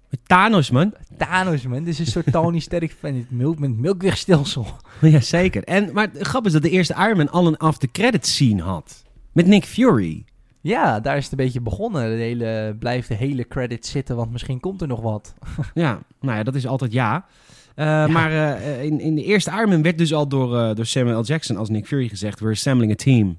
Met 0.09 0.21
Thanos, 0.27 0.71
man. 0.71 0.95
Thanos, 1.17 1.63
man. 1.63 1.85
Dit 1.85 1.93
is 1.93 1.99
een 1.99 2.07
soort 2.07 2.33
Tony 2.33 2.59
Sterk 2.69 2.97
van 3.01 3.15
het 3.15 3.31
milk 3.31 3.59
met 3.59 3.79
melkwegstelsel. 3.79 4.67
Jazeker. 5.01 5.65
En, 5.65 5.93
maar 5.93 6.09
het 6.13 6.27
grap 6.27 6.47
is 6.47 6.53
dat 6.53 6.63
de 6.63 6.71
eerste 6.71 6.95
Iron 6.95 7.17
Man 7.17 7.31
al 7.31 7.47
een 7.47 7.57
after-credits 7.57 8.33
scene 8.33 8.63
had. 8.63 9.03
Met 9.33 9.47
Nick 9.47 9.65
Fury. 9.65 10.25
Ja, 10.63 11.01
daar 11.01 11.17
is 11.17 11.23
het 11.23 11.33
een 11.33 11.45
beetje 11.45 11.61
begonnen. 11.61 12.17
De 12.17 12.23
hele, 12.23 12.77
blijft 12.79 13.09
de 13.09 13.15
hele 13.15 13.49
credit 13.49 13.87
zitten, 13.87 14.17
want 14.17 14.33
misschien 14.33 14.61
komt 14.61 14.81
er 14.81 14.89
nog 14.89 15.01
wat. 15.01 15.35
Ja, 15.75 16.01
nou 16.21 16.37
ja, 16.37 16.43
dat 16.43 16.55
is 16.55 16.67
altijd 16.67 16.93
ja. 16.93 17.27
Eh, 17.75 18.07
Maar 18.07 18.57
eh, 18.61 18.85
in, 18.85 19.01
in 19.01 19.15
de 19.15 19.25
eerste 19.25 19.51
Man 19.51 19.83
werd 19.83 19.99
dus 19.99 20.15
al 20.15 20.29
door, 20.29 20.59
eh, 20.59 20.75
door 20.75 20.87
Samuel 20.87 21.21
L. 21.21 21.25
Jackson 21.25 21.57
als 21.57 21.69
Nick 21.69 21.87
Fury 21.87 22.09
gezegd... 22.09 22.41
We're 22.41 22.53
assembling 22.53 22.93
a 22.93 22.95
team. 22.95 23.39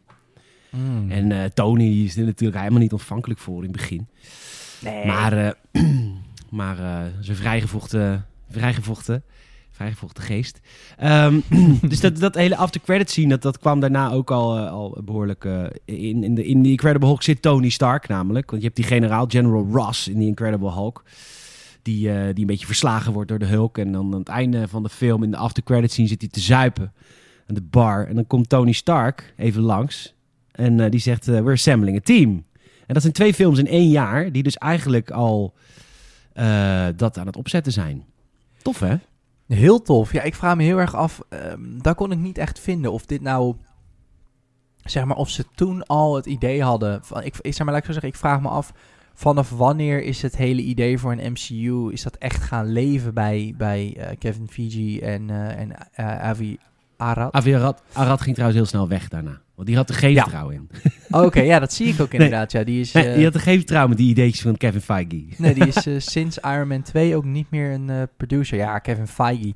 En 1.09 1.31
eh, 1.31 1.43
Tony 1.53 2.03
is 2.03 2.17
er 2.17 2.25
natuurlijk 2.25 2.59
helemaal 2.59 2.81
niet 2.81 2.91
ontvankelijk 2.91 3.39
voor 3.39 3.57
in 3.57 3.63
het 3.63 3.71
begin. 3.71 4.07
nee. 4.81 5.05
Maar, 5.05 5.55
maar 6.49 6.77
zijn 7.19 7.38
vrijgevochten, 7.38 8.25
vrijgevochten, 8.49 9.23
vrijgevochten 9.73 10.23
geest. 10.23 10.59
Ehm, 10.97 11.39
dus 11.89 11.99
dat, 11.99 12.17
dat 12.17 12.36
hele 12.36 12.55
after 12.55 12.81
credit 12.81 13.09
scene, 13.09 13.27
dat, 13.27 13.41
dat 13.41 13.59
kwam 13.59 13.79
daarna 13.79 14.12
ook 14.12 14.31
al, 14.31 14.57
eh, 14.57 14.71
al 14.71 15.01
behoorlijk... 15.05 15.45
eh, 15.45 15.63
in, 15.86 16.23
in, 16.23 16.36
de, 16.36 16.45
in 16.45 16.63
The 16.63 16.69
Incredible 16.69 17.07
Hulk 17.07 17.23
zit 17.23 17.41
Tony 17.41 17.69
Stark 17.69 18.07
namelijk. 18.07 18.49
Want 18.49 18.62
je 18.62 18.67
hebt 18.67 18.79
die 18.79 18.89
generaal, 18.89 19.25
General 19.27 19.67
Ross 19.71 20.07
in 20.07 20.19
The 20.19 20.25
Incredible 20.25 20.71
Hulk. 20.71 21.03
Die, 21.81 22.09
eh, 22.09 22.25
die 22.25 22.41
een 22.41 22.45
beetje 22.45 22.65
verslagen 22.65 23.13
wordt 23.13 23.29
door 23.29 23.39
de 23.39 23.45
Hulk. 23.45 23.77
En 23.77 23.91
dan 23.91 24.13
aan 24.13 24.19
het 24.19 24.27
einde 24.27 24.67
van 24.67 24.83
de 24.83 24.89
film, 24.89 25.23
in 25.23 25.31
de 25.31 25.38
after 25.38 25.63
credit 25.63 25.91
scene, 25.91 26.07
zit 26.07 26.21
hij 26.21 26.29
te 26.29 26.39
zuipen 26.39 26.93
aan 27.47 27.55
de 27.55 27.62
bar. 27.62 28.07
En 28.07 28.15
dan 28.15 28.27
komt 28.27 28.49
Tony 28.49 28.71
Stark 28.71 29.33
even 29.38 29.62
langs. 29.62 30.13
En 30.51 30.89
die 30.89 30.99
zegt, 30.99 31.25
we're 31.25 31.51
assembling 31.51 31.97
a 31.97 32.01
team. 32.03 32.45
En 32.88 32.93
dat 32.93 33.01
zijn 33.01 33.13
twee 33.13 33.33
films 33.33 33.59
in 33.59 33.67
één 33.67 33.89
jaar, 33.89 34.31
die 34.31 34.43
dus 34.43 34.57
eigenlijk 34.57 35.12
al 35.12 35.53
dat 36.95 37.17
aan 37.17 37.25
het 37.25 37.36
opzetten 37.36 37.71
zijn. 37.71 38.05
Tof, 38.62 38.79
hè? 38.79 38.95
Heel 39.47 39.82
tof. 39.82 40.12
Ja, 40.12 40.21
ik 40.21 40.36
vraag 40.36 40.56
me 40.56 40.63
heel 40.63 40.79
erg 40.79 40.95
af. 40.95 41.21
ehm 41.29 41.77
daar 41.82 41.95
kon 41.95 42.12
ik 42.12 42.17
niet 42.17 42.38
echt 42.38 42.60
vinden 42.60 42.91
of 42.91 43.06
dit 43.06 43.21
nou. 43.21 43.56
Zeg 44.84 45.06
maar, 45.06 45.17
of 45.17 45.29
ze 45.29 45.45
toen 45.56 45.86
al 45.86 46.15
het 46.15 46.25
idee 46.25 46.63
hadden. 46.63 47.03
Van, 47.03 47.23
ik, 47.23 47.36
zeg 47.41 47.58
maar, 47.58 47.67
laat 47.67 47.77
ik 47.77 47.86
zo 47.86 47.91
zeggen, 47.91 48.10
ik 48.10 48.15
vraag 48.15 48.41
me 48.41 48.47
af 48.47 48.73
vanaf 49.13 49.49
wanneer 49.49 50.03
is 50.03 50.21
het 50.21 50.38
hele 50.38 50.62
idee 50.62 50.97
voor 50.97 51.12
een 51.12 51.32
MCU, 51.32 51.91
is 51.91 52.03
dat 52.03 52.15
echt 52.15 52.43
gaan 52.43 52.65
leven 52.71 53.13
bij, 53.13 53.53
bij 53.58 53.95
eh, 53.97 54.17
Kevin 54.19 54.49
Feige 54.49 55.01
en, 55.01 55.29
eh, 55.29 55.60
en 55.60 55.91
eh, 55.91 56.21
Avi 56.21 56.58
Arad? 56.97 57.34
Avi 57.34 57.56
Arad, 57.56 57.84
Arad 57.93 58.21
ging 58.21 58.36
trouwens 58.36 58.62
heel 58.62 58.69
snel 58.69 58.88
weg 58.88 59.08
daarna. 59.10 59.41
Want 59.55 59.67
die 59.67 59.75
had 59.77 59.89
er 59.89 59.95
geen 59.95 60.11
Ja. 60.13 60.21
vertrouwen 60.21 60.55
in. 60.55 60.69
Oké, 61.11 61.41
ja, 61.41 61.59
dat 61.59 61.73
zie 61.73 61.87
ik 61.87 61.99
ook 62.01 62.13
inderdaad. 62.13 62.51
Ja, 62.51 62.63
die 62.63 62.79
is, 62.79 62.91
Nee, 62.91 63.07
eh, 63.07 63.15
die 63.15 63.23
had 63.23 63.33
er 63.33 63.39
geen 63.39 63.57
vertrouwen 63.57 63.89
met 63.89 63.97
die 63.99 64.09
ideetjes 64.09 64.41
van 64.41 64.57
Kevin 64.57 64.81
Feige. 64.81 65.25
nee, 65.37 65.53
die 65.53 65.67
is 65.67 65.85
eh, 65.87 65.93
sinds 65.97 66.37
Iron 66.37 66.67
Man 66.67 66.81
2 66.81 67.15
ook 67.15 67.23
niet 67.25 67.49
meer 67.51 67.71
een 67.71 67.89
eh, 67.89 68.01
producer. 68.17 68.57
Ja, 68.57 68.79
Kevin 68.79 69.07
Feige. 69.07 69.53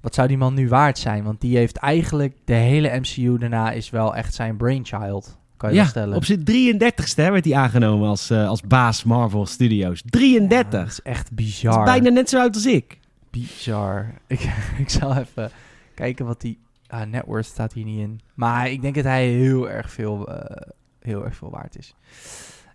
Wat 0.00 0.14
zou 0.14 0.28
die 0.28 0.36
man 0.38 0.54
nu 0.54 0.68
waard 0.68 0.98
zijn? 0.98 1.24
Want 1.24 1.40
die 1.40 1.56
heeft 1.56 1.76
eigenlijk 1.76 2.36
de 2.44 2.54
hele 2.54 2.98
MCU 3.00 3.38
daarna 3.38 3.70
is 3.70 3.90
wel 3.90 4.16
echt 4.16 4.34
zijn 4.34 4.56
brainchild. 4.56 5.38
Kan 5.56 5.70
je 5.70 5.76
Ja, 5.76 5.84
stellen. 5.84 6.16
op 6.16 6.24
zijn 6.24 6.40
33ste 6.44 7.22
hè, 7.22 7.30
werd 7.30 7.44
hij 7.44 7.54
aangenomen 7.54 8.08
als, 8.08 8.30
als 8.30 8.60
baas 8.60 9.04
Marvel 9.04 9.46
Studios. 9.46 9.98
Ja, 10.04 10.10
33! 10.10 10.80
dat 10.80 10.88
is 10.90 11.02
echt 11.02 11.24
dat 11.28 11.34
bizar. 11.34 11.78
is 11.86 11.90
bijna 11.90 12.10
net 12.10 12.28
zo 12.28 12.38
oud 12.40 12.54
als 12.54 12.66
ik. 12.66 12.98
Bizar. 13.30 14.14
Ik, 14.26 14.40
ik 14.78 14.90
zal 14.90 15.16
even 15.16 15.50
kijken 15.94 16.26
wat 16.26 16.40
die... 16.40 16.58
Ah, 16.90 17.06
net 17.06 17.24
worth 17.26 17.46
staat 17.46 17.72
hier 17.72 17.84
niet 17.84 17.98
in. 18.00 18.20
Maar 18.34 18.70
ik 18.70 18.82
denk 18.82 18.94
dat 18.94 19.04
hij 19.04 19.28
heel 19.28 19.70
erg 19.70 19.90
veel, 19.90 20.28
eh, 20.28 20.66
heel 21.00 21.24
erg 21.24 21.36
veel 21.36 21.50
waard 21.50 21.78
is. 21.78 21.94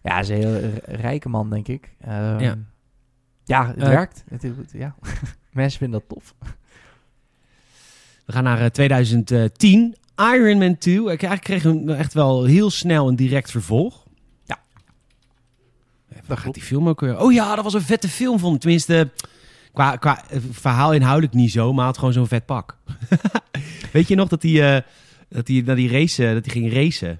Ja, 0.04 0.12
hij 0.12 0.22
is 0.22 0.30
een 0.30 0.36
heel 0.36 0.72
rijke 0.86 1.30
man, 1.30 1.50
denk 1.50 1.68
ik. 1.68 1.96
Ehm, 2.02 2.40
Ja. 2.40 2.56
ja. 3.44 3.68
het 3.68 3.78
Eh, 3.78 3.88
werkt. 3.88 4.24
Het, 4.30 4.42
het- 4.42 4.72
ja. 4.74 4.96
Mensen 5.52 5.80
vinden 5.80 6.00
dat 6.00 6.10
tof. 6.18 6.36
We 8.26 8.32
gaan 8.34 8.44
naar 8.44 8.60
eh, 8.62 8.66
2010. 8.66 9.96
Iron 10.34 10.58
Man 10.58 10.78
2. 10.78 10.96
Ik 10.96 11.06
eigenlijk 11.08 11.42
kreeg 11.44 11.64
hem 11.64 11.90
echt 11.90 12.14
wel 12.14 12.44
heel 12.44 12.70
snel 12.70 13.08
een 13.08 13.16
direct 13.16 13.52
vervolg. 13.52 14.04
Ja. 14.44 14.58
Waar 16.26 16.38
gaat 16.38 16.54
die 16.54 16.64
film 16.64 16.88
ook 16.90 17.00
weer? 17.00 17.20
Oh 17.20 17.34
ja, 17.34 17.56
dat 17.56 17.64
was 17.64 17.74
een 17.74 17.82
vette 17.82 18.10
film 18.10 18.40
ik. 18.40 18.58
Tenminste, 18.60 19.12
qua, 19.76 19.96
qua 19.96 20.30
eh, 20.30 20.40
verhaal 20.52 20.94
inhoudelijk 20.94 21.34
niet 21.34 21.52
zo, 21.52 21.74
maar 21.74 21.86
had 21.86 21.98
gewoon 21.98 22.14
zo'n 22.14 22.28
vet 22.28 22.46
pak. 22.46 22.78
Weet 23.94 24.08
je 24.08 24.16
nog 24.16 24.28
dat 24.28 24.42
hij, 24.42 24.76
eh, 24.76 24.82
dat 25.30 25.48
hij 25.48 25.62
naar 25.66 25.76
die 25.76 25.90
race, 25.90 26.28
eh, 26.28 26.34
dat 26.34 26.46
hij 26.46 26.54
ging 26.54 26.74
racen? 26.74 27.20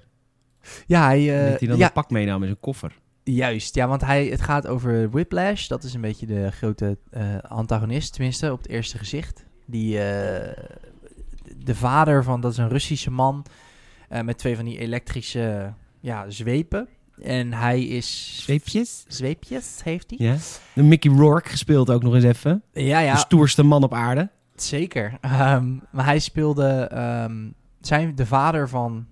Ja, 0.86 1.04
hij, 1.04 1.50
dat 1.50 1.58
hij 1.58 1.68
dan 1.68 1.78
ja, 1.78 1.86
een 1.86 1.92
pak 1.92 2.10
meenam 2.10 2.40
in 2.40 2.48
zijn 2.48 2.60
koffer. 2.60 2.92
Juist, 3.22 3.74
ja, 3.74 3.88
want 3.88 4.00
hij, 4.00 4.26
het 4.26 4.40
gaat 4.40 4.66
over 4.66 5.10
Whiplash. 5.10 5.66
Dat 5.66 5.84
is 5.84 5.94
een 5.94 6.00
beetje 6.00 6.26
de 6.26 6.50
grote 6.50 6.98
antagonist, 7.42 8.12
tenminste 8.12 8.52
op 8.52 8.58
het 8.58 8.68
eerste 8.68 8.98
gezicht. 8.98 9.46
Die, 9.66 9.92
de 11.56 11.74
vader 11.74 12.24
van, 12.24 12.40
dat 12.40 12.52
is 12.52 12.58
een 12.58 12.68
Russische 12.68 13.10
man 13.10 13.44
met 14.22 14.38
twee 14.38 14.56
van 14.56 14.64
die 14.64 14.78
elektrische 14.78 15.72
ja, 16.00 16.30
zwepen. 16.30 16.88
En 17.22 17.52
hij 17.52 17.84
is... 17.84 18.38
Zweepjes? 18.42 19.04
Zweepjes 19.08 19.80
heeft 19.84 20.10
hij? 20.16 20.26
Ja. 20.26 20.36
De 20.72 20.82
Mickey 20.82 21.10
Rourke 21.12 21.48
gespeeld 21.48 21.90
ook 21.90 22.02
nog 22.02 22.14
eens 22.14 22.24
even. 22.24 22.62
Ja, 22.72 22.98
ja, 22.98 23.12
De 23.12 23.18
stoerste 23.18 23.62
man 23.62 23.82
op 23.82 23.94
aarde. 23.94 24.28
zeker. 24.54 25.12
Ehm, 25.20 25.72
maar 25.90 26.04
hij 26.04 26.18
speelde 26.18 26.68
ehm, 26.68 27.48
zijn, 27.80 28.14
de 28.14 28.26
vader 28.26 28.68
van 28.68 29.06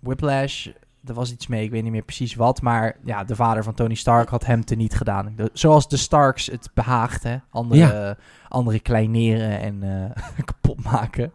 Whiplash. 0.00 0.66
Er 1.06 1.14
was 1.14 1.32
iets 1.32 1.46
mee, 1.46 1.64
ik 1.64 1.70
weet 1.70 1.82
niet 1.82 1.92
meer 1.92 2.02
precies 2.02 2.34
wat. 2.34 2.62
Maar 2.62 2.96
ja, 3.04 3.24
de 3.24 3.34
vader 3.36 3.62
van 3.62 3.74
Tony 3.74 3.94
Stark 3.94 4.28
had 4.28 4.46
hem 4.46 4.64
teniet 4.64 4.94
gedaan. 4.94 5.32
De- 5.36 5.50
zoals 5.52 5.88
de 5.88 5.96
Starks 5.96 6.46
het 6.46 6.70
behaagt, 6.74 7.22
hè. 7.22 7.36
Andere, 7.50 8.16
andere 8.48 8.80
kleineren 8.80 9.60
en 9.60 9.82
eh, 9.82 10.22
kapot 10.44 10.82
maken. 10.84 11.32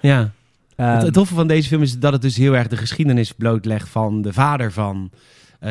Ja. 0.00 0.30
Ehm, 0.76 0.88
het, 0.90 1.02
het 1.02 1.12
toffe 1.12 1.34
van 1.34 1.46
deze 1.48 1.68
film 1.68 1.82
is 1.82 1.98
dat 1.98 2.12
het 2.12 2.22
dus 2.22 2.36
heel 2.36 2.56
erg 2.56 2.66
de 2.68 2.76
geschiedenis 2.76 3.32
blootlegt 3.32 3.88
van 3.88 4.22
de 4.22 4.32
vader 4.32 4.72
van 4.72 5.10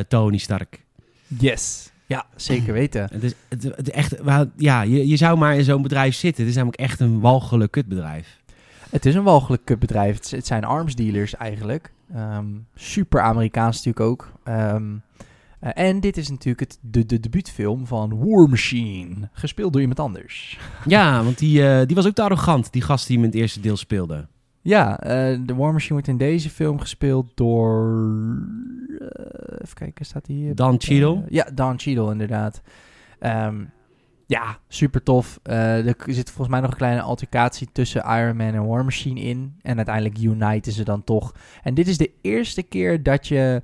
Tony 0.08 0.38
Stark. 0.38 0.86
yes. 1.28 1.91
Ja, 2.10 2.25
zeker 2.36 2.73
weten. 2.73 3.08
Het 3.12 3.23
is, 3.23 3.34
het, 3.49 3.63
het 3.63 3.89
echt, 3.89 4.15
ja, 4.58 4.82
je, 4.82 5.08
je 5.08 5.17
zou 5.17 5.38
maar 5.38 5.56
in 5.56 5.63
zo'n 5.63 5.82
bedrijf 5.82 6.15
zitten. 6.15 6.41
Het 6.41 6.52
is 6.52 6.58
namelijk 6.58 6.82
echt 6.82 6.99
een 6.99 7.19
walgelijk 7.19 7.71
kutbedrijf. 7.71 8.39
Het 8.89 9.06
is 9.06 9.15
een 9.15 9.23
walgelijk 9.23 9.65
kutbedrijf. 9.65 10.15
Het, 10.15 10.32
het 10.32 10.47
zijn 10.47 10.63
arms 10.63 10.95
dealers 10.95 11.36
eigenlijk. 11.36 11.91
Ehm, 12.13 12.45
super 12.75 13.21
Amerikaans 13.21 13.75
natuurlijk 13.75 14.06
ook. 14.06 14.32
Ehm, 14.43 14.95
eh, 15.60 15.71
en 15.73 15.99
dit 15.99 16.17
is 16.17 16.30
natuurlijk 16.30 16.60
het, 16.60 16.78
de, 16.82 17.06
de 17.06 17.19
debuutfilm 17.19 17.88
van 17.88 18.17
War 18.17 18.49
Machine. 18.49 19.30
Gespeeld 19.34 19.71
door 19.71 19.82
iemand 19.82 19.99
anders. 19.99 20.60
Ja, 20.86 21.23
want 21.23 21.38
die, 21.38 21.67
eh, 21.67 21.86
die 21.86 21.95
was 21.95 22.08
ook 22.08 22.13
te 22.13 22.21
arrogant, 22.21 22.71
die 22.71 22.82
gast 22.82 23.08
die 23.08 23.15
hem 23.15 23.25
in 23.25 23.32
het 23.32 23.39
eerste 23.39 23.60
deel 23.60 23.78
speelde. 23.78 24.28
Ja, 24.62 25.00
eh, 25.00 25.39
de 25.45 25.56
War 25.56 25.72
Machine 25.72 25.93
wordt 25.93 26.08
in 26.08 26.17
deze 26.17 26.50
film 26.50 26.80
gespeeld 26.80 27.32
door... 27.36 27.89
eh, 29.00 29.62
even 29.62 29.76
kijken, 29.76 30.06
staat 30.06 30.28
hij 30.28 30.36
hier? 30.36 30.56
Dan 30.56 30.76
Cheadle. 30.78 31.15
Eh, 31.15 31.30
ja, 31.30 31.48
Don 31.54 31.80
Cheadle 31.80 32.12
inderdaad. 32.12 32.62
Ehm, 33.19 33.63
ja, 34.26 34.60
super 34.67 35.04
tof. 35.04 35.39
Er 35.43 35.95
zit 36.06 36.30
volgens 36.30 36.48
mij 36.48 36.60
nog 36.60 36.72
een 36.72 36.78
kleine 36.78 37.02
altercatie 37.02 37.69
tussen 37.72 38.04
Iron 38.04 38.38
Man 38.38 38.54
en 38.54 38.67
War 38.67 38.84
Machine 38.84 39.19
in. 39.19 39.56
En 39.62 39.76
uiteindelijk 39.76 40.17
uniten 40.17 40.72
ze 40.72 40.84
dan 40.84 41.04
toch. 41.04 41.36
En 41.63 41.74
dit 41.74 41.88
is 41.88 41.98
de 41.98 42.12
eerste 42.22 42.63
keer 42.63 43.04
dat 43.04 43.28
je 43.28 43.62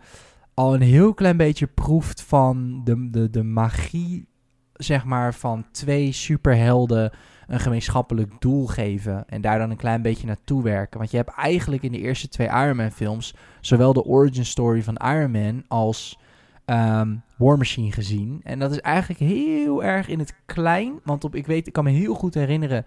al 0.53 0.73
een 0.73 0.81
heel 0.81 1.13
klein 1.13 1.37
beetje 1.37 1.67
proeft 1.67 2.21
van 2.21 2.81
de, 2.83 3.09
de, 3.09 3.29
de 3.29 3.43
magie, 3.43 4.27
zeg 4.73 5.05
maar, 5.05 5.33
van 5.33 5.65
twee 5.71 6.11
superhelden 6.11 7.11
een 7.47 7.59
gemeenschappelijk 7.59 8.41
doel 8.41 8.67
geven. 8.67 9.27
En 9.27 9.41
daar 9.41 9.59
dan 9.59 9.69
een 9.69 9.77
klein 9.77 10.01
beetje 10.01 10.27
naartoe 10.27 10.63
werken. 10.63 10.97
Want 10.97 11.11
je 11.11 11.17
hebt 11.17 11.29
eigenlijk 11.29 11.83
in 11.83 11.91
de 11.91 11.99
eerste 11.99 12.27
twee 12.27 12.47
Iron 12.47 12.75
Man 12.75 12.91
films 12.91 13.35
zowel 13.61 13.93
de 13.93 14.03
origin 14.05 14.45
story 14.45 14.83
van 14.83 14.95
Iron 14.95 15.31
Man 15.31 15.63
als 15.67 16.19
ehm, 16.65 17.15
War 17.37 17.57
Machine 17.57 17.91
gezien. 17.91 18.39
En 18.43 18.59
dat 18.59 18.71
is 18.71 18.79
eigenlijk 18.79 19.19
heel 19.19 19.83
erg 19.83 20.07
in 20.07 20.19
het 20.19 20.35
klein. 20.45 20.99
Want 21.03 21.23
op, 21.23 21.35
ik 21.35 21.45
weet, 21.45 21.67
ik 21.67 21.73
kan 21.73 21.83
me 21.83 21.91
heel 21.91 22.13
goed 22.13 22.33
herinneren 22.33 22.85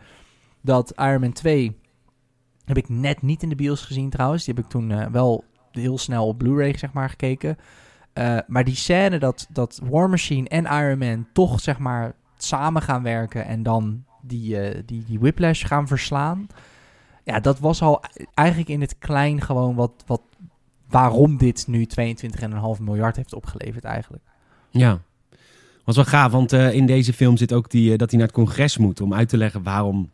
dat 0.60 0.92
Iron 0.96 1.20
Man 1.20 1.32
2 1.32 1.76
heb 2.64 2.76
ik 2.76 2.88
net 2.88 3.22
niet 3.22 3.42
in 3.42 3.48
de 3.48 3.54
bios 3.54 3.82
gezien 3.82 4.10
trouwens. 4.10 4.44
Die 4.44 4.54
heb 4.54 4.64
ik 4.64 4.70
toen 4.70 4.90
eh, 4.90 5.06
wel 5.06 5.44
heel 5.70 5.98
snel 5.98 6.26
op 6.26 6.38
Blu-ray 6.38 6.78
zeg 6.78 6.92
maar 6.92 7.08
gekeken. 7.08 7.56
Eh, 8.12 8.38
maar 8.46 8.64
die 8.64 8.74
scène 8.74 9.18
dat, 9.18 9.46
dat 9.50 9.80
War 9.84 10.10
Machine 10.10 10.48
en 10.48 10.64
Iron 10.64 10.98
Man 10.98 11.26
toch 11.32 11.60
zeg 11.60 11.78
maar 11.78 12.14
samen 12.36 12.82
gaan 12.82 13.02
werken 13.02 13.44
en 13.44 13.62
dan 13.62 14.04
die, 14.22 14.60
eh, 14.60 14.82
die, 14.86 15.04
die 15.04 15.18
Whiplash 15.18 15.66
gaan 15.66 15.86
verslaan. 15.86 16.46
Ja, 17.24 17.40
dat 17.40 17.58
was 17.58 17.82
al 17.82 18.02
eigenlijk 18.34 18.68
in 18.68 18.80
het 18.80 18.98
klein 18.98 19.40
gewoon 19.40 19.74
wat, 19.74 19.92
wat 20.06 20.22
waarom 20.88 21.36
dit 21.36 21.66
nu 21.66 21.86
22,5 22.00 22.80
miljard 22.80 23.16
heeft 23.16 23.34
opgeleverd 23.34 23.84
eigenlijk. 23.84 24.22
Ja. 24.70 25.00
Was 25.84 25.96
wel 25.96 26.04
gaaf, 26.04 26.32
want 26.32 26.52
eh, 26.52 26.72
in 26.72 26.86
deze 26.86 27.12
film 27.12 27.36
zit 27.36 27.52
ook 27.52 27.70
die, 27.70 27.92
eh, 27.92 27.98
dat 27.98 28.10
hij 28.10 28.18
naar 28.18 28.28
het 28.28 28.36
congres 28.36 28.78
moet 28.78 29.00
om 29.00 29.14
uit 29.14 29.28
te 29.28 29.36
leggen 29.36 29.62
waarom 29.62 30.10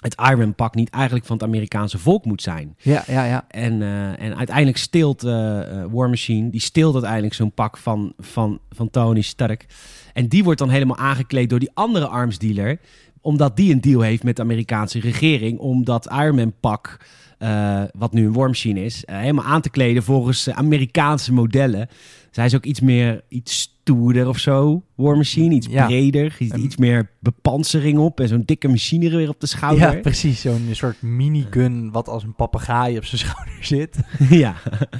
het 0.00 0.20
Iron 0.30 0.54
Pak 0.54 0.74
niet 0.74 0.90
eigenlijk 0.90 1.26
van 1.26 1.36
het 1.36 1.44
Amerikaanse 1.44 1.98
volk 1.98 2.24
moet 2.24 2.42
zijn. 2.42 2.76
Ja, 2.78 3.04
ja, 3.06 3.24
ja. 3.24 3.44
En, 3.48 3.82
en 4.18 4.36
uiteindelijk 4.36 4.76
steelt 4.76 5.22
War 5.22 6.08
Machine, 6.08 6.50
die 6.50 6.60
steelt 6.60 6.94
uiteindelijk 6.94 7.34
zo'n 7.34 7.52
pak 7.52 7.76
van, 7.76 8.12
van, 8.18 8.58
van 8.70 8.90
Tony 8.90 9.20
Stark. 9.20 9.66
En 10.12 10.28
die 10.28 10.44
wordt 10.44 10.58
dan 10.58 10.70
helemaal 10.70 10.96
aangekleed 10.96 11.50
door 11.50 11.58
die 11.58 11.70
andere 11.74 12.06
armsdealer, 12.06 12.78
omdat 13.22 13.56
die 13.56 13.72
een 13.72 13.80
deal 13.80 14.00
heeft 14.00 14.22
met 14.22 14.36
de 14.36 14.42
Amerikaanse 14.42 15.00
regering 15.00 15.58
om 15.58 15.84
dat 15.84 16.06
Iron 16.12 16.34
Man 16.36 16.52
pak, 16.60 16.96
eh, 17.38 17.82
wat 17.94 18.12
nu 18.12 18.26
een 18.26 18.32
War 18.32 18.46
Machine 18.48 18.84
is, 18.84 19.04
eh, 19.04 19.16
helemaal 19.18 19.44
aan 19.44 19.60
te 19.60 19.70
kleden 19.70 20.02
volgens 20.02 20.50
Amerikaanse 20.50 21.32
modellen. 21.32 21.88
Zij 22.30 22.44
is 22.44 22.54
ook 22.54 22.64
iets 22.64 22.80
meer, 22.80 23.22
iets 23.28 23.60
stoerder 23.60 24.28
of 24.28 24.38
zo, 24.38 24.82
War 24.94 25.16
Machine, 25.16 25.54
iets 25.54 25.66
Ja. 25.70 25.86
breder, 25.86 26.36
iets, 26.38 26.54
iets 26.54 26.76
meer 26.76 27.10
bepansering 27.18 27.98
op 27.98 28.20
en 28.20 28.28
zo'n 28.28 28.42
dikke 28.46 28.68
machine 28.68 29.10
er 29.10 29.16
weer 29.16 29.28
op 29.28 29.40
de 29.40 29.46
schouder. 29.46 29.92
Ja, 29.94 30.00
precies. 30.00 30.40
Zo'n 30.40 30.68
soort 30.70 31.02
minigun 31.02 31.90
wat 31.90 32.08
als 32.08 32.22
een 32.22 32.34
papegaai 32.34 32.96
op 32.96 33.04
zijn 33.04 33.20
schouder 33.28 33.54
zit. 33.60 33.96
ja. 34.44 34.54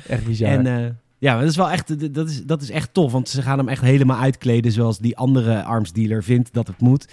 Echt 0.08 0.24
bizar. 0.26 0.48
En 0.48 0.66
eh, 0.66 0.90
ja, 1.18 1.32
maar 1.32 1.40
dat 1.40 1.50
is 1.50 1.56
wel 1.56 1.70
echt, 1.70 2.14
dat 2.14 2.28
is, 2.28 2.42
dat 2.44 2.62
is 2.62 2.70
echt 2.70 2.94
tof. 2.94 3.12
Want 3.12 3.28
ze 3.28 3.42
gaan 3.42 3.58
hem 3.58 3.68
echt 3.68 3.82
helemaal 3.82 4.18
uitkleden 4.18 4.72
zoals 4.72 4.98
die 4.98 5.16
andere 5.16 5.62
armsdealer 5.62 6.24
vindt 6.24 6.52
dat 6.52 6.66
het 6.66 6.80
moet. 6.80 7.06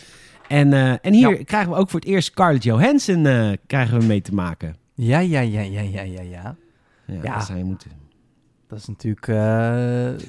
En, 0.50 0.74
eh, 0.74 0.92
en 1.02 1.14
hier 1.14 1.38
Ja. 1.38 1.44
krijgen 1.44 1.72
we 1.72 1.78
ook 1.78 1.90
voor 1.90 2.00
het 2.00 2.10
eerst 2.10 2.32
Scarlett 2.32 2.64
Johansson 2.64 3.26
eh, 3.26 3.52
krijgen 3.68 4.00
we 4.00 4.06
mee 4.06 4.22
te 4.22 4.34
maken. 4.34 4.76
ja, 4.94 5.20
ja, 5.20 5.40
ja, 5.40 5.62
ja, 5.62 5.82
ja, 5.82 6.02
ja, 6.02 6.22
ja. 6.22 6.56
Ja. 7.06 7.34
Dat 7.36 7.46
zou 7.46 7.58
je 7.58 7.64
moeten. 7.64 7.92
Dat 8.68 8.80
is 8.80 8.88
natuurlijk... 8.88 9.28
eh, 9.28 10.28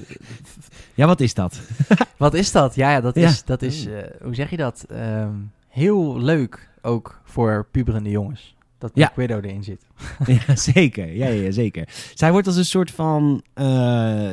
ja, 0.93 1.05
wat 1.05 1.19
is 1.19 1.33
dat? 1.33 1.61
wat 2.17 2.33
is 2.33 2.51
dat? 2.51 2.75
Ja, 2.75 2.91
ja 2.91 3.01
dat 3.01 3.15
Ja. 3.15 3.27
is... 3.27 3.43
Dat 3.43 3.61
is 3.61 3.87
hoe 4.23 4.35
zeg 4.35 4.49
je 4.49 4.57
dat? 4.57 4.85
Ehm, 4.89 5.33
heel 5.67 6.19
leuk 6.19 6.69
ook 6.81 7.21
voor 7.23 7.67
puberende 7.71 8.09
jongens. 8.09 8.55
Dat 8.81 8.91
Ja. 8.93 9.11
Black 9.13 9.27
Widow 9.27 9.45
erin 9.45 9.63
zit. 9.63 9.85
ja, 10.47 10.55
zeker. 10.55 11.15
Ja, 11.15 11.27
ja, 11.27 11.41
ja, 11.43 11.51
zeker. 11.51 11.87
Zij 12.13 12.31
wordt 12.31 12.47
als 12.47 12.55
een 12.55 12.65
soort 12.65 12.91
van 12.91 13.43
eh, 13.53 14.29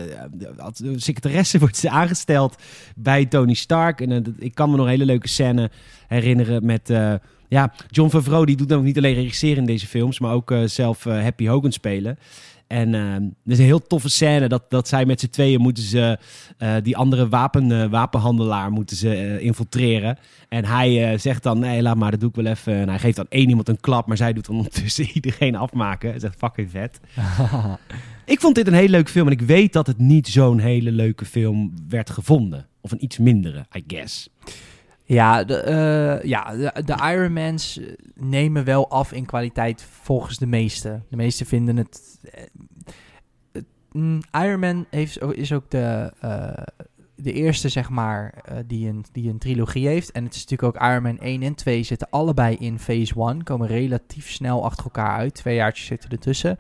als 0.57 0.83
secretaresse 0.97 1.59
wordt 1.65 1.77
ze 1.77 1.91
aangesteld 1.91 2.57
bij 2.97 3.27
Tony 3.27 3.55
Stark. 3.55 4.01
En 4.01 4.11
eh, 4.13 4.33
ik 4.39 4.55
kan 4.55 4.71
me 4.71 4.77
nog 4.77 4.85
een 4.85 4.91
hele 4.91 5.05
leuke 5.05 5.29
scène 5.29 5.71
herinneren 6.07 6.67
met... 6.67 6.91
eh, 6.91 7.15
ja, 7.49 7.73
John 7.91 8.11
Favreau 8.11 8.47
die 8.47 8.57
doet 8.57 8.73
ook 8.73 8.83
niet 8.83 8.97
alleen 8.97 9.15
regisseren 9.15 9.57
in 9.57 9.65
deze 9.65 9.87
films, 9.87 10.19
maar 10.19 10.33
ook 10.33 10.55
zelf 10.65 11.05
Happy 11.05 11.47
Hogan 11.47 11.73
spelen. 11.73 12.19
En 12.69 12.95
eh, 12.95 13.15
er 13.15 13.31
is 13.45 13.59
een 13.59 13.65
heel 13.65 13.87
toffe 13.87 14.09
scène 14.09 14.49
dat, 14.49 14.71
dat 14.71 14.89
zij 14.89 15.07
met 15.07 15.21
z'n 15.21 15.29
tweeën 15.29 15.61
moeten 15.61 15.83
ze 15.83 16.19
eh, 16.59 16.75
die 16.83 16.97
andere 16.97 17.29
wapen, 17.29 17.73
eh, 17.73 17.91
wapenhandelaar 17.91 18.71
moeten 18.71 18.97
ze 18.97 19.15
eh, 19.15 19.41
infiltreren. 19.41 20.19
En 20.49 20.65
hij 20.65 21.19
zegt 21.19 21.43
dan, 21.43 21.59
nee, 21.59 21.83
laat 21.83 21.97
maar, 21.97 22.11
dat 22.11 22.21
doe 22.21 22.29
ik 22.29 22.35
wel 22.35 22.47
even. 22.47 22.75
En 22.75 22.89
hij 22.89 22.99
geeft 22.99 23.17
dan 23.17 23.27
één 23.29 23.49
iemand 23.49 23.69
een 23.69 23.81
klap, 23.81 24.07
maar 24.07 24.17
zij 24.17 24.33
doet 24.33 24.47
dan 24.47 24.57
ondertussen 24.65 25.09
iedereen 25.13 25.57
afmaken. 25.57 26.09
Dat 26.09 26.23
is 26.23 26.29
echt 26.29 26.39
fucking 26.39 26.71
vet. 26.71 27.01
Ik 28.25 28.41
vond 28.41 28.55
dit 28.55 28.67
een 28.67 28.73
hele 28.73 28.89
leuke 28.89 29.11
film 29.11 29.27
en 29.27 29.33
ik 29.33 29.41
weet 29.41 29.73
dat 29.73 29.87
het 29.87 29.99
niet 29.99 30.29
zo'n 30.29 30.59
hele 30.59 30.93
leuke 30.93 31.25
film 31.25 31.75
werd 31.89 32.11
gevonden. 32.11 32.67
Of 32.81 32.93
een 32.93 33.05
iets 33.05 33.19
mindere, 33.19 33.67
I 33.77 33.85
guess. 33.87 34.29
Ja, 35.09 35.45
de, 35.45 35.57
eh, 35.57 36.29
ja 36.29 36.55
de, 36.83 37.13
Ironmans 37.13 37.79
eh, 37.79 37.93
nemen 38.15 38.65
wel 38.65 38.91
af 38.91 39.13
in 39.13 39.27
kwaliteit 39.27 39.83
volgens 39.83 40.39
de 40.39 40.47
meesten. 40.47 41.05
De 41.11 41.17
meesten 41.17 41.47
vinden 41.47 41.77
het... 41.77 42.19
eh, 42.33 43.63
mm, 43.93 44.21
Iron 44.33 44.61
Man 44.61 44.87
heeft, 44.91 45.23
is 45.23 45.53
ook 45.53 45.71
de, 45.71 46.13
de 47.15 47.33
eerste, 47.33 47.69
zeg 47.69 47.91
maar, 47.91 48.35
die, 48.67 48.89
een, 48.89 49.05
die 49.13 49.31
een 49.31 49.39
trilogie 49.39 49.87
heeft. 49.87 50.13
En 50.13 50.25
het 50.25 50.35
is 50.35 50.47
natuurlijk 50.47 50.77
ook 50.77 50.89
Iron 50.91 51.03
Man 51.03 51.19
1 51.19 51.43
en 51.43 51.55
2 51.55 51.83
zitten 51.83 52.11
allebei 52.11 52.57
in 52.57 52.79
Phase 52.79 53.15
1. 53.15 53.43
Komen 53.45 53.67
relatief 53.67 54.31
snel 54.31 54.65
achter 54.65 54.85
elkaar 54.85 55.17
uit. 55.17 55.35
Twee 55.35 55.55
jaartjes 55.55 55.87
zitten 55.87 56.11
ertussen. 56.11 56.57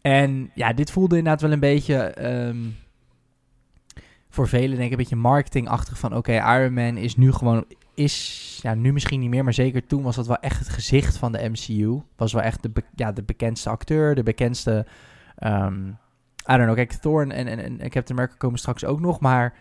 En 0.00 0.50
ja, 0.54 0.72
dit 0.72 0.90
voelde 0.90 1.16
inderdaad 1.16 1.40
wel 1.42 1.52
een 1.52 1.60
beetje... 1.60 1.96
ehm, 1.96 2.58
voor 4.38 4.48
velen 4.48 4.76
denk 4.76 4.84
ik 4.84 4.90
een 4.90 4.96
beetje 4.96 5.16
marketingachtig 5.16 5.98
van... 5.98 6.16
oké, 6.16 6.32
Iron 6.32 6.72
Man 6.72 6.96
is 6.96 7.16
nu 7.16 7.32
gewoon... 7.32 7.64
is 7.94 8.58
ja, 8.62 8.74
nu 8.74 8.92
misschien 8.92 9.20
niet 9.20 9.30
meer, 9.30 9.44
maar 9.44 9.54
zeker 9.54 9.86
toen 9.86 10.02
was 10.02 10.16
dat 10.16 10.26
wel 10.26 10.36
echt 10.36 10.58
het 10.58 10.68
gezicht 10.68 11.16
van 11.16 11.32
de 11.32 11.48
MCU. 11.48 12.02
Was 12.16 12.32
wel 12.32 12.42
echt 12.42 12.62
de, 12.62 12.70
ja, 12.94 13.12
de 13.12 13.22
bekendste 13.22 13.70
acteur, 13.70 14.14
de 14.14 14.22
bekendste... 14.22 14.86
ehm, 15.36 15.86
I 15.86 16.56
don't 16.56 16.62
know, 16.62 16.74
kijk, 16.74 16.92
Thor 16.92 17.22
en, 17.22 17.46
en, 17.46 17.58
en 17.58 17.78
Captain 17.78 18.18
America 18.18 18.36
komen 18.36 18.58
straks 18.58 18.84
ook 18.84 19.00
nog... 19.00 19.20
maar 19.20 19.54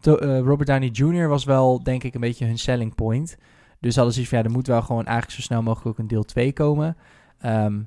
eh, 0.00 0.38
Robert 0.38 0.66
Downey 0.66 0.88
Jr. 0.88 1.28
was 1.28 1.44
wel, 1.44 1.82
denk 1.82 2.04
ik, 2.04 2.14
een 2.14 2.20
beetje 2.20 2.46
hun 2.46 2.58
selling 2.58 2.94
point. 2.94 3.36
Dus 3.80 3.96
hadden 3.96 4.14
ze 4.14 4.26
van, 4.26 4.38
ja, 4.38 4.44
er 4.44 4.50
moet 4.50 4.66
wel 4.66 4.82
gewoon 4.82 5.04
eigenlijk 5.04 5.36
zo 5.36 5.42
snel 5.42 5.62
mogelijk 5.62 5.88
ook 5.88 5.98
een 5.98 6.08
deel 6.08 6.24
2 6.24 6.52
komen. 6.52 6.96
Ehm, 7.38 7.80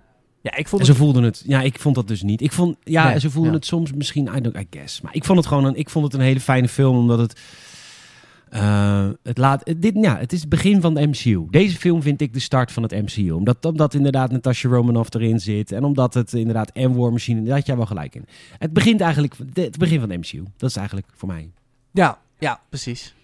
ja, 0.51 0.55
ik 0.57 0.67
vond 0.67 0.81
En 0.81 0.87
het... 0.87 0.97
ze 0.97 1.03
voelden 1.03 1.23
het. 1.23 1.43
Ja, 1.45 1.61
ik 1.61 1.79
vond 1.79 1.95
dat 1.95 2.07
dus 2.07 2.21
niet. 2.21 2.41
Ik 2.41 2.51
vond, 2.51 2.77
ja, 2.83 3.09
Nee, 3.09 3.19
ze 3.19 3.29
voelden 3.29 3.51
ja. 3.51 3.57
het 3.57 3.65
soms 3.65 3.93
misschien, 3.93 4.29
I, 4.35 4.41
don't, 4.41 4.55
I 4.57 4.67
guess. 4.69 5.01
Maar 5.01 5.15
ik 5.15 5.23
vond 5.25 5.37
het 5.37 5.47
gewoon 5.47 5.65
een, 5.65 5.75
ik 5.75 5.89
vond 5.89 6.05
het 6.05 6.13
een 6.13 6.19
hele 6.19 6.39
fijne 6.39 6.67
film, 6.67 6.97
omdat 6.97 7.19
het, 7.19 7.39
eh, 8.49 9.09
het 9.23 9.37
laat, 9.37 9.73
dit, 9.77 9.93
ja, 9.95 10.17
het 10.17 10.33
is 10.33 10.39
het 10.39 10.49
begin 10.49 10.81
van 10.81 10.93
de 10.93 11.07
MCU. 11.07 11.47
Deze 11.49 11.77
film 11.77 12.01
vind 12.01 12.21
ik 12.21 12.33
de 12.33 12.39
start 12.39 12.71
van 12.71 12.83
het 12.83 12.91
MCU. 12.91 13.31
Omdat, 13.31 13.65
omdat 13.65 13.93
inderdaad 13.93 14.31
Natasha 14.31 14.69
Romanoff 14.69 15.13
erin 15.13 15.39
zit. 15.39 15.71
En 15.71 15.83
omdat 15.83 16.13
het 16.13 16.33
inderdaad 16.33 16.69
en 16.71 16.95
War 16.95 17.11
Machine, 17.11 17.43
daar 17.43 17.55
had 17.57 17.65
jij 17.65 17.75
wel 17.75 17.85
gelijk 17.85 18.15
in. 18.15 18.25
Het 18.57 18.73
begint 18.73 19.01
eigenlijk, 19.01 19.33
het 19.53 19.77
begin 19.77 19.99
van 19.99 20.09
de 20.09 20.17
MCU. 20.17 20.43
Dat 20.57 20.69
is 20.69 20.75
eigenlijk 20.75 21.07
voor 21.15 21.27
mij. 21.27 21.49
Ja, 21.91 22.19
ja, 22.39 22.59
precies. 22.69 23.15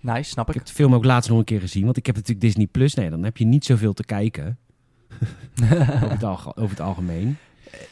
Nice, 0.00 0.30
snap 0.30 0.48
Ik 0.48 0.54
ik. 0.54 0.60
heb 0.60 0.68
de 0.68 0.74
film 0.74 0.94
ook 0.94 1.04
laatst 1.04 1.30
nog 1.30 1.38
een 1.38 1.44
keer 1.44 1.60
gezien, 1.60 1.84
want 1.84 1.96
ik 1.96 2.06
heb 2.06 2.14
natuurlijk 2.14 2.40
Disney 2.46 2.66
Plus. 2.66 2.94
Nee, 2.94 3.10
dan 3.10 3.24
heb 3.24 3.36
je 3.36 3.44
niet 3.44 3.64
zoveel 3.64 3.92
te 3.92 4.04
kijken. 4.04 4.58
over, 5.62 6.10
het 6.10 6.22
alge- 6.24 6.56
over 6.56 6.70
het 6.70 6.80
algemeen. 6.80 7.36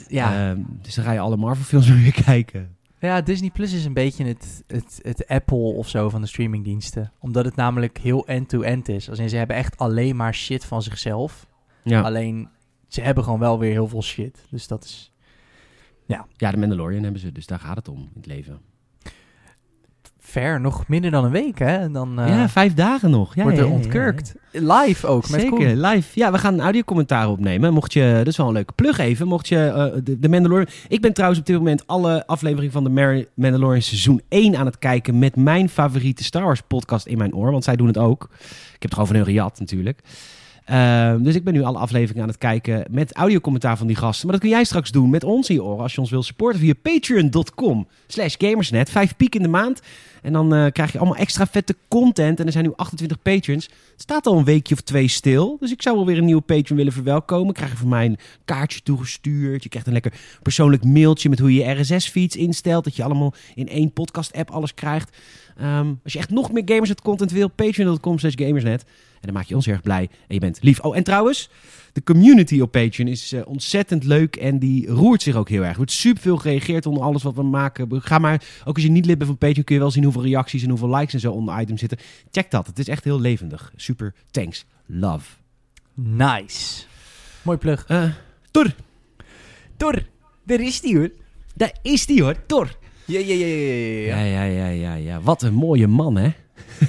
ja. 0.09 0.51
Ehm, 0.51 0.61
dus 0.83 0.95
dan 0.95 1.05
ga 1.05 1.13
je 1.13 1.19
alle 1.21 1.37
Marvel 1.37 1.65
films 1.65 1.89
weer 2.03 2.23
kijken. 2.25 2.77
Ja, 3.01 3.21
Disney 3.21 3.51
Plus 3.51 3.73
is 3.73 3.85
een 3.85 3.93
beetje 3.93 4.25
het, 4.25 4.65
het, 4.67 4.99
het 5.03 5.27
Apple 5.29 5.57
of 5.57 5.89
zo 5.89 6.09
van 6.09 6.21
de 6.21 6.27
streamingdiensten. 6.27 7.13
Omdat 7.21 7.45
het 7.45 7.57
namelijk 7.57 7.99
heel 7.99 8.27
end-to-end 8.27 8.89
is. 8.89 9.11
Als 9.11 9.19
in, 9.19 9.29
ze 9.29 9.37
hebben 9.37 9.57
echt 9.57 9.79
alleen 9.79 10.17
maar 10.17 10.35
shit 10.35 10.65
van 10.65 10.83
zichzelf. 10.83 11.47
Ja. 11.83 12.01
Alleen, 12.01 12.49
ze 12.89 13.01
hebben 13.01 13.25
gewoon 13.25 13.39
wel 13.39 13.59
weer 13.59 13.71
heel 13.71 13.89
veel 13.89 14.03
shit. 14.03 14.47
Dus 14.51 14.67
dat 14.67 14.85
is... 14.85 15.13
ja, 16.37 16.51
de 16.51 16.57
Mandalorian 16.57 17.03
hebben 17.03 17.21
ze, 17.21 17.33
dus 17.33 17.47
daar 17.47 17.61
gaat 17.61 17.77
het 17.77 17.89
om 17.89 17.99
in 17.99 18.11
het 18.15 18.27
leven. 18.27 18.61
Ver, 20.27 20.61
nog 20.61 20.89
minder 20.89 21.11
dan 21.11 21.25
een 21.25 21.31
week, 21.31 21.59
hè? 21.59 21.77
En 21.77 21.93
dan 21.93 22.21
eh, 22.21 22.29
ja, 22.29 22.49
vijf 22.49 22.75
dagen 22.75 23.11
nog. 23.11 23.35
Ja, 23.35 23.43
wordt 23.43 23.59
er 23.59 23.65
ja, 23.65 23.71
ja. 23.71 23.77
ontkurkt. 23.77 24.35
Live 24.51 25.07
ook, 25.07 25.31
met 25.31 25.41
Zeker, 25.41 25.57
Koen. 25.57 25.81
live. 25.81 26.09
Ja, 26.19 26.33
we 26.33 26.39
gaan 26.39 26.55
een 26.55 26.61
audiocommentaar 26.61 27.29
opnemen. 27.29 27.73
Mocht 27.73 27.93
je, 27.93 28.13
dat 28.17 28.27
is 28.27 28.37
wel 28.37 28.47
een 28.47 28.53
leuke 28.53 28.73
plug 28.73 28.99
even. 28.99 29.27
Mocht 29.27 29.49
je 29.49 29.67
eh, 29.67 30.01
de, 30.05 30.19
de 30.19 30.29
Mandalorian... 30.29 30.69
Ik 30.89 31.01
ben 31.01 31.13
trouwens 31.13 31.41
op 31.41 31.47
dit 31.47 31.57
moment 31.57 31.87
alle 31.87 32.27
afleveringen 32.27 32.73
van 32.73 32.85
de 32.85 32.91
Mar- 32.91 33.25
Mandalorian 33.35 33.83
seizoen 33.83 34.21
1 34.29 34.57
aan 34.57 34.67
het 34.67 34.79
kijken... 34.79 35.19
met 35.19 35.37
mijn 35.37 35.69
favoriete 35.69 36.25
Star 36.25 36.43
Wars 36.43 36.61
podcast 36.61 37.07
in 37.07 37.19
mijn 37.19 37.35
oor. 37.35 37.51
Want 37.51 37.65
zij 37.65 37.77
doen 37.77 37.87
het 37.87 37.99
ook. 37.99 38.29
Ik 38.33 38.39
heb 38.71 38.83
het 38.83 38.93
gewoon 38.93 39.07
van 39.07 39.17
hun 39.17 39.25
gejat 39.25 39.59
natuurlijk. 39.59 40.01
Ehm, 40.65 41.23
dus 41.23 41.35
ik 41.35 41.45
ben 41.45 41.53
nu 41.53 41.63
alle 41.63 41.79
afleveringen 41.79 42.23
aan 42.23 42.29
het 42.29 42.39
kijken 42.39 42.85
met 42.91 43.15
audiocommentaar 43.15 43.77
van 43.77 43.87
die 43.87 43.97
gasten. 43.97 44.27
Maar 44.27 44.35
dat 44.35 44.45
kun 44.45 44.55
jij 44.55 44.65
straks 44.65 44.91
doen 44.91 45.11
met 45.11 45.25
ons 45.25 45.49
in 45.49 45.55
je 45.55 45.63
oren 45.63 45.83
als 45.83 45.95
je 45.95 46.01
ons 46.01 46.11
wil 46.11 46.23
supporten 46.23 46.61
via 46.61 46.73
patreon.com 46.83 47.87
slash 48.07 48.35
gamersnet. 48.39 48.91
Vijf 48.91 49.17
piek 49.17 49.35
in 49.35 49.43
de 49.43 49.49
maand. 49.49 49.81
En 50.23 50.33
dan 50.33 50.55
eh, 50.55 50.73
krijg 50.73 50.93
je 50.93 50.99
allemaal 50.99 51.17
extra 51.17 51.47
vette 51.47 51.77
content. 51.89 52.41
En 52.41 52.47
er 52.47 52.53
zijn 52.53 52.65
nu 52.65 52.73
28 52.77 53.23
patrons. 53.23 53.65
Het 53.65 54.01
staat 54.01 54.27
al 54.27 54.39
een 54.39 54.45
weekje 54.45 54.75
of 54.75 54.81
twee 54.81 55.09
stil. 55.09 55.57
Dus 55.61 55.73
ik 55.73 55.83
zou 55.83 55.97
wel 55.97 56.07
weer 56.07 56.19
een 56.19 56.25
nieuwe 56.25 56.43
patron 56.43 56.77
willen 56.77 56.93
verwelkomen. 56.93 57.55
Krijg 57.55 57.71
je 57.71 57.77
van 57.77 57.89
mij 57.89 58.05
een 58.05 58.19
kaartje 58.45 58.81
toegestuurd. 58.83 59.63
Je 59.63 59.69
krijgt 59.69 59.87
een 59.87 59.93
lekker 59.93 60.13
persoonlijk 60.43 60.85
mailtje 60.85 61.29
met 61.29 61.39
hoe 61.39 61.55
je 61.55 61.65
je 61.65 61.81
RSS-feeds 61.81 62.37
instelt. 62.37 62.85
Dat 62.85 62.97
je 62.97 63.03
allemaal 63.03 63.35
in 63.55 63.69
één 63.69 63.93
podcast-app 63.93 64.51
alles 64.51 64.75
krijgt. 64.75 65.17
Ehm, 65.57 65.93
als 66.05 66.13
je 66.13 66.19
echt 66.19 66.31
nog 66.31 66.53
meer 66.53 66.63
Gamersnet 66.67 67.01
content 67.01 67.31
wil, 67.31 67.49
patreon.com 67.49 68.19
slash 68.19 68.35
gamersnet. 68.37 68.85
En 69.27 69.33
dan 69.33 69.41
maak 69.41 69.49
je 69.49 69.55
ons 69.55 69.67
erg 69.67 69.83
blij. 69.83 70.09
En 70.29 70.35
je 70.35 70.41
bent 70.41 70.59
lief. 70.63 70.81
Oh, 70.81 70.97
en 70.97 71.03
trouwens, 71.03 71.51
de 71.93 72.03
community 72.03 72.61
op 72.61 72.71
Patreon 72.71 73.09
is 73.09 73.33
eh, 73.33 73.41
ontzettend 73.47 74.05
leuk. 74.05 74.37
En 74.37 74.59
die 74.59 74.89
roert 74.89 75.23
zich 75.23 75.37
ook 75.37 75.49
heel 75.49 75.63
erg. 75.63 75.71
Er 75.71 75.77
wordt 75.77 75.93
super 75.93 76.23
veel 76.23 76.37
gereageerd 76.37 76.87
onder 76.87 77.03
alles 77.03 77.23
wat 77.23 77.35
we 77.35 77.43
maken. 77.43 78.03
Ga 78.03 78.19
maar, 78.19 78.45
ook 78.65 78.75
als 78.75 78.85
je 78.85 78.91
niet 78.91 79.07
lid 79.07 79.19
bent 79.19 79.31
van 79.31 79.39
Patreon, 79.39 79.65
kun 79.65 79.75
je 79.75 79.81
wel 79.81 79.91
zien 79.91 80.05
hoeveel 80.05 80.23
reacties 80.23 80.63
en 80.63 80.69
hoeveel 80.69 80.95
likes 80.97 81.15
en 81.15 81.21
zo 81.21 81.33
onder 81.33 81.61
items 81.61 81.81
zitten. 81.81 81.99
Check 82.31 82.51
dat. 82.51 82.67
Het 82.67 82.79
is 82.79 82.89
echt 82.89 83.05
heel 83.05 83.21
levendig. 83.21 83.73
Super. 83.77 84.15
Thanks. 84.31 84.65
Love. 84.87 85.27
Nice. 85.95 86.85
Mooi 87.43 87.59
plug. 87.59 87.85
Eh 87.89 88.05
Tor. 88.51 88.75
Tor, 89.77 90.03
daar 90.45 90.61
is 90.61 90.81
die 90.81 90.97
hoor. 90.97 91.11
Daar 91.55 91.79
is 91.83 92.07
die 92.07 92.23
hoor. 92.23 92.47
Tor. 92.47 92.77
Ja, 93.05 93.19
ja, 93.19 93.35
ja, 93.35 93.47
ja, 93.47 94.17
Ja, 94.17 94.23
ja, 94.25 94.43
ja, 94.43 94.67
ja, 94.67 94.95
ja. 94.95 95.21
Wat 95.21 95.43
een 95.43 95.55
mooie 95.55 95.87
man, 95.87 96.17
hè? 96.17 96.31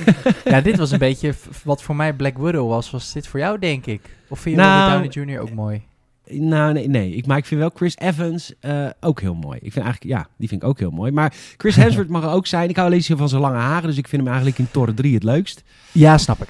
Ja, 0.45 0.61
dit 0.61 0.77
was 0.77 0.91
een 0.91 0.99
beetje 0.99 1.33
wat 1.63 1.81
voor 1.81 1.95
mij 1.95 2.13
Black 2.13 2.37
Widow 2.37 2.69
was. 2.69 2.91
Was 2.91 3.13
dit 3.13 3.27
voor 3.27 3.39
jou, 3.39 3.59
denk 3.59 3.85
ik? 3.85 4.01
Of 4.27 4.39
vind 4.39 4.55
je 4.55 4.61
Nou, 4.61 4.91
Robert 4.91 5.13
Downey 5.13 5.33
Jr. 5.33 5.41
ook 5.41 5.53
mooi? 5.53 5.81
Nou, 6.29 6.73
nee, 6.73 6.87
nee. 6.87 7.11
Ik, 7.11 7.27
maar 7.27 7.37
ik 7.37 7.45
vind 7.45 7.59
wel 7.59 7.71
Chris 7.75 7.97
Evans 7.97 8.53
eh, 8.59 8.89
ook 8.99 9.21
heel 9.21 9.35
mooi. 9.35 9.59
Ik 9.61 9.71
vind 9.71 9.85
eigenlijk, 9.85 10.17
ja, 10.17 10.27
die 10.37 10.47
vind 10.47 10.61
ik 10.61 10.67
ook 10.67 10.79
heel 10.79 10.91
mooi. 10.91 11.11
Maar 11.11 11.33
Chris 11.57 11.75
Hemsworth 11.81 12.09
mag 12.09 12.23
er 12.23 12.29
ook 12.29 12.47
zijn. 12.47 12.69
Ik 12.69 12.75
hou 12.75 12.87
alleen 12.87 13.03
van 13.03 13.29
zijn 13.29 13.41
lange 13.41 13.57
haren, 13.57 13.89
dus 13.89 13.97
ik 13.97 14.07
vind 14.07 14.21
hem 14.21 14.31
eigenlijk 14.31 14.59
in 14.59 14.67
Thor 14.71 14.93
3 14.93 15.13
het 15.13 15.23
leukst. 15.23 15.63
Ja, 15.91 16.17
snap 16.17 16.41
ik. 16.41 16.49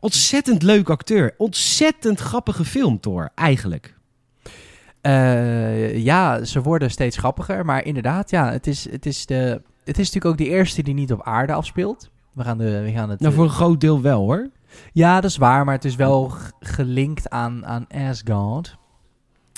Ontzettend 0.00 0.62
leuk 0.62 0.90
acteur. 0.90 1.34
Ontzettend 1.36 2.20
grappige 2.20 2.64
film, 2.64 3.00
Thor, 3.00 3.30
eigenlijk. 3.34 3.94
Eh, 5.00 5.98
ja, 5.98 6.44
ze 6.44 6.62
worden 6.62 6.90
steeds 6.90 7.16
grappiger. 7.16 7.64
Maar 7.64 7.84
inderdaad, 7.84 8.30
ja, 8.30 8.52
het 8.52 8.66
is, 8.66 8.90
het 8.90 9.06
is, 9.06 9.26
de, 9.26 9.62
het 9.84 9.98
is 9.98 10.12
natuurlijk 10.12 10.24
ook 10.24 10.46
de 10.46 10.54
eerste 10.54 10.82
die 10.82 10.94
niet 10.94 11.12
op 11.12 11.22
aarde 11.22 11.52
afspeelt. 11.52 12.10
We 12.32 12.44
gaan, 12.44 12.58
de, 12.58 12.80
we 12.80 12.90
gaan 12.90 13.10
het... 13.10 13.20
Nou, 13.20 13.32
eh, 13.32 13.38
voor 13.38 13.46
een 13.48 13.54
groot 13.54 13.80
deel 13.80 14.00
wel, 14.00 14.20
hoor. 14.20 14.50
Ja, 14.92 15.20
dat 15.20 15.30
is 15.30 15.36
waar, 15.36 15.64
maar 15.64 15.74
het 15.74 15.84
is 15.84 15.96
wel 15.96 16.32
gelinkt 16.60 17.30
aan, 17.30 17.66
aan 17.66 17.86
Asgard. 17.88 18.78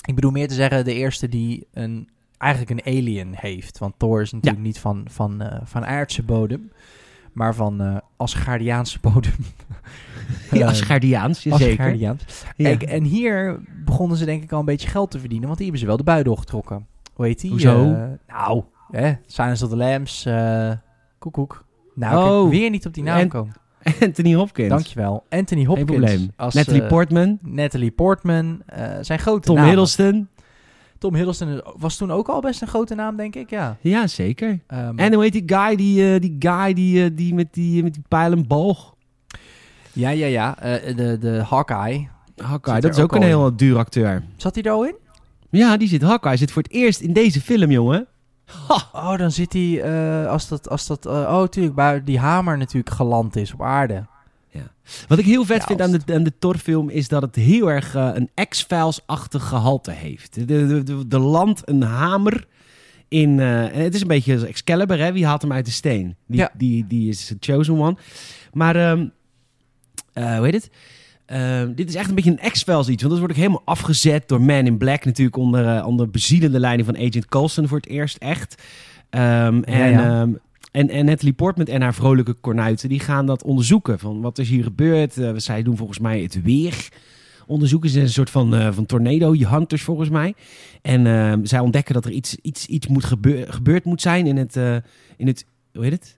Ik 0.05 0.15
bedoel 0.15 0.31
meer 0.31 0.47
te 0.47 0.53
zeggen, 0.53 0.85
de 0.85 0.93
eerste 0.93 1.29
die 1.29 1.67
een, 1.73 2.09
eigenlijk 2.37 2.71
een 2.85 2.93
alien 2.97 3.33
heeft. 3.35 3.77
Want 3.77 3.93
Thor 3.97 4.21
is 4.21 4.31
natuurlijk 4.31 4.63
niet 4.63 4.79
van, 4.79 5.05
van, 5.09 5.41
eh, 5.41 5.59
van 5.63 5.85
aardse 5.85 6.23
bodem, 6.23 6.71
maar 7.33 7.55
van 7.55 7.81
eh 7.81 7.97
Asgardiaanse 8.17 8.99
bodem. 9.01 9.33
Ja, 10.51 10.59
Eh, 10.61 10.67
Asgardiaans, 10.67 11.41
zeker. 11.41 11.69
Asgardiaans. 11.69 12.23
Ja. 12.55 12.63
Kijk, 12.69 12.83
en 12.83 13.03
hier 13.03 13.59
begonnen 13.85 14.17
ze 14.17 14.25
denk 14.25 14.43
ik 14.43 14.51
al 14.51 14.59
een 14.59 14.65
beetje 14.65 14.87
geld 14.87 15.11
te 15.11 15.19
verdienen, 15.19 15.45
want 15.47 15.57
die 15.57 15.67
hebben 15.67 15.83
ze 15.83 15.89
wel 15.89 15.97
de 15.97 16.11
bui 16.11 16.23
doorgetrokken. 16.23 16.87
Hoe 17.13 17.25
heet 17.25 17.41
die? 17.41 17.49
Hoezo? 17.49 17.93
Eh, 17.93 18.03
nou, 18.27 18.63
hè, 18.91 19.13
Silence 19.25 19.63
of 19.63 19.69
the 19.69 19.77
Lambs, 19.77 20.25
eh 20.25 20.71
koekoek. 21.19 21.65
Nou, 21.95 22.43
Oh. 22.45 22.49
weer 22.49 22.69
niet 22.69 22.85
op 22.85 22.93
die 22.93 23.03
naam 23.03 23.19
En- 23.19 23.27
komen. 23.29 23.53
Anthony 24.01 24.33
Hopkins. 24.33 24.69
Dankjewel. 24.69 25.23
Anthony 25.29 25.59
Geen 25.61 25.65
Hopkins. 25.69 25.89
probleem. 25.89 26.31
Als, 26.35 26.53
Natalie 26.53 26.81
eh, 26.81 26.87
Portman. 26.87 27.39
Natalie 27.41 27.91
Portman. 27.91 28.61
eh, 28.65 28.87
zijn 29.01 29.19
grote 29.19 29.41
Tom 29.45 29.55
namen. 29.55 29.69
Hiddleston. 29.69 30.27
Tom 30.97 31.15
Hiddleston 31.15 31.61
was 31.77 31.97
toen 31.97 32.11
ook 32.11 32.27
al 32.29 32.41
best 32.41 32.61
een 32.61 32.67
grote 32.67 32.95
naam, 32.95 33.15
denk 33.15 33.35
ik. 33.35 33.49
Ja. 33.49 33.77
Ja, 33.81 34.07
zeker. 34.07 34.59
Ehm, 34.67 34.97
En 34.99 35.13
hoe 35.13 35.23
heet 35.23 35.31
die 35.31 35.43
guy, 35.45 35.75
die, 35.75 36.13
eh, 36.13 36.19
die, 36.21 36.35
guy 36.39 36.73
die, 36.73 37.13
die 37.13 37.33
met 37.33 37.53
die, 37.53 37.83
met 37.83 37.93
die 37.93 38.03
pijl 38.07 38.31
en 38.31 38.47
boog? 38.47 38.95
ja, 39.93 40.09
ja, 40.09 40.25
ja. 40.25 40.55
de, 40.95 41.17
de 41.19 41.43
Hawkeye. 41.49 42.07
Hawkeye, 42.35 42.79
dat 42.81 42.91
is 42.91 42.97
ook 42.97 43.03
ook 43.13 43.21
een 43.21 43.27
heel 43.27 43.55
duur 43.55 43.77
acteur. 43.77 44.23
Zat 44.37 44.55
hij 44.55 44.63
er 44.63 44.71
al 44.71 44.85
in? 44.85 44.95
Ja, 45.49 45.77
die 45.77 45.87
zit 45.87 46.01
Hawkeye. 46.01 46.37
Zit 46.37 46.51
voor 46.51 46.61
het 46.61 46.71
eerst 46.71 46.99
in 47.01 47.13
deze 47.13 47.41
film, 47.41 47.71
jongen. 47.71 48.07
Oh, 48.91 49.17
dan 49.17 49.31
zit 49.31 49.53
hij, 49.53 49.81
eh, 49.81 50.29
als 50.29 50.47
dat, 50.47 50.69
als 50.69 50.87
dat, 50.87 51.05
eh, 51.05 51.11
oh, 51.11 51.39
natuurlijk, 51.39 51.75
waar 51.75 52.03
die 52.05 52.19
hamer 52.19 52.57
natuurlijk 52.57 52.95
geland 52.95 53.35
is 53.35 53.53
op 53.53 53.61
aarde. 53.61 54.05
Ja. 54.49 54.71
Wat 55.07 55.17
ik 55.17 55.25
heel 55.25 55.45
vet 55.45 55.57
Ja, 55.57 55.65
vind 55.65 55.81
aan 55.81 55.91
de, 55.91 56.13
aan 56.13 56.23
de 56.23 56.37
Thor-film 56.39 56.89
is 56.89 57.07
dat 57.07 57.21
het 57.21 57.35
heel 57.35 57.71
erg 57.71 57.95
eh, 57.95 58.09
een 58.13 58.47
X-Files-achtig 58.49 59.47
gehalte 59.47 59.91
heeft. 59.91 60.33
De, 60.33 60.45
de, 60.45 60.83
de, 60.83 61.07
de 61.07 61.19
land 61.19 61.61
een 61.69 61.81
hamer 61.81 62.47
in... 63.07 63.39
het 63.39 63.95
is 63.95 64.01
een 64.01 64.07
beetje 64.07 64.33
als 64.33 64.43
Excalibur, 64.43 64.99
hè? 64.99 65.11
Wie 65.11 65.25
haalt 65.25 65.41
hem 65.41 65.51
uit 65.51 65.65
de 65.65 65.71
steen? 65.71 66.15
Die, 66.27 66.39
Ja. 66.39 66.51
die, 66.57 66.87
die 66.87 67.09
is 67.09 67.27
de 67.27 67.37
chosen 67.39 67.77
one. 67.79 67.97
Maar, 68.53 68.75
ehm 68.75 69.05
eh, 70.13 70.35
hoe 70.37 70.45
heet 70.45 70.53
het? 70.53 70.69
Ehm, 71.33 71.73
dit 71.73 71.89
is 71.89 71.95
echt 71.95 72.09
een 72.09 72.15
beetje 72.15 72.31
een 72.31 72.51
X-Files 72.51 72.87
iets. 72.87 73.01
Want 73.01 73.13
dat 73.13 73.19
wordt 73.19 73.33
ook 73.33 73.39
helemaal 73.39 73.61
afgezet 73.65 74.27
door 74.27 74.41
Man 74.41 74.65
in 74.65 74.77
Black 74.77 75.05
natuurlijk 75.05 75.37
onder, 75.37 75.77
eh, 75.77 75.87
onder 75.87 76.09
bezielende 76.09 76.59
leiding 76.59 76.87
van 76.87 76.97
Agent 76.97 77.25
Coulson 77.25 77.67
voor 77.67 77.77
het 77.77 77.87
eerst 77.87 78.17
echt. 78.17 78.63
Ehm, 79.09 79.61
en, 79.61 79.91
ja. 79.91 80.21
ehm, 80.21 80.33
en, 80.71 80.89
en 80.89 81.05
Natalie 81.05 81.33
Portman 81.33 81.65
en 81.65 81.81
haar 81.81 81.93
vrolijke 81.93 82.33
kornuiten, 82.33 82.89
die 82.89 82.99
gaan 82.99 83.25
dat 83.25 83.43
onderzoeken. 83.43 83.99
Van 83.99 84.21
wat 84.21 84.37
is 84.37 84.49
hier 84.49 84.63
gebeurd? 84.63 85.17
Eh, 85.17 85.31
zij 85.35 85.63
doen 85.63 85.77
volgens 85.77 85.99
mij 85.99 86.21
het 86.21 86.41
weer 86.41 86.89
onderzoeken. 87.47 87.89
Ze 87.89 87.93
zijn 87.95 88.07
een 88.07 88.13
soort 88.13 88.29
van, 88.29 88.55
eh 88.55 88.71
van 88.71 88.85
tornado, 88.85 89.33
hunters 89.33 89.81
volgens 89.81 90.09
mij. 90.09 90.33
En 90.81 91.07
ehm, 91.07 91.45
zij 91.45 91.59
ontdekken 91.59 91.93
dat 91.93 92.05
er 92.05 92.11
iets, 92.11 92.35
iets, 92.35 92.65
iets 92.65 92.87
moet 92.87 93.03
gebeur, 93.03 93.53
gebeurd 93.53 93.85
moet 93.85 94.01
zijn 94.01 94.27
in 94.27 94.37
het, 94.37 94.55
in 95.17 95.27
het, 95.27 95.45
hoe 95.73 95.83
heet 95.83 95.91
het? 95.91 96.17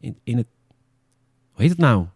In, 0.00 0.16
in 0.24 0.36
het, 0.36 0.46
hoe 1.52 1.62
heet 1.62 1.70
het 1.70 1.78
nou? 1.78 2.06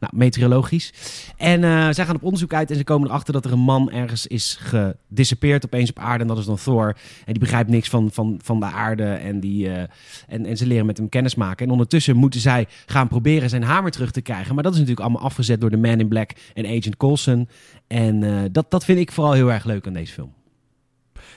Nou, 0.00 0.12
meteorologisch. 0.16 0.92
En 1.36 1.64
eh, 1.64 1.88
zij 1.90 2.04
gaan 2.04 2.14
op 2.14 2.22
onderzoek 2.22 2.54
uit 2.54 2.70
en 2.70 2.76
ze 2.76 2.84
komen 2.84 3.08
erachter 3.08 3.32
dat 3.32 3.44
er 3.44 3.52
een 3.52 3.58
man 3.58 3.90
ergens 3.90 4.26
is 4.26 4.58
gedisappeerd 4.60 5.64
opeens 5.64 5.90
op 5.90 5.98
aarde. 5.98 6.22
En 6.22 6.28
dat 6.28 6.38
is 6.38 6.44
dan 6.44 6.56
Thor. 6.56 6.86
En 7.24 7.32
die 7.32 7.38
begrijpt 7.38 7.70
niks 7.70 7.88
van, 7.88 8.10
van, 8.12 8.40
van 8.42 8.60
de 8.60 8.66
aarde. 8.66 9.04
En, 9.04 9.40
die, 9.40 9.68
eh, 9.68 9.82
en, 10.26 10.46
en 10.46 10.56
ze 10.56 10.66
leren 10.66 10.86
met 10.86 10.96
hem 10.96 11.08
kennis 11.08 11.34
maken. 11.34 11.66
En 11.66 11.72
ondertussen 11.72 12.16
moeten 12.16 12.40
zij 12.40 12.66
gaan 12.86 13.08
proberen 13.08 13.50
zijn 13.50 13.62
hamer 13.62 13.90
terug 13.90 14.10
te 14.10 14.20
krijgen. 14.20 14.54
Maar 14.54 14.62
dat 14.62 14.72
is 14.72 14.78
natuurlijk 14.78 15.06
allemaal 15.06 15.24
afgezet 15.24 15.60
door 15.60 15.70
de 15.70 15.76
Man 15.76 16.00
in 16.00 16.08
Black 16.08 16.30
en 16.54 16.66
Agent 16.66 16.96
Coulson. 16.96 17.48
En 17.86 18.22
eh, 18.22 18.42
dat, 18.52 18.70
dat 18.70 18.84
vind 18.84 18.98
ik 18.98 19.12
vooral 19.12 19.32
heel 19.32 19.52
erg 19.52 19.64
leuk 19.64 19.86
aan 19.86 19.92
deze 19.92 20.12
film. 20.12 20.32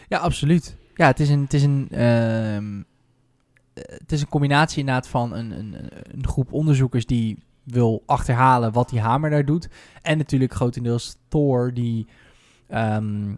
Ja, 0.08 0.18
absoluut. 0.18 0.76
Ja, 0.96 1.08
het 1.08 1.20
is 1.20 1.30
een, 1.30 1.42
het 1.42 1.54
is 1.54 1.64
een, 1.64 1.88
ehm, 1.92 2.82
eh, 3.74 3.84
het 3.98 4.12
is 4.12 4.22
een 4.22 4.30
combinatie 4.30 4.80
inderdaad 4.80 5.08
van 5.08 5.34
een, 5.34 5.52
een, 5.52 5.76
een 6.12 6.28
groep 6.28 6.54
onderzoekers 6.54 7.06
die 7.06 7.38
wil 7.64 8.04
achterhalen 8.06 8.72
wat 8.72 8.90
die 8.90 9.00
hamer 9.00 9.30
daar 9.30 9.46
doet. 9.46 9.70
En 10.02 10.18
natuurlijk 10.18 10.54
grotendeels 10.54 11.18
Thor 11.28 11.74
die... 11.74 12.08
ehm, 12.68 13.36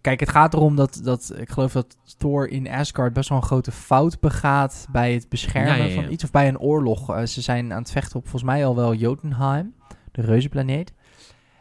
kijk, 0.00 0.20
het 0.20 0.28
gaat 0.28 0.54
erom 0.54 0.76
dat, 0.76 1.00
dat 1.02 1.32
ik 1.36 1.50
geloof 1.50 1.72
dat 1.72 1.96
Thor 2.18 2.48
in 2.48 2.68
Asgard 2.68 3.12
best 3.12 3.28
wel 3.28 3.38
een 3.38 3.44
grote 3.44 3.72
fout 3.72 4.20
begaat 4.20 4.86
bij 4.90 5.12
het 5.12 5.28
beschermen 5.28 5.76
Ja, 5.76 5.84
ja, 5.84 5.84
ja. 5.84 6.02
van 6.02 6.12
iets 6.12 6.24
of 6.24 6.30
bij 6.30 6.48
een 6.48 6.58
oorlog. 6.58 7.10
Eh, 7.14 7.24
ze 7.24 7.40
zijn 7.40 7.72
aan 7.72 7.82
het 7.82 7.90
vechten 7.90 8.16
op 8.16 8.22
volgens 8.22 8.50
mij 8.50 8.66
al 8.66 8.76
wel 8.76 8.94
Jotunheim, 8.94 9.74
de 10.12 10.22
reuzenplaneet. 10.22 10.92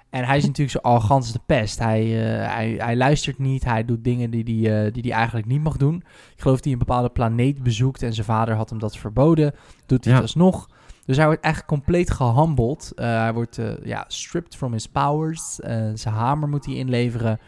En 0.10 0.24
hij 0.24 0.38
is 0.38 0.46
natuurlijk 0.52 0.78
zo 0.78 0.90
arrogant 0.90 1.24
als 1.24 1.32
de 1.32 1.42
pest. 1.46 1.80
Hij, 1.80 2.04
eh, 2.04 2.54
hij, 2.54 2.76
hij 2.78 2.96
luistert 2.96 3.40
niet. 3.40 3.64
Hij 3.64 3.86
doet 3.86 4.04
dingen 4.04 4.30
die, 4.30 4.44
die, 4.44 4.76
eh, 4.76 4.94
die 4.94 5.04
hij 5.04 5.12
eigenlijk 5.12 5.48
niet 5.48 5.64
mag 5.64 5.78
doen. 5.78 5.96
Ik 6.36 6.42
geloof 6.42 6.56
dat 6.56 6.64
hij 6.64 6.74
een 6.74 6.80
bepaalde 6.80 7.10
planeet 7.10 7.64
bezoekt 7.64 8.02
en 8.02 8.14
zijn 8.14 8.26
vader 8.26 8.56
had 8.56 8.70
hem 8.70 8.80
dat 8.80 8.98
verboden. 8.98 9.54
Doet 9.86 10.06
hij 10.06 10.14
het 10.14 10.22
alsnog. 10.22 10.70
Dus 11.08 11.18
hij 11.18 11.26
wordt 11.26 11.44
echt 11.44 11.66
compleet 11.66 12.12
gehambeld. 12.12 12.92
Eh, 12.96 13.06
hij 13.06 13.34
wordt 13.34 13.58
eh, 13.58 13.72
ja, 13.84 14.06
stripped 14.08 14.56
from 14.56 14.72
his 14.72 14.88
powers. 14.88 15.60
Eh, 15.60 15.86
zijn 15.94 16.14
hamer 16.14 16.50
moet 16.50 16.66
hij 16.66 16.76
inleveren. 16.76 17.40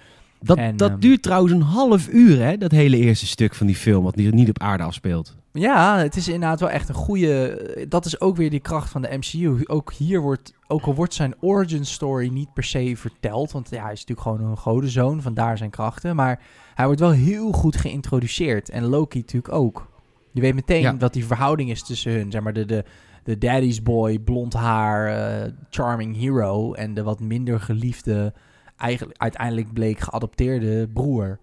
Dat, 0.42 0.58
En, 0.58 0.78
dat 0.78 0.90
ehm, 0.90 1.00
duurt 1.00 1.24
trouwens 1.24 1.54
een 1.54 1.62
half 1.62 2.08
uur, 2.08 2.42
hè? 2.42 2.58
Dat 2.58 2.72
hele 2.72 2.98
eerste 2.98 3.26
stuk 3.28 3.56
van 3.56 3.68
die 3.68 3.76
film, 3.76 4.04
wat 4.04 4.16
niet, 4.16 4.34
niet 4.34 4.50
op 4.50 4.60
aarde 4.60 4.84
afspeelt. 4.84 5.36
Ja, 5.52 5.98
het 5.98 6.16
is 6.16 6.28
inderdaad 6.28 6.60
wel 6.60 6.70
echt 6.70 6.90
een 6.90 6.96
goede. 6.96 7.86
Dat 7.90 8.06
is 8.06 8.22
ook 8.22 8.36
weer 8.36 8.50
die 8.50 8.60
kracht 8.60 8.90
van 8.90 9.02
de 9.02 9.18
MCU. 9.18 9.64
Ook 9.66 9.94
hier 9.94 10.22
wordt, 10.22 10.54
ook 10.68 10.86
al 10.86 10.96
wordt 10.96 11.14
zijn 11.14 11.36
origin 11.40 11.86
story 11.86 12.30
niet 12.34 12.54
per 12.54 12.64
se 12.64 12.94
verteld, 12.96 13.52
want 13.52 13.70
ja, 13.70 13.84
hij 13.84 13.92
is 13.92 14.06
natuurlijk 14.06 14.28
gewoon 14.28 14.52
een 14.52 14.58
godenzoon, 14.58 15.22
vandaar 15.22 15.58
zijn 15.58 15.70
krachten. 15.70 16.16
Maar 16.16 16.42
hij 16.76 16.86
wordt 16.86 17.00
wel 17.02 17.12
heel 17.12 17.52
goed 17.52 17.78
geïntroduceerd. 17.78 18.70
En 18.70 18.86
Loki 18.86 19.18
natuurlijk 19.18 19.54
ook. 19.54 19.88
Je 20.32 20.42
weet 20.42 20.56
meteen 20.56 20.82
Ja. 20.82 20.98
wat 20.98 21.14
die 21.14 21.26
verhouding 21.26 21.70
is 21.70 21.84
tussen 21.84 22.12
hun. 22.12 22.32
Zeg 22.32 22.42
maar 22.42 22.54
de, 22.54 22.66
de, 22.66 22.84
de 23.30 23.38
daddy's 23.38 23.84
boy, 23.84 24.20
blond 24.20 24.54
haar, 24.54 25.08
eh, 25.08 25.52
charming 25.70 26.18
hero. 26.18 26.74
En 26.74 26.94
de 26.94 27.04
wat 27.04 27.20
minder 27.20 27.60
geliefde, 27.60 28.34
eigenlijk 28.78 29.18
uiteindelijk 29.20 29.74
bleek 29.74 30.00
geadopteerde 30.00 30.88
broer. 30.94 31.40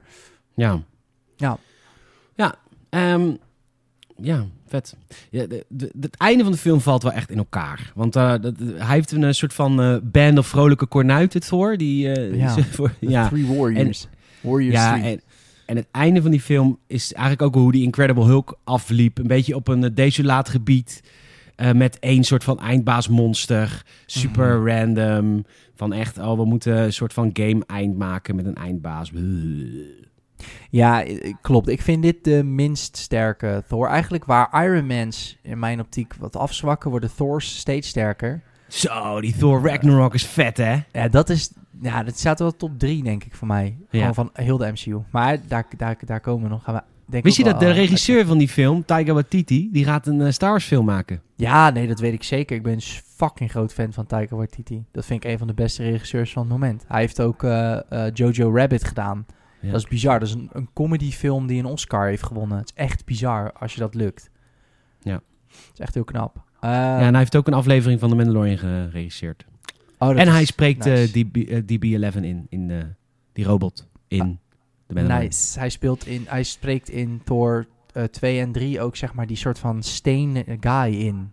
Ja. 0.55 0.83
Ja. 1.37 1.59
Ja, 2.35 2.55
ehm, 2.91 3.31
ja 4.17 4.47
vet. 4.67 4.97
Ja, 5.31 5.47
de, 5.47 5.65
de- 5.69 5.93
het 6.01 6.17
einde 6.17 6.43
van 6.43 6.53
de 6.53 6.59
film 6.59 6.81
valt 6.81 7.03
wel 7.03 7.13
echt 7.13 7.31
in 7.31 7.39
elkaar. 7.39 7.93
Want 7.95 8.13
dat, 8.13 8.43
hij 8.75 8.95
heeft 8.95 9.13
een 9.13 9.25
eh, 9.25 9.33
soort 9.33 9.55
van 9.55 10.01
band 10.13 10.39
of 10.39 10.47
vrolijke 10.47 10.87
kornuiten 10.87 11.43
voor. 11.43 11.77
Die, 11.77 12.09
Ja. 12.37 12.55
die 12.55 12.65
voor- 12.65 12.93
ja. 13.01 13.29
Three 13.29 13.47
Warriors. 13.57 14.07
Warriors 14.41 14.75
ja 14.75 15.03
en, 15.03 15.21
en 15.67 15.77
het 15.77 15.87
einde 15.91 16.23
van 16.23 16.31
die 16.31 16.41
film 16.41 16.79
is 16.87 17.13
eigenlijk 17.13 17.43
ook 17.43 17.63
hoe 17.63 17.73
die 17.73 17.83
Incredible 17.83 18.25
Hulk 18.25 18.59
afliep. 18.65 19.19
Een 19.19 19.27
beetje 19.27 19.55
op 19.55 19.69
een 19.69 19.95
desolaat 19.95 20.49
gebied. 20.49 21.03
Eh, 21.57 21.73
met 21.73 21.99
één 21.99 22.25
soort 22.25 22.45
van 22.45 22.61
eindbaasmonster. 22.61 23.83
Super 24.07 24.59
Mhm. 24.61 24.69
random. 24.69 25.45
Van 25.75 25.93
echt, 25.93 26.19
oh, 26.19 26.37
we 26.37 26.45
moeten 26.45 26.77
een 26.77 26.93
soort 26.93 27.13
van 27.13 27.31
game 27.33 27.65
eind 27.67 27.97
maken 27.99 28.37
met 28.37 28.47
een 28.47 28.55
eindbaas. 28.55 29.13
Ja, 30.71 31.05
klopt. 31.41 31.69
Ik 31.69 31.83
vind 31.83 32.03
dit 32.03 32.25
de 32.25 32.43
minst 32.45 32.97
sterke 32.97 33.65
Thor. 33.69 33.89
Eigenlijk 33.89 34.25
waar 34.25 34.65
Iron 34.65 34.87
Man's 34.87 35.39
in 35.43 35.59
mijn 35.59 35.81
optiek 35.81 36.15
wat 36.19 36.37
afzwakken, 36.37 36.91
worden 36.91 37.11
Thor's 37.17 37.57
steeds 37.59 37.89
sterker. 37.89 38.43
Zo, 38.69 39.21
die 39.21 39.37
Thor 39.37 39.67
Ragnarok 39.69 40.15
is 40.15 40.27
vet, 40.27 40.57
hè? 40.57 40.77
Ja, 40.93 41.09
dat 41.09 41.29
is... 41.31 41.53
Ja, 41.81 42.03
dat 42.03 42.19
staat 42.19 42.39
wel 42.39 42.57
top 42.57 42.79
3, 42.79 43.03
denk 43.03 43.25
ik, 43.25 43.35
voor 43.35 43.47
mij. 43.47 43.77
Ja. 43.91 43.99
Gewoon 43.99 44.15
van 44.15 44.31
heel 44.33 44.57
de 44.57 44.67
MCU. 44.73 44.99
Maar 45.11 45.39
daar, 45.49 45.67
daar, 45.77 45.97
daar 46.05 46.21
komen 46.21 46.43
we 46.43 46.49
nog. 46.49 46.65
Gaan 46.65 46.75
we, 46.75 46.83
denk 47.07 47.25
Wist 47.25 47.37
je 47.37 47.45
dat 47.45 47.61
de 47.61 47.71
regisseur 47.71 48.27
van 48.27 48.39
die 48.39 48.49
film, 48.49 48.85
Taika 48.85 49.13
Waititi, 49.13 49.69
die 49.73 49.85
gaat 49.85 50.07
een 50.07 50.21
eh, 50.21 50.31
Star 50.33 50.51
Wars 50.51 50.65
film 50.65 50.85
maken? 50.85 51.23
Ja, 51.37 51.71
nee, 51.71 51.87
dat 51.87 52.01
weet 52.01 52.13
ik 52.13 52.23
zeker. 52.23 52.57
Ik 52.57 52.63
ben 52.63 52.73
een 52.73 52.81
fucking 53.05 53.51
groot 53.51 53.73
fan 53.73 53.93
van 53.93 54.07
Taika 54.07 54.37
Waititi. 54.37 54.85
Dat 54.93 55.07
vind 55.07 55.25
ik 55.25 55.31
een 55.31 55.39
van 55.39 55.47
de 55.47 55.55
beste 55.55 55.83
regisseurs 55.83 56.33
van 56.33 56.43
het 56.43 56.51
moment. 56.51 56.85
Hij 56.89 57.01
heeft 57.01 57.21
ook 57.21 57.43
eh, 57.43 58.07
eh, 58.07 58.15
Jojo 58.15 58.55
Rabbit 58.57 58.85
gedaan. 58.85 59.27
Ja. 59.61 59.71
Dat 59.71 59.81
is 59.81 59.89
bizar. 59.89 60.19
Dat 60.19 60.29
is 60.29 60.35
een, 60.35 60.49
een 60.53 60.69
comedyfilm 60.73 61.47
die 61.47 61.59
een 61.59 61.65
Oscar 61.65 62.07
heeft 62.07 62.23
gewonnen. 62.23 62.59
Het 62.59 62.73
is 62.77 62.83
echt 62.83 63.05
bizar 63.05 63.53
als 63.53 63.75
je 63.75 63.81
dat 63.81 63.95
lukt. 63.95 64.31
Ja. 65.01 65.21
Het 65.47 65.71
is 65.73 65.81
echt 65.81 65.95
heel 65.95 66.05
knap. 66.05 66.45
Ja, 66.61 66.99
en 66.99 67.09
hij 67.09 67.19
heeft 67.19 67.37
ook 67.37 67.47
een 67.47 67.55
aflevering 67.55 68.01
van 68.01 68.09
The 68.09 68.15
Mandalorian 68.17 68.59
geregisseerd. 68.59 69.45
oh, 69.99 70.09
dat 70.09 70.17
En 70.17 70.29
hij 70.29 70.45
spreekt 70.45 70.85
nice. 70.85 71.11
DB, 71.11 71.37
eh, 71.37 71.61
DB11 71.63 72.17
in, 72.21 72.47
in 72.49 72.95
die 73.33 73.45
robot 73.45 73.89
in 74.09 74.21
Ah. 74.21 74.46
Nice. 74.87 75.59
Hij, 75.59 75.69
speelt 75.69 76.07
in, 76.07 76.25
hij 76.29 76.43
spreekt 76.43 76.89
in 76.89 77.21
Thor 77.25 77.67
eh 77.93 78.05
2 78.05 78.41
en 78.41 78.53
3 78.53 78.81
ook 78.81 78.97
zeg 78.97 79.15
maar 79.15 79.27
die 79.27 79.37
soort 79.37 79.59
van 79.59 79.83
steen 79.83 80.45
eh, 80.47 80.57
guy 80.61 80.95
in. 80.95 81.31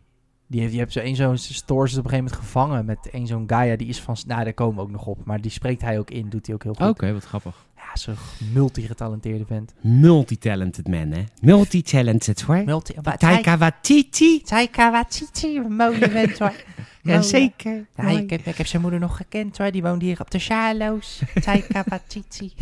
Die 0.48 0.62
heeft, 0.62 0.74
je 0.74 0.80
hebt 0.80 0.92
zo 0.92 1.00
één 1.00 1.16
zo'n 1.16 1.38
Thor 1.66 1.86
is 1.86 1.92
op 1.92 2.04
een 2.04 2.10
gegeven 2.10 2.24
moment 2.24 2.36
gevangen 2.36 2.86
met 2.86 3.10
één 3.12 3.28
zo'n 3.28 3.44
Gaia 3.48 3.76
die 3.76 3.88
is 3.88 4.02
van... 4.02 4.18
Nou, 4.28 4.44
daar 4.44 4.54
komen 4.54 4.76
we 4.76 4.82
ook 4.82 4.92
nog 4.92 5.06
op. 5.06 5.26
Maar 5.26 5.42
die 5.42 5.52
spreekt 5.52 5.82
hij 5.82 6.00
ook 6.00 6.12
in, 6.12 6.30
doet 6.30 6.46
hij 6.46 6.56
ook 6.56 6.64
heel 6.64 6.74
goed. 6.74 6.88
Oké, 6.88 7.14
wat 7.14 7.24
grappig. 7.24 7.66
Ja, 7.76 7.90
zo'n 7.94 8.16
multi-getalenteerde 8.54 9.46
vent. 9.46 9.74
Multitalented 9.82 10.88
man, 10.88 11.12
hè? 11.12 11.24
Multitalented, 11.42 12.42
hoor. 12.42 12.64
Multi... 12.64 12.94
Taika 13.18 13.58
Waititi. 13.58 14.42
Taika 14.42 14.92
Waititi, 14.92 15.58
een 15.58 15.76
mooie 15.76 16.10
vent 16.10 16.40
hoor. 16.40 16.54
Jazeker. 17.04 17.86
Ja, 17.96 18.10
ik, 18.10 18.30
heb, 18.30 18.46
ik 18.46 18.58
heb 18.58 18.68
zijn 18.68 18.82
moeder 18.82 19.00
nog 19.00 19.18
gekend 19.18 19.58
hoor. 19.58 19.72
Die 19.72 19.82
woonde 19.82 20.06
hier 20.06 20.20
op 20.20 20.32
de 20.32 20.40
Charloes. 20.40 21.22
Taika 21.42 21.84
Waititi. 21.88 22.54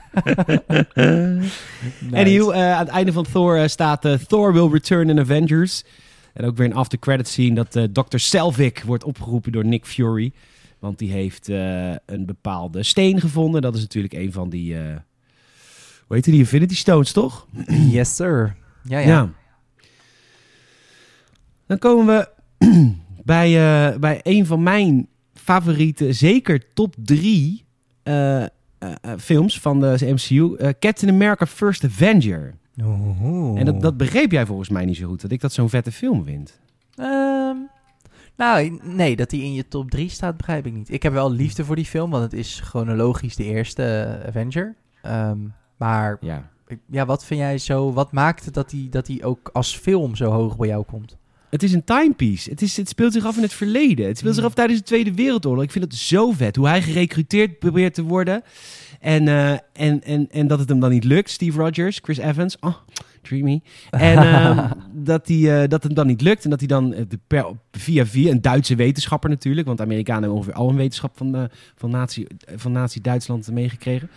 En 2.10 2.26
heel, 2.26 2.54
eh, 2.54 2.72
aan 2.72 2.84
het 2.84 2.88
einde 2.88 3.12
van 3.12 3.26
Thor 3.32 3.58
eh, 3.58 3.68
staat 3.68 4.04
eh, 4.04 4.12
Thor 4.12 4.52
will 4.52 4.68
return 4.70 5.08
in 5.08 5.18
Avengers. 5.18 5.84
En 6.32 6.44
ook 6.44 6.56
weer 6.56 6.66
een 6.66 6.74
after 6.74 6.98
credit 6.98 7.28
scene 7.28 7.64
dat 7.64 7.88
Dr. 7.92 8.16
Selvig 8.18 8.82
wordt 8.82 9.04
opgeroepen 9.04 9.52
door 9.52 9.64
Nick 9.64 9.86
Fury. 9.86 10.32
Want 10.78 10.98
die 10.98 11.12
heeft 11.12 11.48
een 12.06 12.26
bepaalde 12.26 12.82
steen 12.82 13.20
gevonden. 13.20 13.62
Dat 13.62 13.74
is 13.74 13.80
natuurlijk 13.80 14.14
een 14.14 14.32
van 14.32 14.50
die, 14.50 14.76
hoe 16.06 16.16
heet 16.16 16.24
die, 16.24 16.38
Infinity 16.38 16.74
Stones, 16.74 17.12
toch? 17.12 17.46
Yes 17.90 18.16
sir. 18.16 18.56
Ja, 18.82 18.98
ja. 18.98 19.32
Dan 21.66 21.78
komen 21.78 22.06
we 22.06 22.28
bij, 23.24 23.50
bij 23.98 24.20
een 24.22 24.46
van 24.46 24.62
mijn 24.62 25.08
favoriete, 25.34 26.12
zeker 26.12 26.72
top 26.74 26.94
drie 26.98 27.64
films 29.18 29.60
van 29.60 29.80
de 29.80 29.96
MCU. 30.00 30.54
eh, 30.56 30.68
Captain 30.78 31.12
America 31.12 31.46
First 31.46 31.84
Avenger. 31.84 32.54
En 33.56 33.64
dat, 33.64 33.80
dat 33.80 33.96
begreep 33.96 34.30
jij 34.32 34.46
volgens 34.46 34.68
mij 34.68 34.84
niet 34.84 34.96
zo 34.96 35.08
goed, 35.08 35.20
dat 35.20 35.30
ik 35.30 35.40
dat 35.40 35.52
zo'n 35.52 35.68
vette 35.68 35.92
film 35.92 36.24
vind. 36.24 36.60
Ehm, 36.94 37.56
nou, 38.36 38.78
nee, 38.82 39.16
dat 39.16 39.30
die 39.30 39.42
in 39.42 39.52
je 39.54 39.68
top 39.68 39.90
3 39.90 40.08
staat, 40.08 40.36
begrijp 40.36 40.66
ik 40.66 40.72
niet. 40.72 40.90
Ik 40.92 41.02
heb 41.02 41.12
wel 41.12 41.32
liefde 41.32 41.64
voor 41.64 41.76
die 41.76 41.84
film, 41.84 42.10
want 42.10 42.22
het 42.22 42.32
is 42.32 42.60
chronologisch 42.60 43.36
de 43.36 43.44
eerste 43.44 43.82
eh, 43.84 44.28
Avenger. 44.28 44.74
Ehm, 45.02 45.38
maar 45.76 46.16
Ja. 46.20 46.50
ja, 46.86 47.06
wat 47.06 47.24
vind 47.24 47.40
jij 47.40 47.58
zo, 47.58 47.92
wat 47.92 48.12
maakt 48.12 48.44
het 48.44 48.54
dat 48.54 48.70
die, 48.70 48.88
dat 48.88 49.06
die 49.06 49.24
ook 49.24 49.50
als 49.52 49.76
film 49.76 50.16
zo 50.16 50.30
hoog 50.30 50.56
bij 50.56 50.68
jou 50.68 50.84
komt? 50.84 51.16
Het 51.52 51.62
is 51.62 51.72
een 51.72 51.84
timepiece. 51.84 52.50
Het, 52.50 52.62
is, 52.62 52.76
het 52.76 52.88
speelt 52.88 53.12
zich 53.12 53.24
af 53.24 53.36
in 53.36 53.42
het 53.42 53.52
verleden. 53.52 54.06
Het 54.06 54.18
speelt 54.18 54.34
zich 54.34 54.42
Mm. 54.42 54.48
af 54.48 54.54
tijdens 54.54 54.78
de 54.78 54.84
Tweede 54.84 55.14
Wereldoorlog. 55.14 55.64
Ik 55.64 55.70
vind 55.70 55.84
het 55.84 55.94
zo 55.94 56.30
vet. 56.30 56.56
Hoe 56.56 56.68
hij 56.68 56.82
gerecruiteerd 56.82 57.58
probeert 57.58 57.94
te 57.94 58.02
worden. 58.02 58.42
En, 59.00 59.28
eh, 59.28 59.50
en, 59.72 60.02
en, 60.04 60.28
en 60.30 60.46
dat 60.46 60.58
het 60.58 60.68
hem 60.68 60.80
dan 60.80 60.90
niet 60.90 61.04
lukt. 61.04 61.30
Steve 61.30 61.58
Rogers, 61.58 61.98
Chris 62.02 62.18
Evans. 62.18 62.56
Oh, 62.60 62.74
dreamy. 63.22 63.60
En 63.90 64.18
ehm, 64.32 64.70
dat, 64.92 65.28
hij, 65.28 65.62
eh, 65.62 65.68
dat 65.68 65.82
het 65.82 65.96
dan 65.96 66.06
niet 66.06 66.20
lukt. 66.20 66.44
En 66.44 66.50
dat 66.50 66.58
hij 66.58 66.68
dan 66.68 66.94
eh, 66.94 67.04
de 67.08 67.18
per, 67.26 67.46
via 67.72 68.06
via 68.06 68.30
een 68.30 68.40
Duitse 68.40 68.74
wetenschapper 68.74 69.30
natuurlijk. 69.30 69.66
Want 69.66 69.78
de 69.78 69.84
Amerikanen 69.84 70.22
hebben 70.22 70.38
ongeveer 70.38 70.58
al 70.58 70.68
een 70.68 70.76
wetenschap 70.76 71.16
van, 71.16 71.34
eh, 71.34 71.42
van, 71.76 71.90
nazi, 71.90 72.26
van 72.56 72.72
nazi-Duitsland 72.72 73.50
meegekregen. 73.50 74.10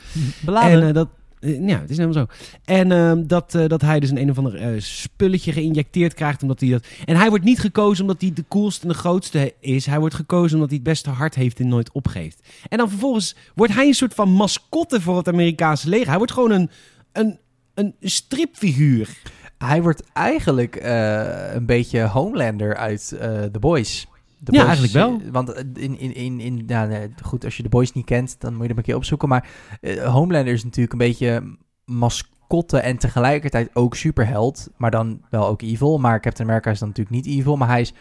Beladen. 0.46 0.84
En 0.84 0.94
dat, 0.94 1.08
ja, 1.46 1.80
het 1.80 1.90
is 1.90 1.98
helemaal 1.98 2.28
zo. 2.28 2.34
En 2.66 2.92
ehm, 2.92 3.28
dat, 3.28 3.56
eh, 3.56 3.68
dat 3.68 3.82
hij 3.82 4.00
dus 4.00 4.10
een 4.10 4.18
een 4.18 4.30
of 4.30 4.38
ander 4.38 4.56
eh, 4.56 4.82
spulletje 4.82 5.52
geïnjecteerd 5.52 6.14
krijgt. 6.14 6.42
Omdat 6.42 6.60
hij 6.60 6.70
dat... 6.70 6.86
En 7.06 7.16
hij 7.16 7.30
wordt 7.30 7.44
niet 7.44 7.60
gekozen 7.60 8.02
omdat 8.02 8.22
hij 8.22 8.34
de 8.34 8.46
coolste 8.48 8.82
en 8.82 8.88
de 8.88 8.98
grootste 8.98 9.54
is. 9.60 9.86
Hij 9.86 10.00
wordt 10.00 10.16
gekozen 10.16 10.54
omdat 10.54 10.70
hij 10.70 10.80
het 10.84 10.88
beste 10.88 11.10
hart 11.10 11.36
heeft 11.36 11.60
en 11.60 11.68
nooit 11.68 11.92
opgeeft. 11.92 12.48
En 12.68 12.78
dan 12.78 12.90
vervolgens 12.90 13.36
wordt 13.56 13.74
hij 13.74 13.88
een 13.88 13.94
soort 13.94 14.14
van 14.14 14.30
mascotte 14.30 15.02
voor 15.02 15.18
het 15.18 15.28
Amerikaanse 15.28 15.90
leger. 15.90 16.08
Hij 16.08 16.18
wordt 16.18 16.32
gewoon 16.34 16.52
een, 16.52 16.70
een, 17.12 17.40
een 17.74 17.96
stripfiguur. 18.02 19.10
Hij 19.58 19.82
wordt 19.82 20.04
eigenlijk 20.14 20.76
eh, 20.76 21.54
een 21.54 21.66
beetje 21.66 22.02
Homelander 22.02 22.76
uit 22.76 23.12
eh 23.12 23.44
The 23.44 23.60
Boys. 23.60 24.08
The 24.46 24.52
Ja, 24.52 24.66
Boys, 24.66 24.78
eigenlijk 24.78 24.94
wel. 24.94 25.32
Want 25.32 25.54
eh, 25.54 25.64
in, 25.74 26.00
in, 26.00 26.14
in, 26.16 26.40
in, 26.40 26.64
ja, 26.68 27.08
goed, 27.22 27.46
als 27.46 27.58
je 27.58 27.64
The 27.64 27.70
Boys 27.70 27.92
niet 27.92 28.06
kent, 28.06 28.36
dan 28.40 28.54
moet 28.54 28.62
je 28.62 28.68
hem 28.68 28.78
een 28.78 28.84
keer 28.84 28.96
opzoeken. 28.96 29.30
Maar 29.30 29.50
eh, 29.82 30.14
Homelander 30.14 30.54
is 30.54 30.64
natuurlijk 30.64 30.92
een 30.92 31.08
beetje 31.08 31.58
mascotte 31.86 32.78
en 32.78 32.98
tegelijkertijd 32.98 33.70
ook 33.74 33.96
superheld. 33.96 34.70
Maar 34.78 34.92
dan 34.92 35.22
wel 35.30 35.48
ook 35.48 35.62
evil. 35.62 35.98
Maar 35.98 36.20
Captain 36.20 36.48
America 36.48 36.72
is 36.72 36.80
dan 36.80 36.88
natuurlijk 36.88 37.16
niet 37.16 37.38
evil. 37.38 37.58
Maar 37.58 37.68
hij 37.68 37.82
is 37.82 37.94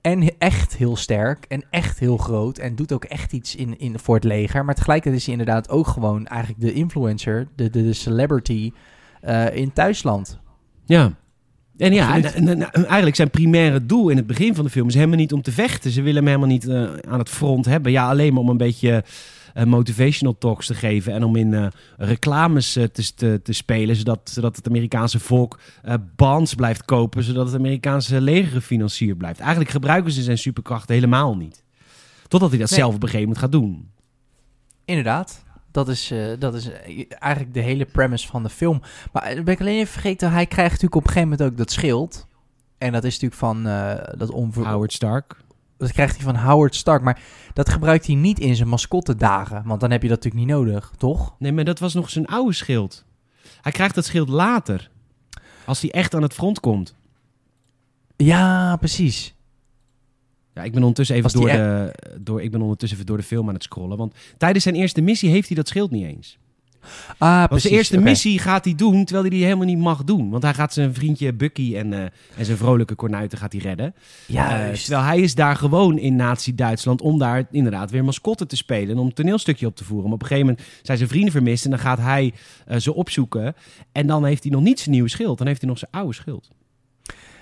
en 0.00 0.38
echt 0.38 0.76
heel 0.76 0.96
sterk 0.96 1.44
en 1.44 1.64
echt 1.70 1.98
heel 1.98 2.16
groot. 2.16 2.58
En 2.58 2.74
doet 2.74 2.92
ook 2.92 3.04
echt 3.04 3.32
iets 3.32 3.56
in, 3.56 3.78
in, 3.78 3.98
voor 3.98 4.14
het 4.14 4.24
leger. 4.24 4.64
Maar 4.64 4.74
tegelijkertijd 4.74 5.20
is 5.20 5.26
hij 5.26 5.36
inderdaad 5.36 5.68
ook 5.68 5.86
gewoon 5.86 6.26
eigenlijk 6.26 6.60
de 6.60 6.72
influencer, 6.72 7.48
de, 7.54 7.70
de, 7.70 7.82
de 7.82 7.92
celebrity 7.92 8.72
eh, 9.20 9.56
in 9.56 9.72
thuisland. 9.72 10.38
Ja. 10.84 11.12
En 11.80 11.92
ja, 11.92 12.14
en, 12.14 12.24
Absoluut. 12.24 12.48
en- 12.48 12.60
en- 12.62 12.72
en 12.72 12.84
eigenlijk 12.84 13.16
zijn 13.16 13.30
primaire 13.30 13.86
doel 13.86 14.08
in 14.08 14.16
het 14.16 14.26
begin 14.26 14.54
van 14.54 14.64
de 14.64 14.70
film 14.70 14.88
is 14.88 14.94
helemaal 14.94 15.16
niet 15.16 15.32
om 15.32 15.42
te 15.42 15.52
vechten. 15.52 15.90
Ze 15.90 16.02
willen 16.02 16.16
hem 16.16 16.26
helemaal 16.26 16.48
niet 16.48 16.68
eh, 16.68 17.10
aan 17.12 17.18
het 17.18 17.28
front 17.28 17.64
hebben. 17.64 17.92
Ja, 17.92 18.08
alleen 18.08 18.32
maar 18.32 18.42
om 18.42 18.48
een 18.48 18.56
beetje 18.56 19.04
eh, 19.54 19.64
motivational 19.64 20.38
talks 20.38 20.66
te 20.66 20.74
geven 20.74 21.12
en 21.12 21.24
om 21.24 21.36
in 21.36 21.54
eh, 21.54 21.66
reclames 21.96 22.72
te, 22.72 22.90
te, 23.14 23.40
te 23.42 23.52
spelen, 23.52 23.96
zodat, 23.96 24.20
zodat 24.24 24.56
het 24.56 24.68
Amerikaanse 24.68 25.18
volk 25.18 25.58
bonds 26.16 26.54
blijft 26.54 26.84
kopen, 26.84 27.22
zodat 27.22 27.46
het 27.46 27.54
Amerikaanse 27.54 28.20
leger 28.20 28.50
gefinancierd 28.52 29.18
blijft. 29.18 29.40
Eigenlijk 29.40 29.70
gebruiken 29.70 30.12
ze 30.12 30.22
zijn 30.22 30.38
superkrachten 30.38 30.94
helemaal 30.94 31.36
niet. 31.36 31.62
Totdat 32.28 32.50
hij 32.50 32.58
dat 32.58 32.70
Nee. 32.70 32.78
zelf 32.78 32.94
op 32.94 33.02
een 33.02 33.08
gegeven 33.08 33.28
moment 33.28 33.44
gaat 33.44 33.52
doen. 33.52 33.90
Inderdaad. 34.84 35.44
Dat 35.70 35.88
is, 35.88 36.10
eh, 36.10 36.26
dat 36.38 36.54
is 36.54 36.70
eh, 36.70 37.04
eigenlijk 37.18 37.54
de 37.54 37.60
hele 37.60 37.84
premise 37.84 38.26
van 38.26 38.42
de 38.42 38.48
film. 38.48 38.80
Maar 39.12 39.22
eh, 39.22 39.42
ben 39.42 39.54
ik 39.54 39.60
alleen 39.60 39.78
even 39.78 39.92
vergeten, 39.92 40.32
hij 40.32 40.46
krijgt 40.46 40.70
natuurlijk 40.70 40.94
op 40.94 41.06
een 41.06 41.12
gegeven 41.12 41.28
moment 41.28 41.50
ook 41.50 41.56
dat 41.58 41.70
schild. 41.70 42.26
En 42.78 42.92
dat 42.92 43.04
is 43.04 43.12
natuurlijk 43.12 43.40
van 43.40 43.62
dat 44.18 44.30
onver... 44.30 44.68
Howard 44.68 44.92
Stark. 44.92 45.36
Dat 45.76 45.92
krijgt 45.92 46.16
hij 46.16 46.24
van 46.24 46.36
Howard 46.36 46.74
Stark. 46.74 47.02
Maar 47.02 47.20
dat 47.52 47.68
gebruikt 47.68 48.06
hij 48.06 48.14
niet 48.14 48.38
in 48.38 48.56
zijn 48.56 48.68
mascotte 48.68 49.16
dagen. 49.16 49.62
Want 49.64 49.80
dan 49.80 49.90
heb 49.90 50.02
je 50.02 50.08
dat 50.08 50.24
natuurlijk 50.24 50.46
niet 50.46 50.56
nodig, 50.56 50.92
toch? 50.96 51.34
Nee, 51.38 51.52
maar 51.52 51.64
dat 51.64 51.78
was 51.78 51.94
nog 51.94 52.10
zijn 52.10 52.26
oude 52.26 52.52
schild. 52.52 53.04
Hij 53.60 53.72
krijgt 53.72 53.94
dat 53.94 54.04
schild 54.04 54.28
later. 54.28 54.90
Als 55.64 55.80
hij 55.80 55.90
echt 55.90 56.14
aan 56.14 56.22
het 56.22 56.34
front 56.34 56.60
komt. 56.60 56.94
Ja, 58.16 58.76
precies. 58.76 59.34
Ja, 60.54 60.62
ik 60.62 60.72
ben 60.72 60.80
ondertussen 60.80 61.16
even 61.16 61.32
door 61.32 61.48
de, 61.48 61.94
door, 62.20 62.42
ik 62.42 62.50
ben 62.50 62.60
ondertussen 62.60 62.96
even 62.98 63.08
door 63.08 63.18
de 63.18 63.26
film 63.26 63.48
aan 63.48 63.54
het 63.54 63.62
scrollen. 63.62 63.96
Want 63.96 64.14
tijdens 64.36 64.64
zijn 64.64 64.74
eerste 64.74 65.00
missie 65.00 65.30
heeft 65.30 65.46
hij 65.46 65.56
dat 65.56 65.68
schild 65.68 65.90
niet 65.90 66.04
eens. 66.04 66.38
Ah, 67.18 67.36
Want 67.36 67.48
precies. 67.48 67.62
zijn 67.62 67.74
eerste 67.74 67.98
missie 67.98 68.38
gaat 68.38 68.64
hij 68.64 68.74
doen, 68.74 69.04
terwijl 69.04 69.26
hij 69.26 69.36
die 69.36 69.44
helemaal 69.44 69.66
niet 69.66 69.78
mag 69.78 70.04
doen. 70.04 70.30
Want 70.30 70.42
hij 70.42 70.54
gaat 70.54 70.72
zijn 70.72 70.94
vriendje 70.94 71.32
Bucky 71.32 71.76
en, 71.76 71.92
eh, 71.92 72.00
en 72.36 72.44
zijn 72.44 72.56
vrolijke 72.56 72.94
kornuiten 72.94 73.38
gaat 73.38 73.52
hij 73.52 73.60
redden. 73.60 73.86
Eh, 73.86 74.34
Juist. 74.34 74.84
terwijl 74.84 75.06
hij 75.06 75.20
is 75.20 75.34
daar 75.34 75.56
gewoon 75.56 75.98
in 75.98 76.16
nazi-Duitsland 76.16 77.00
om 77.00 77.18
daar 77.18 77.46
inderdaad 77.50 77.90
weer 77.90 78.04
mascotte 78.04 78.46
te 78.46 78.56
spelen. 78.56 78.90
En 78.90 78.98
om 78.98 79.06
een 79.06 79.12
toneelstukje 79.12 79.66
op 79.66 79.76
te 79.76 79.84
voeren. 79.84 80.04
Maar 80.04 80.14
op 80.14 80.22
een 80.22 80.28
gegeven 80.28 80.48
moment 80.48 80.66
zijn 80.82 80.96
zijn 80.98 81.10
vrienden 81.10 81.32
vermist 81.32 81.64
en 81.64 81.70
dan 81.70 81.78
gaat 81.80 81.98
hij 81.98 82.32
eh, 82.66 82.78
ze 82.78 82.94
opzoeken. 82.94 83.54
En 83.92 84.06
dan 84.06 84.24
heeft 84.24 84.42
hij 84.42 84.52
nog 84.52 84.62
niet 84.62 84.78
zijn 84.78 84.90
nieuwe 84.90 85.08
schild. 85.08 85.38
Dan 85.38 85.46
heeft 85.46 85.60
hij 85.60 85.68
nog 85.68 85.78
zijn 85.78 85.90
oude 85.90 86.14
schild. 86.14 86.50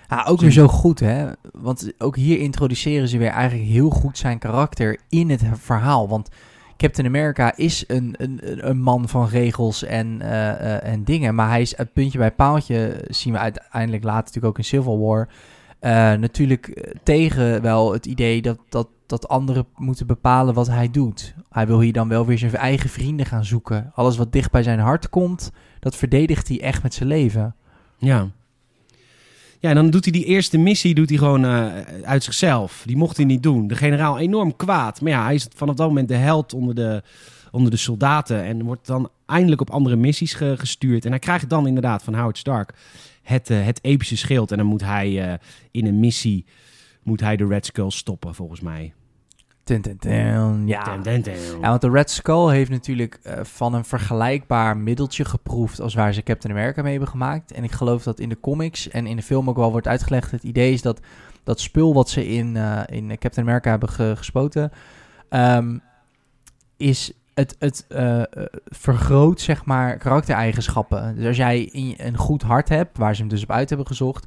Ah, 0.08 0.30
ook 0.30 0.40
weer 0.40 0.50
zo 0.50 0.68
goed, 0.68 1.00
hè? 1.00 1.26
Want 1.52 1.92
ook 1.98 2.16
hier 2.16 2.38
introduceren 2.38 3.08
ze 3.08 3.18
weer 3.18 3.30
eigenlijk 3.30 3.68
heel 3.68 3.90
goed 3.90 4.18
zijn 4.18 4.38
karakter 4.38 4.98
in 5.08 5.30
het 5.30 5.42
verhaal. 5.52 6.08
Want 6.08 6.28
Captain 6.76 7.06
America 7.06 7.56
is 7.56 7.84
een, 7.86 8.14
een, 8.18 8.68
een 8.68 8.80
man 8.80 9.08
van 9.08 9.28
regels 9.28 9.84
en, 9.84 10.20
eh, 10.22 10.50
eh, 10.50 10.92
en 10.92 11.04
dingen. 11.04 11.34
Maar 11.34 11.48
hij 11.48 11.60
is 11.60 11.76
het 11.76 11.92
puntje 11.92 12.18
bij 12.18 12.32
paaltje, 12.32 13.04
zien 13.08 13.32
we 13.32 13.38
uiteindelijk 13.38 14.04
later 14.04 14.24
natuurlijk 14.24 14.46
ook 14.46 14.58
in 14.58 14.64
Civil 14.64 14.98
War. 14.98 15.28
eh, 15.78 15.90
natuurlijk 16.12 16.94
tegen 17.02 17.62
wel 17.62 17.92
het 17.92 18.06
idee 18.06 18.42
dat, 18.42 18.58
dat, 18.68 18.88
dat 19.06 19.28
anderen 19.28 19.66
moeten 19.76 20.06
bepalen 20.06 20.54
wat 20.54 20.66
hij 20.66 20.90
doet. 20.90 21.34
Hij 21.50 21.66
wil 21.66 21.80
hier 21.80 21.92
dan 21.92 22.08
wel 22.08 22.26
weer 22.26 22.38
zijn 22.38 22.54
eigen 22.54 22.90
vrienden 22.90 23.26
gaan 23.26 23.44
zoeken. 23.44 23.90
Alles 23.94 24.16
wat 24.16 24.32
dicht 24.32 24.50
bij 24.50 24.62
zijn 24.62 24.78
hart 24.78 25.08
komt, 25.08 25.50
dat 25.80 25.96
verdedigt 25.96 26.48
hij 26.48 26.60
echt 26.60 26.82
met 26.82 26.94
zijn 26.94 27.08
leven. 27.08 27.54
Ja. 27.98 28.28
Ja, 29.60 29.68
en 29.68 29.74
dan 29.74 29.90
doet 29.90 30.04
hij 30.04 30.12
die 30.12 30.24
eerste 30.24 30.58
missie 30.58 30.94
doet 30.94 31.08
hij 31.08 31.18
gewoon 31.18 31.44
eh, 31.44 31.66
uit 32.02 32.22
zichzelf. 32.24 32.82
Die 32.86 32.96
mocht 32.96 33.16
hij 33.16 33.26
niet 33.26 33.42
doen. 33.42 33.66
De 33.66 33.76
generaal 33.76 34.18
enorm 34.18 34.56
kwaad. 34.56 35.00
Maar 35.00 35.10
ja, 35.12 35.24
hij 35.24 35.34
is 35.34 35.46
vanaf 35.56 35.74
dat 35.74 35.88
moment 35.88 36.08
de 36.08 36.14
held 36.14 36.54
onder 36.54 36.74
de, 36.74 37.02
onder 37.50 37.70
de 37.70 37.76
soldaten. 37.76 38.42
En 38.44 38.62
wordt 38.62 38.86
dan 38.86 39.10
eindelijk 39.26 39.60
op 39.60 39.70
andere 39.70 39.96
missies 39.96 40.34
ge- 40.34 40.54
gestuurd. 40.58 41.04
En 41.04 41.10
hij 41.10 41.18
krijgt 41.18 41.48
dan 41.48 41.66
inderdaad 41.66 42.02
van 42.02 42.14
Howard 42.14 42.38
Stark 42.38 42.72
het, 43.22 43.50
eh, 43.50 43.64
het 43.64 43.78
epische 43.82 44.16
schild. 44.16 44.50
En 44.50 44.56
dan 44.58 44.66
moet 44.66 44.80
hij 44.84 45.28
eh, 45.28 45.34
in 45.70 45.86
een 45.86 46.00
missie 46.00 46.44
moet 47.02 47.20
hij 47.20 47.36
de 47.36 47.46
Red 47.46 47.66
Skull 47.66 47.90
stoppen, 47.90 48.34
volgens 48.34 48.60
mij. 48.60 48.92
Ten, 49.68 49.80
ten, 49.82 49.98
ten. 49.98 50.12
Ja, 51.60 51.68
want 51.68 51.80
de 51.80 51.90
Red 51.90 52.10
Skull 52.10 52.50
heeft 52.52 52.70
natuurlijk 52.70 53.18
eh, 53.22 53.44
van 53.44 53.74
een 53.74 53.84
vergelijkbaar 53.84 54.76
middeltje 54.76 55.24
geproefd 55.24 55.80
als 55.80 55.94
waar 55.94 56.12
ze 56.12 56.22
Captain 56.22 56.54
America 56.54 56.82
mee 56.82 56.90
hebben 56.90 57.08
gemaakt. 57.10 57.52
En 57.52 57.64
ik 57.64 57.72
geloof 57.72 58.02
dat 58.02 58.20
in 58.20 58.28
de 58.28 58.40
comics 58.40 58.88
en 58.88 59.06
in 59.06 59.16
de 59.16 59.22
film 59.22 59.48
ook 59.48 59.56
wel 59.56 59.70
wordt 59.70 59.88
uitgelegd. 59.88 60.30
Het 60.30 60.42
idee 60.42 60.72
is 60.72 60.82
dat 60.82 61.00
dat 61.44 61.60
spul 61.60 61.94
wat 61.94 62.08
ze 62.10 62.26
in, 62.28 62.56
eh, 62.56 62.80
in 62.86 63.08
Captain 63.18 63.46
America 63.46 63.70
hebben 63.70 63.88
ge- 63.88 64.14
gespoten, 64.16 64.72
ehm, 65.28 65.78
is 66.76 67.12
het, 67.34 67.56
het 67.58 67.84
eh, 67.88 68.22
vergroot 68.64 69.40
zeg 69.40 69.64
maar 69.64 69.96
karaktereigenschappen. 69.96 71.14
Dus 71.16 71.26
als 71.26 71.36
jij 71.36 71.68
een 71.96 72.16
goed 72.16 72.42
hart 72.42 72.68
hebt, 72.68 72.98
waar 72.98 73.14
ze 73.14 73.20
hem 73.20 73.30
dus 73.30 73.42
op 73.42 73.50
uit 73.50 73.68
hebben 73.68 73.86
gezocht, 73.86 74.26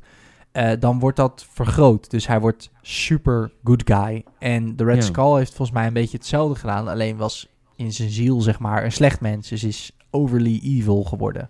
eh, 0.51 0.71
dan 0.79 0.99
wordt 0.99 1.17
dat 1.17 1.45
vergroot. 1.53 2.09
Dus 2.09 2.27
hij 2.27 2.39
wordt 2.39 2.69
super 2.81 3.51
good 3.63 3.81
guy. 3.85 4.23
En 4.39 4.75
de 4.75 4.83
Red 4.83 4.95
Ja. 4.95 5.01
Skull 5.01 5.37
heeft 5.37 5.53
volgens 5.53 5.77
mij 5.77 5.87
een 5.87 5.93
beetje 5.93 6.17
hetzelfde 6.17 6.59
gedaan. 6.59 6.87
Alleen 6.87 7.17
was 7.17 7.47
in 7.75 7.93
zijn 7.93 8.09
ziel, 8.09 8.41
zeg 8.41 8.59
maar, 8.59 8.83
een 8.83 8.91
slecht 8.91 9.21
mens. 9.21 9.49
Dus 9.49 9.63
is 9.63 9.91
overly 10.09 10.59
evil 10.63 11.03
geworden. 11.03 11.49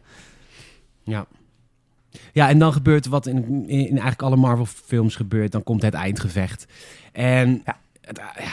Ja. 1.04 1.26
Ja, 2.34 2.50
en 2.50 2.60
dan 2.60 2.74
gebeurt 2.74 3.06
wat 3.06 3.26
in, 3.26 3.44
in, 3.46 3.68
in 3.70 3.88
eigenlijk 3.90 4.22
alle 4.22 4.36
Marvel-films 4.36 5.16
gebeurt. 5.16 5.52
Dan 5.52 5.64
komt 5.64 5.82
het 5.82 5.94
eindgevecht. 5.94 6.66
En 7.12 7.62
Ja. 7.66 7.80
het, 8.02 8.18
eh, 8.20 8.26
ja, 8.46 8.52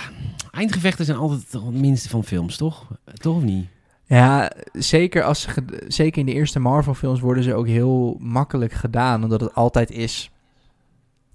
eindgevechten 0.51 1.05
zijn 1.05 1.18
altijd 1.18 1.53
het 1.53 1.70
minste 1.74 2.09
van 2.09 2.24
films, 2.24 2.57
toch? 2.57 2.86
Toch 3.14 3.36
of 3.36 3.42
niet? 3.42 3.66
Ja, 4.05 4.53
zeker, 4.72 5.22
als 5.22 5.40
ze 5.40 5.84
zeker 5.88 6.18
in 6.20 6.26
de 6.26 6.32
eerste 6.32 6.59
Marvel-films 6.59 7.20
worden 7.20 7.42
ze 7.42 7.55
ook 7.55 7.66
heel 7.66 8.16
makkelijk 8.20 8.72
gedaan. 8.72 9.22
Omdat 9.22 9.40
het 9.40 9.55
altijd 9.55 9.90
is 9.90 10.30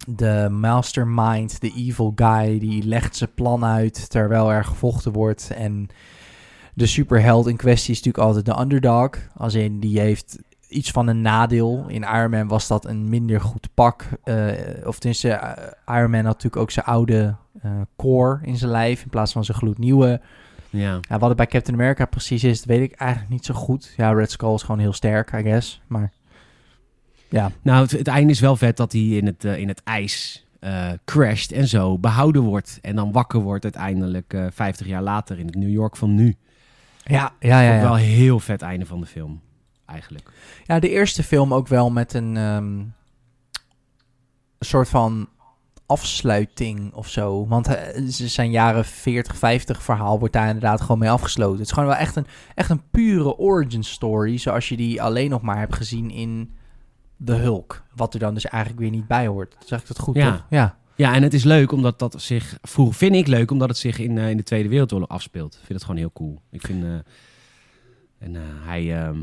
de 0.07 0.47
mastermind, 0.51 1.61
de 1.61 1.73
evil 1.75 2.11
guy, 2.15 2.59
die 2.59 2.83
legt 2.83 3.15
zijn 3.15 3.33
plan 3.35 3.65
uit 3.65 4.09
terwijl 4.09 4.51
er 4.51 4.65
gevochten 4.65 5.11
wordt. 5.11 5.51
En 5.55 5.87
de 6.73 6.85
superheld 6.85 7.47
in 7.47 7.57
kwestie 7.57 7.91
is 7.93 8.01
natuurlijk 8.01 8.27
altijd 8.27 8.45
de 8.45 8.61
underdog. 8.61 9.09
Als 9.35 9.53
in, 9.53 9.79
die 9.79 9.99
heeft 9.99 10.37
iets 10.67 10.91
van 10.91 11.07
een 11.07 11.21
nadeel. 11.21 11.85
In 11.87 12.03
Iron 12.03 12.29
Man 12.29 12.47
was 12.47 12.67
dat 12.67 12.85
een 12.85 13.09
minder 13.09 13.41
goed 13.41 13.69
pak. 13.73 14.07
eh, 14.23 14.47
of 14.85 14.99
tenminste, 14.99 15.29
eh, 15.29 15.97
Iron 15.97 16.11
Man 16.11 16.25
had 16.25 16.33
natuurlijk 16.33 16.61
ook 16.61 16.71
zijn 16.71 16.85
oude 16.85 17.35
eh, 17.61 17.71
core 17.95 18.39
in 18.41 18.57
zijn 18.57 18.71
lijf 18.71 19.03
in 19.03 19.09
plaats 19.09 19.31
van 19.31 19.45
zijn 19.45 19.57
gloednieuwe. 19.57 20.21
Ja. 20.69 20.99
Ja, 21.09 21.19
wat 21.19 21.27
het 21.27 21.37
bij 21.37 21.47
Captain 21.47 21.77
America 21.77 22.05
precies 22.05 22.43
is, 22.43 22.57
dat 22.57 22.67
weet 22.67 22.91
ik 22.91 22.91
eigenlijk 22.91 23.31
niet 23.31 23.45
zo 23.45 23.53
goed. 23.53 23.93
Ja, 23.97 24.11
Red 24.13 24.31
Skull 24.31 24.53
is 24.53 24.61
gewoon 24.61 24.79
heel 24.79 24.93
sterk, 24.93 25.31
I 25.31 25.41
guess. 25.41 25.81
Maar 25.87 26.11
ja, 27.33 27.51
Nou, 27.61 27.81
het, 27.81 27.91
het 27.91 28.07
einde 28.07 28.31
is 28.31 28.39
wel 28.39 28.55
vet 28.55 28.77
dat 28.77 28.91
hij 28.91 29.01
in 29.01 29.25
het, 29.25 29.45
eh, 29.45 29.57
in 29.57 29.67
het 29.67 29.83
ijs 29.83 30.45
eh, 30.59 30.89
crasht 31.05 31.51
en 31.51 31.67
zo 31.67 31.97
behouden 31.99 32.41
wordt. 32.41 32.79
En 32.81 32.95
dan 32.95 33.11
wakker 33.11 33.39
wordt 33.39 33.63
uiteindelijk 33.63 34.33
eh 34.33 34.45
50 34.51 34.87
jaar 34.87 35.01
later 35.01 35.39
in 35.39 35.45
het 35.45 35.55
New 35.55 35.69
York 35.69 35.95
van 35.95 36.15
nu. 36.15 36.35
ja, 37.03 37.33
ja, 37.39 37.61
ja. 37.61 37.75
Ook 37.75 37.81
wel 37.81 37.97
Ja, 37.97 38.03
een 38.03 38.09
heel 38.09 38.39
vet 38.39 38.61
einde 38.61 38.85
van 38.85 38.99
de 38.99 39.05
film, 39.05 39.41
eigenlijk. 39.85 40.29
ja 40.65 40.79
de 40.79 40.89
eerste 40.89 41.23
film 41.23 41.53
ook 41.53 41.67
wel 41.67 41.91
met 41.91 42.13
een, 42.13 42.37
ehm, 42.37 42.79
een 42.79 42.93
soort 44.59 44.89
van 44.89 45.29
afsluiting 45.85 46.93
of 46.93 47.09
zo. 47.09 47.47
Want 47.47 47.65
ze 48.09 48.27
zijn 48.27 48.51
jaren 48.51 48.85
40, 48.85 49.37
50 49.37 49.83
verhaal 49.83 50.19
wordt 50.19 50.33
daar 50.33 50.47
inderdaad 50.47 50.81
gewoon 50.81 50.99
mee 50.99 51.09
afgesloten. 51.09 51.57
Het 51.57 51.65
is 51.67 51.71
gewoon 51.71 51.89
wel 51.89 51.97
echt 51.97 52.15
een, 52.15 52.27
echt 52.55 52.69
een 52.69 52.89
pure 52.91 53.37
origin 53.37 53.83
story, 53.83 54.37
zoals 54.37 54.69
je 54.69 54.77
die 54.77 55.01
alleen 55.01 55.29
nog 55.29 55.41
maar 55.41 55.59
hebt 55.59 55.75
gezien 55.75 56.09
in 56.11 56.53
The 57.25 57.33
Hulk. 57.33 57.83
Wat 57.95 58.13
er 58.13 58.19
dan 58.19 58.33
dus 58.33 58.45
eigenlijk 58.45 58.81
weer 58.81 58.91
niet 58.91 59.07
bij 59.07 59.27
hoort. 59.27 59.55
Zeg 59.65 59.81
ik 59.81 59.87
dat 59.87 59.99
goed, 59.99 60.15
Ja. 60.15 60.31
toch? 60.31 60.45
Ja. 60.49 60.77
Ja, 60.95 61.13
en 61.13 61.23
het 61.23 61.33
is 61.33 61.43
leuk 61.43 61.71
omdat 61.71 61.99
dat 61.99 62.21
zich... 62.21 62.57
Vroeger 62.61 62.95
vind 62.95 63.15
ik 63.15 63.27
leuk 63.27 63.51
omdat 63.51 63.69
het 63.69 63.77
zich 63.77 63.99
in, 63.99 64.17
eh, 64.17 64.29
in 64.29 64.37
de 64.37 64.43
Tweede 64.43 64.69
Wereldoorlog 64.69 65.09
afspeelt. 65.09 65.53
Ik 65.53 65.59
vind 65.59 65.73
het 65.73 65.81
gewoon 65.83 65.97
heel 65.97 66.11
cool. 66.13 66.41
Ik 66.51 66.61
vind... 66.61 66.83
eh, 66.83 66.93
en 68.17 68.35
eh, 68.35 68.41
hij... 68.45 69.01
ehm, 69.03 69.19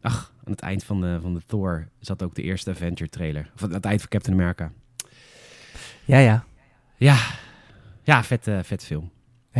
ach, 0.00 0.32
aan 0.44 0.52
het 0.52 0.60
eind 0.60 0.84
van 0.84 1.00
de, 1.00 1.18
van 1.20 1.34
de 1.34 1.40
Thor 1.46 1.88
zat 2.00 2.22
ook 2.22 2.34
de 2.34 2.42
eerste 2.42 2.70
Avenger 2.70 3.08
trailer. 3.08 3.50
Of 3.54 3.62
aan 3.62 3.72
het 3.72 3.84
eind 3.84 4.00
van 4.00 4.08
Captain 4.10 4.36
America. 4.40 4.72
Ja, 6.04 6.18
ja. 6.18 6.44
Ja, 6.96 7.16
ja 8.02 8.24
vet, 8.24 8.48
vet 8.62 8.84
film. 8.84 9.10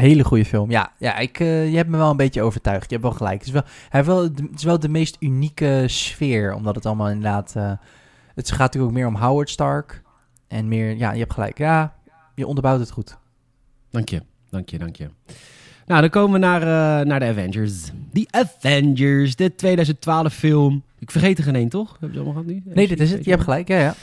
Hele 0.00 0.24
goede 0.24 0.44
film. 0.44 0.70
Ja, 0.70 0.92
ja 0.98 1.16
ik, 1.18 1.40
eh, 1.40 1.70
je 1.70 1.76
hebt 1.76 1.88
me 1.88 1.96
wel 1.96 2.10
een 2.10 2.16
beetje 2.16 2.42
overtuigd. 2.42 2.84
Je 2.90 2.96
hebt 2.96 3.02
wel 3.08 3.16
gelijk. 3.16 3.38
Het 3.38 3.46
is 3.46 3.52
wel, 3.52 3.62
hij 3.64 3.72
heeft 3.90 4.06
wel, 4.06 4.32
de- 4.34 4.42
het 4.42 4.54
is 4.58 4.64
wel 4.64 4.78
de 4.80 4.88
meest 4.88 5.16
unieke 5.20 5.84
sfeer. 5.86 6.54
Omdat 6.54 6.74
het 6.74 6.86
allemaal 6.86 7.08
inderdaad... 7.08 7.52
eh, 7.56 7.72
het 8.34 8.48
gaat 8.50 8.58
natuurlijk 8.58 8.92
ook 8.92 8.98
meer 8.98 9.06
om 9.06 9.16
Howard 9.16 9.50
Stark. 9.50 10.02
En 10.48 10.68
meer... 10.68 10.96
Ja, 10.96 11.12
je 11.12 11.18
hebt 11.18 11.32
gelijk. 11.32 11.58
Ja, 11.58 11.94
je 12.34 12.46
onderbouwt 12.46 12.80
het 12.80 12.90
goed. 12.90 13.16
Dank 13.90 14.08
je, 14.08 14.22
dank 14.50 14.68
je, 14.68 14.78
dank 14.78 14.96
je. 14.96 15.08
Nou, 15.86 16.00
dan 16.00 16.10
komen 16.10 16.32
we 16.40 16.46
naar, 16.46 16.60
eh, 16.62 17.06
naar 17.06 17.20
de 17.20 17.26
Avengers. 17.26 17.82
The 18.12 18.26
Avengers, 18.30 19.36
de 19.36 19.54
2012 19.54 20.34
film. 20.34 20.82
Ik 20.98 21.10
vergeet 21.10 21.38
er 21.38 21.44
geen 21.44 21.54
één, 21.54 21.68
toch? 21.68 21.90
Hebben 21.90 22.12
ze 22.12 22.24
allemaal 22.24 22.42
gehad 22.42 22.56
nu? 22.64 22.74
Nee, 22.74 22.88
dit 22.88 23.00
is 23.00 23.10
het. 23.10 23.24
Je 23.24 23.30
hebt 23.30 23.42
gelijk. 23.42 23.68
Ja, 23.68 23.78
ja. 23.78 23.94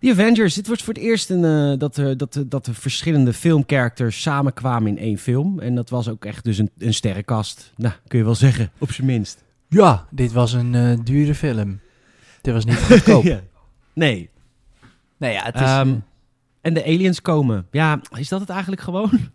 The 0.00 0.10
Avengers, 0.10 0.54
dit 0.54 0.66
wordt 0.66 0.82
voor 0.82 0.94
het 0.94 1.02
eerst 1.02 1.30
een, 1.30 1.44
eh, 1.44 1.78
dat, 1.78 1.96
er, 1.96 2.16
dat, 2.16 2.34
er- 2.34 2.48
dat 2.48 2.64
de 2.64 2.74
verschillende 2.74 3.32
filmcharacters 3.32 4.22
samenkwamen 4.22 4.88
in 4.90 4.98
één 4.98 5.18
film. 5.18 5.60
En 5.60 5.74
dat 5.74 5.90
was 5.90 6.08
ook 6.08 6.24
echt 6.24 6.44
dus 6.44 6.58
een, 6.58 6.70
een 6.78 6.94
sterrenkast. 6.94 7.72
Nou, 7.76 7.94
kun 8.08 8.18
je 8.18 8.24
wel 8.24 8.34
zeggen, 8.34 8.70
op 8.78 8.92
zijn 8.92 9.06
minst. 9.06 9.44
Ja, 9.68 10.06
dit 10.10 10.32
was 10.32 10.52
een 10.52 10.74
eh, 10.74 10.98
dure 11.04 11.34
film. 11.34 11.80
Dit 12.40 12.54
was 12.54 12.64
niet 12.64 12.76
goedkoop. 12.76 13.24
Ja. 13.32 13.40
Nee. 13.92 14.30
Nee, 15.16 15.32
ja, 15.32 15.44
het 15.44 15.54
is... 15.54 15.60
Ehm, 15.60 15.88
eh, 15.88 15.94
en 16.68 16.74
de 16.74 16.84
aliens 16.84 17.22
komen. 17.22 17.66
Ja, 17.70 18.00
is 18.18 18.28
dat 18.28 18.40
het 18.40 18.48
eigenlijk 18.50 18.80
gewoon? 18.82 19.10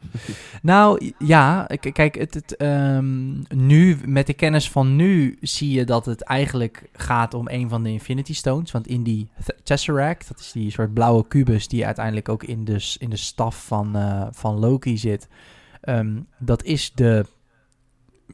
Nou, 0.61 1.11
ja, 1.17 1.67
kijk, 1.93 2.15
het, 2.15 2.33
het, 2.33 2.55
ehm, 2.55 3.31
nu, 3.55 3.97
met 4.05 4.27
de 4.27 4.33
kennis 4.33 4.69
van 4.69 4.95
nu, 4.95 5.37
zie 5.41 5.71
je 5.71 5.85
dat 5.85 6.05
het 6.05 6.21
eigenlijk 6.21 6.89
gaat 6.93 7.33
om 7.33 7.47
een 7.49 7.69
van 7.69 7.83
de 7.83 7.89
Infinity 7.89 8.33
Stones. 8.33 8.71
Want 8.71 8.87
in 8.87 9.03
die 9.03 9.29
Tesseract, 9.63 10.27
dat 10.27 10.39
is 10.39 10.51
die 10.51 10.71
soort 10.71 10.93
blauwe 10.93 11.27
kubus 11.27 11.67
die 11.67 11.85
uiteindelijk 11.85 12.29
ook 12.29 12.43
in 12.43 12.65
de, 12.65 12.95
in 12.97 13.09
de 13.09 13.15
staf 13.15 13.65
van, 13.65 13.95
eh, 13.95 14.27
van 14.31 14.59
Loki 14.59 14.97
zit. 14.97 15.27
ehm, 15.81 16.19
dat 16.39 16.63
is 16.63 16.91
de, 16.95 17.25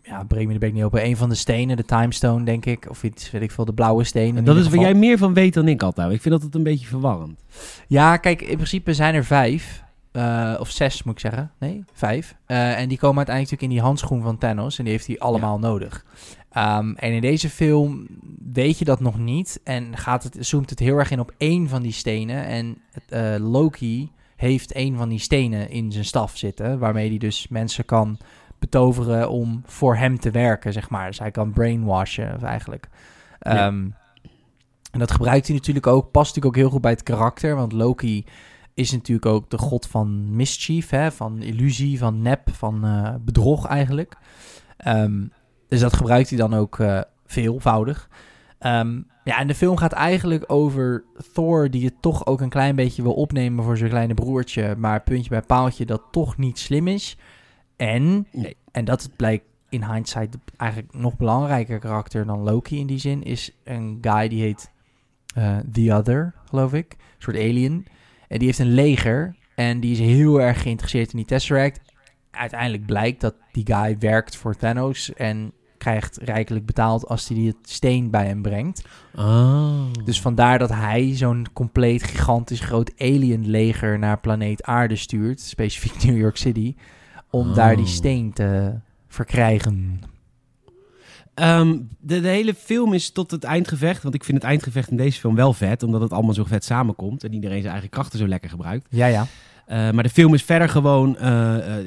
ja, 0.04 0.24
breng 0.24 0.48
me 0.48 0.54
de 0.54 0.60
bek 0.60 0.74
niet 0.74 0.84
open, 0.84 1.06
een 1.06 1.18
van 1.18 1.30
de 1.30 1.36
stenen, 1.36 1.78
de 1.78 1.86
Time 1.86 2.14
Stone, 2.14 2.46
denk 2.46 2.66
ik. 2.66 2.90
Of 2.90 3.04
iets, 3.04 3.32
weet 3.32 3.42
ik 3.42 3.52
veel, 3.52 3.66
de 3.66 3.74
blauwe 3.74 4.04
steen. 4.04 4.38
in 4.38 4.44
dat 4.44 4.56
is 4.58 4.70
waar 4.70 4.80
jij 4.80 4.94
meer 4.94 5.18
van 5.18 5.34
weet 5.34 5.54
dan 5.54 5.68
ik 5.68 5.82
altijd. 5.84 6.12
Ik 6.12 6.22
vind 6.22 6.34
dat 6.34 6.44
het 6.44 6.56
een 6.56 6.64
beetje 6.64 6.88
verwarrend. 6.88 7.44
Ja, 7.88 8.18
kijk, 8.18 8.42
in 8.42 8.56
principe 8.56 8.94
zijn 8.94 9.16
er 9.16 9.26
vijf. 9.26 9.84
eh, 10.12 10.56
of 10.60 10.70
zes 10.70 11.04
moet 11.04 11.14
ik 11.14 11.20
zeggen. 11.20 11.52
Nee, 11.60 11.84
vijf. 11.94 12.36
Eh, 12.46 12.80
en 12.80 12.90
die 12.90 12.98
komen 12.98 13.18
uiteindelijk 13.18 13.28
natuurlijk 13.28 13.62
in 13.62 13.70
die 13.70 13.82
handschoen 13.82 14.22
van 14.22 14.38
Thanos. 14.38 14.78
En 14.78 14.84
die 14.84 14.94
heeft 14.94 15.08
hij 15.08 15.20
allemaal 15.20 15.60
nodig. 15.60 16.06
Ehm, 16.52 16.94
en 16.96 17.12
in 17.14 17.22
deze 17.22 17.50
film 17.50 18.08
weet 18.54 18.80
je 18.80 18.86
dat 18.86 19.00
nog 19.00 19.18
niet. 19.20 19.60
En 19.64 19.98
gaat 19.98 20.24
het, 20.24 20.38
zoomt 20.40 20.70
het 20.70 20.80
heel 20.80 20.98
erg 20.98 21.12
in 21.12 21.20
op 21.20 21.34
één 21.38 21.68
van 21.70 21.82
die 21.82 21.92
stenen. 21.92 22.46
En 22.46 22.78
eh, 23.10 23.36
Loki 23.40 24.12
heeft 24.36 24.72
één 24.72 24.98
van 24.98 25.10
die 25.10 25.20
stenen 25.20 25.70
in 25.70 25.92
zijn 25.92 26.06
staf 26.06 26.38
zitten. 26.38 26.80
Waarmee 26.80 27.10
hij 27.10 27.18
dus 27.18 27.48
mensen 27.48 27.86
kan 27.86 28.18
betoveren 28.60 29.30
om 29.30 29.62
voor 29.66 29.96
hem 29.96 30.20
te 30.20 30.32
werken, 30.32 30.74
zeg 30.74 30.90
maar. 30.90 31.08
Dus 31.08 31.20
hij 31.20 31.32
kan 31.32 31.52
brainwashen, 31.52 32.42
eigenlijk. 32.42 32.88
Ja. 33.40 33.52
Ehm, 33.52 33.88
en 34.92 35.00
dat 35.00 35.12
gebruikt 35.12 35.48
hij 35.48 35.56
natuurlijk 35.56 35.88
ook. 35.88 36.12
Past 36.12 36.28
natuurlijk 36.28 36.56
ook 36.56 36.62
heel 36.62 36.72
goed 36.72 36.82
bij 36.82 36.92
het 36.92 37.04
karakter. 37.04 37.56
Want 37.56 37.72
Loki 37.72 38.26
is 38.74 38.92
natuurlijk 38.92 39.26
ook 39.26 39.50
de 39.50 39.58
god 39.58 39.88
van 39.88 40.36
mischief, 40.36 40.90
hè, 40.90 41.12
van 41.12 41.42
illusie, 41.42 41.98
van 41.98 42.22
nep, 42.22 42.50
van 42.52 42.86
eh, 42.86 43.14
bedrog 43.22 43.66
eigenlijk. 43.66 44.16
Ehm, 44.78 45.26
dus 45.68 45.80
dat 45.80 45.94
gebruikt 45.94 46.30
hij 46.30 46.38
dan 46.38 46.54
ook 46.54 46.80
eh, 46.80 47.02
veelvoudig. 47.26 48.10
Ehm, 48.60 49.02
ja, 49.24 49.38
en 49.38 49.48
de 49.48 49.56
film 49.56 49.78
gaat 49.78 49.92
eigenlijk 49.92 50.44
over 50.48 51.04
Thor 51.34 51.70
die 51.70 51.86
het 51.86 52.02
toch 52.02 52.26
ook 52.26 52.42
een 52.42 52.50
klein 52.50 52.76
beetje 52.76 53.02
wil 53.02 53.14
opnemen 53.14 53.64
voor 53.64 53.78
zijn 53.78 53.90
kleine 53.90 54.14
broertje, 54.14 54.76
maar 54.78 55.02
puntje 55.02 55.30
bij 55.30 55.42
paaltje 55.42 55.86
dat 55.86 56.02
toch 56.12 56.38
niet 56.38 56.60
slim 56.60 56.88
is. 56.88 57.18
En, 57.80 58.28
Nee. 58.32 58.56
en 58.72 58.86
dat 58.86 59.10
blijkt 59.16 59.46
in 59.70 59.92
hindsight 59.92 60.38
eigenlijk 60.58 60.94
nog 60.94 61.18
belangrijker 61.18 61.80
karakter 61.80 62.26
dan 62.26 62.40
Loki 62.40 62.80
in 62.80 62.88
die 62.88 62.98
zin, 62.98 63.24
is 63.24 63.52
een 63.64 63.98
guy 64.02 64.28
die 64.28 64.42
heet 64.42 64.72
eh, 65.36 65.58
The 65.72 65.94
Other, 65.94 66.34
geloof 66.46 66.74
ik. 66.74 66.92
Een 66.92 66.98
soort 67.18 67.38
alien. 67.38 67.86
En 68.28 68.38
die 68.38 68.48
heeft 68.48 68.60
een 68.60 68.74
leger. 68.74 69.36
En 69.56 69.80
die 69.80 69.92
is 69.92 70.00
heel 70.00 70.42
erg 70.42 70.62
geïnteresseerd 70.62 71.12
in 71.12 71.18
die 71.18 71.26
Tesseract. 71.26 71.82
Uiteindelijk 72.32 72.86
blijkt 72.86 73.22
dat 73.22 73.36
die 73.52 73.66
guy 73.66 73.98
werkt 74.00 74.36
voor 74.36 74.56
Thanos. 74.56 75.14
En 75.14 75.52
krijgt 75.78 76.18
rijkelijk 76.18 76.66
betaald 76.66 77.08
als 77.08 77.28
hij 77.28 77.38
die 77.38 77.56
steen 77.62 78.10
bij 78.10 78.26
hem 78.26 78.42
brengt. 78.42 78.86
Oh. 79.16 79.86
Dus 80.06 80.22
vandaar 80.22 80.60
dat 80.60 80.70
hij 80.70 81.16
zo'n 81.16 81.48
compleet 81.54 82.04
gigantisch 82.04 82.60
groot 82.60 82.92
alien 82.98 83.50
leger 83.50 84.00
naar 84.00 84.20
planeet 84.20 84.64
Aarde 84.64 84.96
stuurt. 84.96 85.42
Specifiek 85.42 86.04
New 86.04 86.18
York 86.18 86.38
City. 86.38 86.76
Om 87.30 87.50
Oh. 87.50 87.56
daar 87.56 87.76
die 87.76 87.88
steen 87.88 88.34
te 88.34 88.74
verkrijgen. 89.08 90.02
Ehm, 91.34 91.78
de, 92.00 92.22
de 92.22 92.28
hele 92.28 92.54
film 92.54 92.94
is 92.94 93.12
tot 93.12 93.32
het 93.32 93.44
eindgevecht. 93.44 94.04
Want 94.04 94.16
ik 94.16 94.24
vind 94.24 94.38
het 94.38 94.46
eindgevecht 94.46 94.90
in 94.92 94.98
deze 94.98 95.20
film 95.20 95.36
wel 95.36 95.54
vet. 95.54 95.84
Omdat 95.84 96.02
het 96.02 96.14
allemaal 96.14 96.34
zo 96.34 96.44
vet 96.44 96.64
samenkomt. 96.64 97.24
En 97.24 97.34
iedereen 97.34 97.60
zijn 97.62 97.72
eigen 97.72 97.90
krachten 97.90 98.20
zo 98.20 98.28
lekker 98.28 98.50
gebruikt. 98.50 98.88
Ja, 98.90 99.06
ja. 99.06 99.26
Eh, 99.70 99.90
maar 99.90 100.04
de 100.04 100.10
film 100.10 100.34
is 100.34 100.44
verder 100.44 100.70
gewoon. 100.70 101.18
eh, 101.18 101.78
eh, 101.78 101.86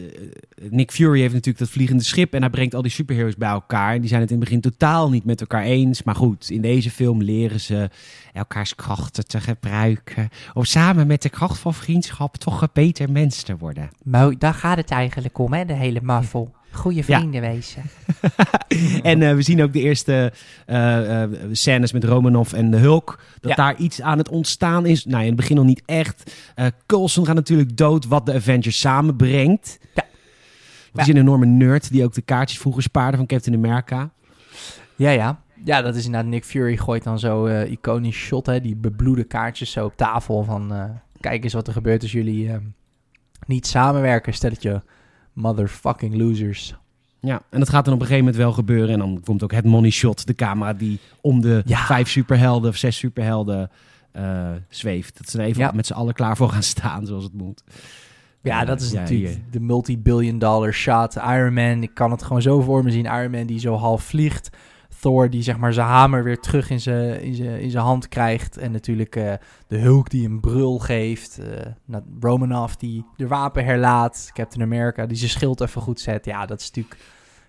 Nick 0.70 0.90
Fury 0.90 1.20
heeft 1.20 1.32
natuurlijk 1.32 1.58
dat 1.58 1.70
vliegende 1.70 2.02
schip. 2.02 2.34
En 2.34 2.40
hij 2.40 2.50
brengt 2.50 2.74
al 2.74 2.82
die 2.82 2.90
superheroes 2.90 3.36
bij 3.36 3.48
elkaar. 3.48 3.94
En 3.94 4.00
die 4.00 4.08
zijn 4.08 4.20
het 4.20 4.30
in 4.30 4.36
het 4.36 4.44
begin 4.44 4.60
totaal 4.60 5.10
niet 5.10 5.24
met 5.24 5.40
elkaar 5.40 5.62
eens. 5.62 6.02
Maar 6.02 6.14
goed, 6.14 6.50
in 6.50 6.60
deze 6.60 6.90
film 6.90 7.22
leren 7.22 7.60
ze 7.60 7.90
elkaars 8.32 8.74
krachten 8.74 9.26
te 9.26 9.40
gebruiken. 9.40 10.28
Om 10.52 10.64
samen 10.64 11.06
met 11.06 11.22
de 11.22 11.28
kracht 11.28 11.58
van 11.58 11.74
vriendschap 11.74 12.36
toch 12.36 12.62
een 12.62 12.68
beter 12.72 13.10
mens 13.10 13.42
te 13.42 13.56
worden. 13.56 13.90
Maar 14.02 14.38
daar 14.38 14.54
gaat 14.54 14.76
het 14.76 14.90
eigenlijk 14.90 15.38
om, 15.38 15.52
hè, 15.52 15.64
de 15.64 15.72
hele 15.72 16.00
Marvel. 16.02 16.54
Goede 16.72 17.02
Ja. 17.06 17.18
vrienden 17.18 17.40
wezen. 17.40 17.82
En 19.02 19.22
eh, 19.22 19.34
we 19.34 19.42
zien 19.42 19.62
ook 19.62 19.72
de 19.72 19.80
eerste 19.80 20.32
eh, 20.66 21.22
eh, 21.22 21.30
scènes 21.52 21.92
met 21.92 22.04
Romanov 22.04 22.52
en 22.52 22.70
de 22.70 22.76
Hulk. 22.76 23.18
Dat 23.40 23.50
Ja. 23.50 23.56
daar 23.56 23.76
iets 23.76 24.00
aan 24.02 24.18
het 24.18 24.28
ontstaan 24.28 24.86
is. 24.86 25.04
Nou, 25.04 25.20
in 25.20 25.26
het 25.26 25.36
begin 25.36 25.56
nog 25.56 25.64
niet 25.64 25.82
echt. 25.86 26.36
Eh 26.54 26.66
Coulson 26.86 27.26
gaat 27.26 27.34
natuurlijk 27.34 27.76
dood, 27.76 28.06
wat 28.06 28.26
de 28.26 28.32
Avengers 28.34 28.80
samenbrengt. 28.80 29.78
Ja. 29.94 30.04
Dat 30.92 31.02
is 31.06 31.08
een 31.14 31.20
enorme 31.20 31.46
nerd 31.46 31.90
die 31.92 32.04
ook 32.04 32.14
de 32.14 32.22
kaartjes 32.22 32.58
vroeger 32.60 32.82
spaarde 32.82 33.16
van 33.16 33.26
Captain 33.26 33.56
America. 33.56 34.10
Ja, 34.96 35.10
ja. 35.10 35.40
Ja, 35.64 35.82
dat 35.82 35.94
is 35.96 36.04
inderdaad. 36.04 36.30
Nick 36.30 36.44
Fury 36.44 36.76
gooit 36.76 37.04
dan 37.04 37.18
zo 37.18 37.46
eh 37.46 37.70
iconisch 37.70 38.16
shot, 38.16 38.46
hè. 38.46 38.60
Die 38.60 38.76
bebloede 38.76 39.24
kaartjes 39.24 39.70
zo 39.70 39.84
op 39.84 39.96
tafel 39.96 40.42
van... 40.44 40.72
eh, 40.74 40.84
kijk 41.20 41.44
eens 41.44 41.52
wat 41.52 41.66
er 41.66 41.72
gebeurt 41.72 42.02
als 42.02 42.12
jullie 42.12 42.48
eh, 42.50 42.56
niet 43.46 43.66
samenwerken, 43.66 44.32
stelletje 44.34 44.82
motherfucking 45.32 46.16
losers. 46.16 46.74
Ja, 47.20 47.42
en 47.50 47.58
dat 47.58 47.68
gaat 47.68 47.84
dan 47.84 47.94
op 47.94 48.00
een 48.00 48.06
gegeven 48.06 48.24
moment 48.26 48.42
wel 48.44 48.52
gebeuren. 48.52 48.90
En 48.92 48.98
dan 48.98 49.20
komt 49.24 49.42
ook 49.42 49.52
het 49.52 49.64
money 49.64 49.90
shot, 49.90 50.26
de 50.26 50.34
camera 50.34 50.72
die 50.72 50.98
om 51.20 51.40
de 51.40 51.62
Ja. 51.64 51.78
vijf 51.86 52.08
superhelden 52.08 52.70
of 52.70 52.76
zes 52.76 52.96
superhelden 52.96 53.70
eh, 54.12 54.50
zweeft. 54.68 55.18
Dat 55.18 55.28
ze 55.28 55.38
er 55.38 55.44
even 55.44 55.60
Ja. 55.62 55.70
met 55.74 55.86
z'n 55.86 55.92
allen 55.92 56.14
klaar 56.14 56.36
voor 56.36 56.48
gaan 56.48 56.62
staan, 56.62 57.06
zoals 57.06 57.24
het 57.24 57.32
moet. 57.34 57.62
Ja, 58.42 58.58
Ja, 58.60 58.64
dat 58.64 58.80
is 58.80 58.92
natuurlijk 58.92 59.30
hier. 59.34 59.42
de 59.50 59.60
multi-billion 59.60 60.38
dollar 60.38 60.72
shot. 60.72 61.16
Iron 61.16 61.52
Man, 61.54 61.82
ik 61.82 61.94
kan 61.94 62.10
het 62.10 62.22
gewoon 62.22 62.42
zo 62.42 62.60
voor 62.60 62.84
me 62.84 62.90
zien. 62.90 63.04
Iron 63.04 63.30
Man 63.30 63.46
die 63.46 63.58
zo 63.58 63.74
half 63.74 64.02
vliegt. 64.04 64.50
Thor 65.02 65.30
die 65.30 65.42
zeg 65.42 65.58
maar 65.58 65.72
zijn 65.72 65.86
hamer 65.86 66.24
weer 66.24 66.40
terug 66.40 66.70
in 66.70 66.80
zijn, 66.80 67.20
in 67.22 67.34
zijn, 67.34 67.60
in 67.60 67.70
zijn 67.70 67.84
hand 67.84 68.08
krijgt. 68.08 68.56
En 68.56 68.72
natuurlijk 68.72 69.16
eh, 69.16 69.32
de 69.66 69.78
Hulk 69.78 70.10
die 70.10 70.28
een 70.28 70.40
brul 70.40 70.78
geeft. 70.78 71.38
nou, 71.84 72.02
Romanoff 72.20 72.76
die 72.76 73.04
de 73.16 73.26
wapen 73.26 73.64
herlaat. 73.64 74.30
Captain 74.32 74.62
America 74.62 75.06
die 75.06 75.16
zijn 75.16 75.30
schild 75.30 75.60
even 75.60 75.80
goed 75.80 76.00
zet. 76.00 76.24
Ja, 76.24 76.46
dat 76.46 76.60
is 76.60 76.66
natuurlijk 76.66 76.96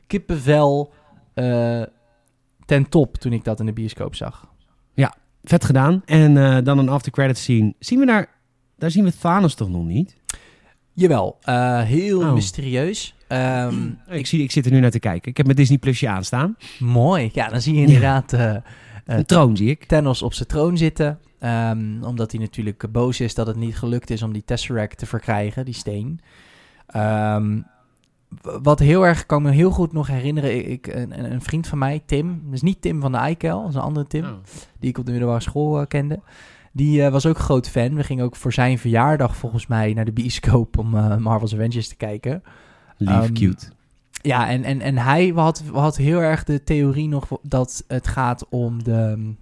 kippenvel 0.07 0.93
eh, 1.33 1.81
ten 2.65 2.89
top 2.89 3.17
toen 3.17 3.33
ik 3.33 3.43
dat 3.43 3.59
in 3.59 3.65
de 3.65 3.73
bioscoop 3.73 4.15
zag. 4.15 4.51
Vet 5.43 5.65
gedaan. 5.65 6.01
En 6.05 6.63
dan 6.63 6.77
een 6.77 6.89
after 6.89 7.11
credit 7.11 7.37
scene. 7.37 7.73
Zien 7.79 7.99
we 7.99 8.05
daar... 8.05 8.27
Daar 8.77 8.91
zien 8.91 9.03
we 9.03 9.17
Thanos 9.17 9.55
toch 9.55 9.69
nog 9.69 9.85
niet? 9.85 10.15
Jawel, 10.93 11.37
heel 11.83 12.19
Oh. 12.19 12.33
mysterieus. 12.33 13.15
Ehm, 13.33 13.75
Ik, 14.19 14.25
zie, 14.27 14.43
ik 14.43 14.51
zit 14.51 14.65
er 14.65 14.71
nu 14.71 14.79
naar 14.79 14.91
te 14.91 14.99
kijken. 14.99 15.29
Ik 15.31 15.37
heb 15.37 15.45
mijn 15.45 15.57
Disney 15.57 15.77
Plusje 15.77 16.09
aanstaan. 16.09 16.55
mooi. 16.79 17.29
Ja, 17.33 17.47
dan 17.47 17.61
zie 17.61 17.73
je 17.75 17.81
inderdaad... 17.81 18.33
eh, 18.33 18.55
eh, 18.55 18.61
Een 19.05 19.25
troon 19.25 19.57
zie 19.57 19.69
ik. 19.69 19.85
Thanos 19.85 20.21
op 20.21 20.33
zijn 20.33 20.47
troon 20.47 20.77
zitten. 20.77 21.19
Ehm, 21.39 22.03
omdat 22.03 22.31
hij 22.31 22.41
natuurlijk 22.41 22.91
boos 22.91 23.19
is 23.19 23.35
dat 23.35 23.47
het 23.47 23.55
niet 23.55 23.77
gelukt 23.77 24.09
is 24.09 24.21
om 24.23 24.33
die 24.33 24.43
Tesseract 24.45 24.97
te 24.97 25.05
verkrijgen, 25.05 25.65
die 25.65 25.73
steen. 25.73 26.19
Ehm, 26.87 27.59
wat 28.61 28.79
heel 28.79 29.05
erg, 29.05 29.25
kan 29.25 29.37
ik 29.37 29.43
me 29.49 29.51
heel 29.51 29.71
goed 29.71 29.93
nog 29.93 30.07
herinneren. 30.07 30.69
Ik, 30.71 30.87
een, 30.87 31.31
een 31.33 31.41
vriend 31.41 31.67
van 31.67 31.77
mij, 31.77 32.01
Tim, 32.05 32.41
dus 32.49 32.61
niet 32.61 32.81
Tim 32.81 33.01
van 33.01 33.11
de 33.11 33.17
Eikel, 33.17 33.59
dat 33.61 33.69
is 33.69 33.75
een 33.75 33.81
andere 33.81 34.07
Tim, 34.07 34.23
Oh. 34.23 34.31
die 34.79 34.89
ik 34.89 34.97
op 34.97 35.05
de 35.05 35.11
middelbare 35.11 35.41
school 35.41 35.79
eh, 35.79 35.87
kende. 35.87 36.19
Die 36.71 37.03
eh, 37.03 37.11
was 37.11 37.25
ook 37.25 37.37
groot 37.37 37.69
fan. 37.69 37.95
We 37.95 38.03
gingen 38.03 38.25
ook 38.25 38.35
voor 38.35 38.53
zijn 38.53 38.77
verjaardag 38.79 39.35
volgens 39.35 39.67
mij 39.67 39.93
naar 39.93 40.05
de 40.05 40.11
bioscoop 40.11 40.77
om 40.77 40.95
eh, 40.95 41.17
Marvel's 41.17 41.53
Avengers 41.53 41.87
te 41.87 41.95
kijken. 41.95 42.43
Lief, 42.97 43.09
Ehm, 43.09 43.33
cute. 43.33 43.65
Ja, 44.21 44.49
en, 44.49 44.63
en, 44.63 44.81
en 44.81 44.97
hij 44.97 45.31
had, 45.35 45.63
had 45.73 45.97
heel 45.97 46.19
erg 46.19 46.43
de 46.43 46.63
theorie 46.63 47.07
nog 47.07 47.27
dat 47.41 47.83
het 47.87 48.07
gaat 48.07 48.49
om 48.49 48.83
de, 48.83 49.33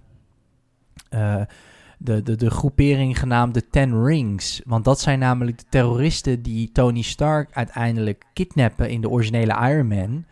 eh, 1.08 1.42
de, 1.98 2.22
de, 2.22 2.36
de 2.36 2.50
groepering 2.50 3.18
genaamd 3.18 3.54
de 3.54 3.68
Ten 3.68 4.04
Rings. 4.04 4.60
Want 4.64 4.84
dat 4.84 5.00
zijn 5.00 5.18
namelijk 5.18 5.58
de 5.58 5.64
terroristen 5.68 6.42
die 6.42 6.72
Tony 6.72 7.02
Stark 7.02 7.48
uiteindelijk 7.52 8.24
kidnappen 8.32 8.90
in 8.90 9.00
de 9.00 9.08
originele 9.08 9.68
Iron 9.70 9.86
Man. 9.86 10.24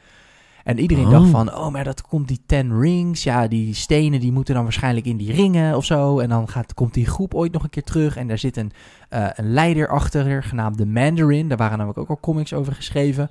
En 0.70 0.78
iedereen 0.78 1.04
Oh. 1.04 1.10
dacht 1.10 1.30
van, 1.30 1.54
oh, 1.54 1.68
maar 1.68 1.84
dat 1.84 2.02
komt 2.02 2.28
die 2.28 2.40
Ten 2.46 2.80
Rings. 2.80 3.22
Ja, 3.22 3.48
die 3.48 3.74
stenen 3.74 4.20
die 4.20 4.32
moeten 4.32 4.54
dan 4.54 4.62
waarschijnlijk 4.62 5.06
in 5.06 5.16
die 5.16 5.32
ringen 5.32 5.76
of 5.76 5.84
zo. 5.84 6.18
En 6.18 6.28
dan 6.28 6.48
gaat, 6.48 6.74
komt 6.74 6.94
die 6.94 7.06
groep 7.06 7.34
ooit 7.34 7.52
nog 7.52 7.62
een 7.62 7.70
keer 7.70 7.84
terug. 7.84 8.16
En 8.16 8.28
daar 8.28 8.38
zit 8.38 8.56
een, 8.56 8.72
eh, 9.08 9.26
een 9.34 9.52
leider 9.52 9.88
achter, 9.88 10.42
genaamd 10.42 10.78
de 10.78 10.86
Mandarin. 10.86 11.48
Daar 11.48 11.58
waren 11.58 11.78
namelijk 11.78 12.00
ook 12.00 12.08
al 12.08 12.20
comics 12.20 12.52
over 12.52 12.72
geschreven. 12.72 13.30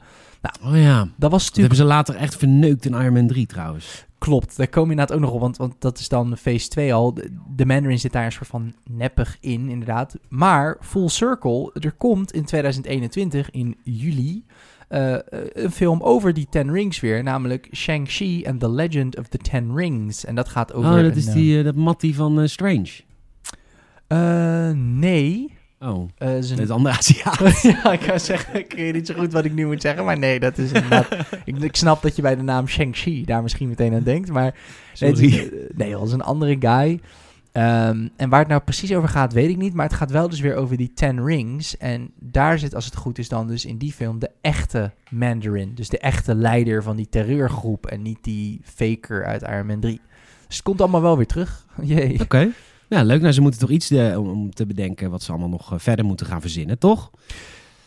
Oh 0.64 0.78
ja. 0.78 1.08
Dat 1.16 1.32
was 1.32 1.46
Dat 1.46 1.56
natuurlijk 1.56 1.58
hebben 1.58 1.76
ze 1.76 1.84
later 1.84 2.16
echt 2.16 2.36
verneukt 2.36 2.86
in 2.86 2.94
Iron 2.94 3.14
Man 3.14 3.28
3 3.28 3.46
trouwens. 3.46 4.06
Klopt, 4.18 4.58
daar 4.58 4.68
kom 4.68 4.84
je 4.84 4.90
inderdaad 4.90 5.16
ook 5.16 5.22
nog 5.22 5.32
op, 5.32 5.40
want, 5.40 5.58
want 5.58 5.74
dat 5.80 6.00
is 6.00 6.10
dan 6.10 6.38
phase 6.38 6.68
2 6.68 6.94
al. 6.94 7.14
De, 7.14 7.38
de 7.56 7.66
Mandarin 7.66 8.00
zit 8.00 8.12
daar 8.12 8.26
een 8.26 8.32
soort 8.32 8.48
van 8.48 8.74
neppig 8.90 9.38
in, 9.40 9.70
inderdaad. 9.70 10.16
Maar 10.30 10.78
full 10.82 11.08
circle, 11.08 11.72
er 11.74 11.92
komt 11.92 12.34
in 12.34 12.46
2021, 12.46 13.52
in 13.52 13.76
juli, 13.84 14.44
eh, 14.90 15.16
een 15.54 15.72
film 15.72 16.02
over 16.02 16.34
die 16.34 16.48
Ten 16.50 16.72
Rings 16.72 17.00
weer. 17.00 17.24
Namelijk 17.24 17.68
Shang-Chi 17.76 18.44
and 18.48 18.60
the 18.60 18.70
Legend 18.70 19.18
of 19.18 19.28
the 19.28 19.38
Ten 19.38 19.76
Rings. 19.76 20.26
En 20.26 20.36
dat 20.36 20.50
gaat 20.50 20.74
over... 20.74 20.92
oh, 20.98 21.02
dat 21.04 21.16
is 21.16 21.28
eh, 21.28 21.34
die, 21.34 21.58
eh, 21.58 21.64
dat 21.64 21.76
Mattie 21.76 22.16
van 22.16 22.50
Strange. 22.50 22.90
nee. 24.76 25.58
Oh, 25.80 26.10
is 26.18 26.26
een- 26.28 26.40
dat 26.40 26.50
is 26.50 26.60
een 26.60 26.70
andere 26.72 26.96
Aziat. 26.98 27.62
ja, 27.84 27.92
ik 27.92 28.00
kan 28.00 28.20
zeggen, 28.20 28.60
ik 28.60 28.74
weet 28.74 28.94
niet 28.94 29.08
zo 29.08 29.14
goed 29.14 29.34
wat 29.34 29.46
ik 29.46 29.54
nu 29.54 29.66
moet 29.66 29.82
zeggen, 29.82 30.06
maar 30.06 30.18
nee, 30.18 30.40
dat 30.40 30.58
is 30.58 30.72
inderdaad... 30.72 31.08
ik, 31.46 31.58
ik 31.58 31.76
snap 31.76 32.02
dat 32.02 32.16
je 32.16 32.22
bij 32.22 32.36
de 32.36 32.42
naam 32.42 32.68
Shang-Chi 32.68 33.26
daar 33.26 33.42
misschien 33.42 33.68
meteen 33.68 33.94
aan 33.94 34.04
denkt, 34.04 34.30
maar... 34.32 34.56
Nee, 35.00 35.16
Sorry. 35.16 35.52
nee, 35.76 35.92
dat 35.92 36.08
is 36.08 36.12
een 36.12 36.22
andere 36.22 36.56
guy. 36.60 37.00
Ehm, 37.52 38.08
en 38.16 38.30
waar 38.30 38.39
het 38.39 38.47
nou 38.47 38.62
precies 38.62 38.93
over 38.93 39.10
gaat, 39.10 39.34
weet 39.34 39.50
ik 39.50 39.58
niet. 39.58 39.74
Maar 39.74 39.86
het 39.86 39.95
gaat 39.95 40.12
wel 40.12 40.30
dus 40.30 40.39
weer 40.39 40.56
over 40.56 40.78
die 40.78 40.93
Ten 40.93 41.26
Rings. 41.26 41.78
En 41.78 42.12
daar 42.20 42.60
zit, 42.60 42.76
als 42.76 42.86
het 42.86 42.95
goed 42.95 43.18
is, 43.18 43.30
dan 43.30 43.47
dus 43.47 43.66
in 43.66 43.78
die 43.78 43.93
film 43.93 44.20
de 44.20 44.30
echte 44.41 44.91
Mandarin. 45.10 45.76
Dus 45.76 45.89
de 45.89 46.00
echte 46.00 46.36
leider 46.36 46.84
van 46.84 46.95
die 46.95 47.10
terreurgroep. 47.10 47.86
En 47.86 48.02
niet 48.02 48.18
die 48.22 48.62
faker 48.64 49.26
uit 49.26 49.41
Iron 49.41 49.66
Man 49.66 49.80
3. 49.80 50.02
Dus 50.47 50.56
het 50.56 50.66
komt 50.66 50.82
allemaal 50.82 51.02
wel 51.02 51.18
weer 51.18 51.26
terug. 51.28 51.66
Jee. 51.82 52.20
Oké. 52.22 52.50
Ja, 52.88 53.04
leuk. 53.04 53.22
Nou, 53.22 53.34
ze 53.34 53.41
moeten 53.41 53.60
toch 53.60 53.70
iets 53.70 53.91
eh, 53.91 54.20
om, 54.20 54.28
om 54.30 54.52
te 54.54 54.66
bedenken 54.66 55.12
wat 55.12 55.24
ze 55.24 55.32
allemaal 55.32 55.50
nog 55.50 55.74
eh, 55.74 55.80
verder 55.80 56.06
moeten 56.06 56.26
gaan 56.26 56.41
verzinnen, 56.41 56.78
toch? 56.78 57.12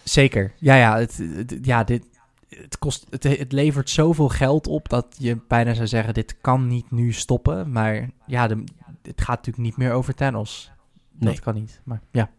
Zeker. 0.02 0.52
Ja, 0.58 0.74
ja, 0.74 0.98
het, 0.98 1.22
het- 1.34 1.58
ja 1.62 1.84
dit, 1.84 2.04
het, 2.48 2.78
kost, 2.78 3.06
het, 3.10 3.22
het 3.22 3.52
levert 3.52 3.90
zoveel 3.90 4.28
geld 4.28 4.66
op 4.66 4.88
dat 4.88 5.06
je 5.18 5.38
bijna 5.48 5.74
zou 5.74 5.86
zeggen: 5.86 6.14
dit 6.14 6.36
kan 6.40 6.66
niet 6.68 6.90
nu 6.90 7.12
stoppen. 7.12 7.72
Maar 7.72 8.10
ja, 8.26 8.46
de, 8.46 8.64
het 9.02 9.20
gaat 9.20 9.36
natuurlijk 9.36 9.64
niet 9.64 9.76
meer 9.76 9.92
over 9.92 10.14
Thanos. 10.14 10.70
Nee. 11.18 11.32
Dat 11.32 11.42
kan 11.42 11.54
niet. 11.54 11.80
Maar 11.84 12.00
ja. 12.10 12.30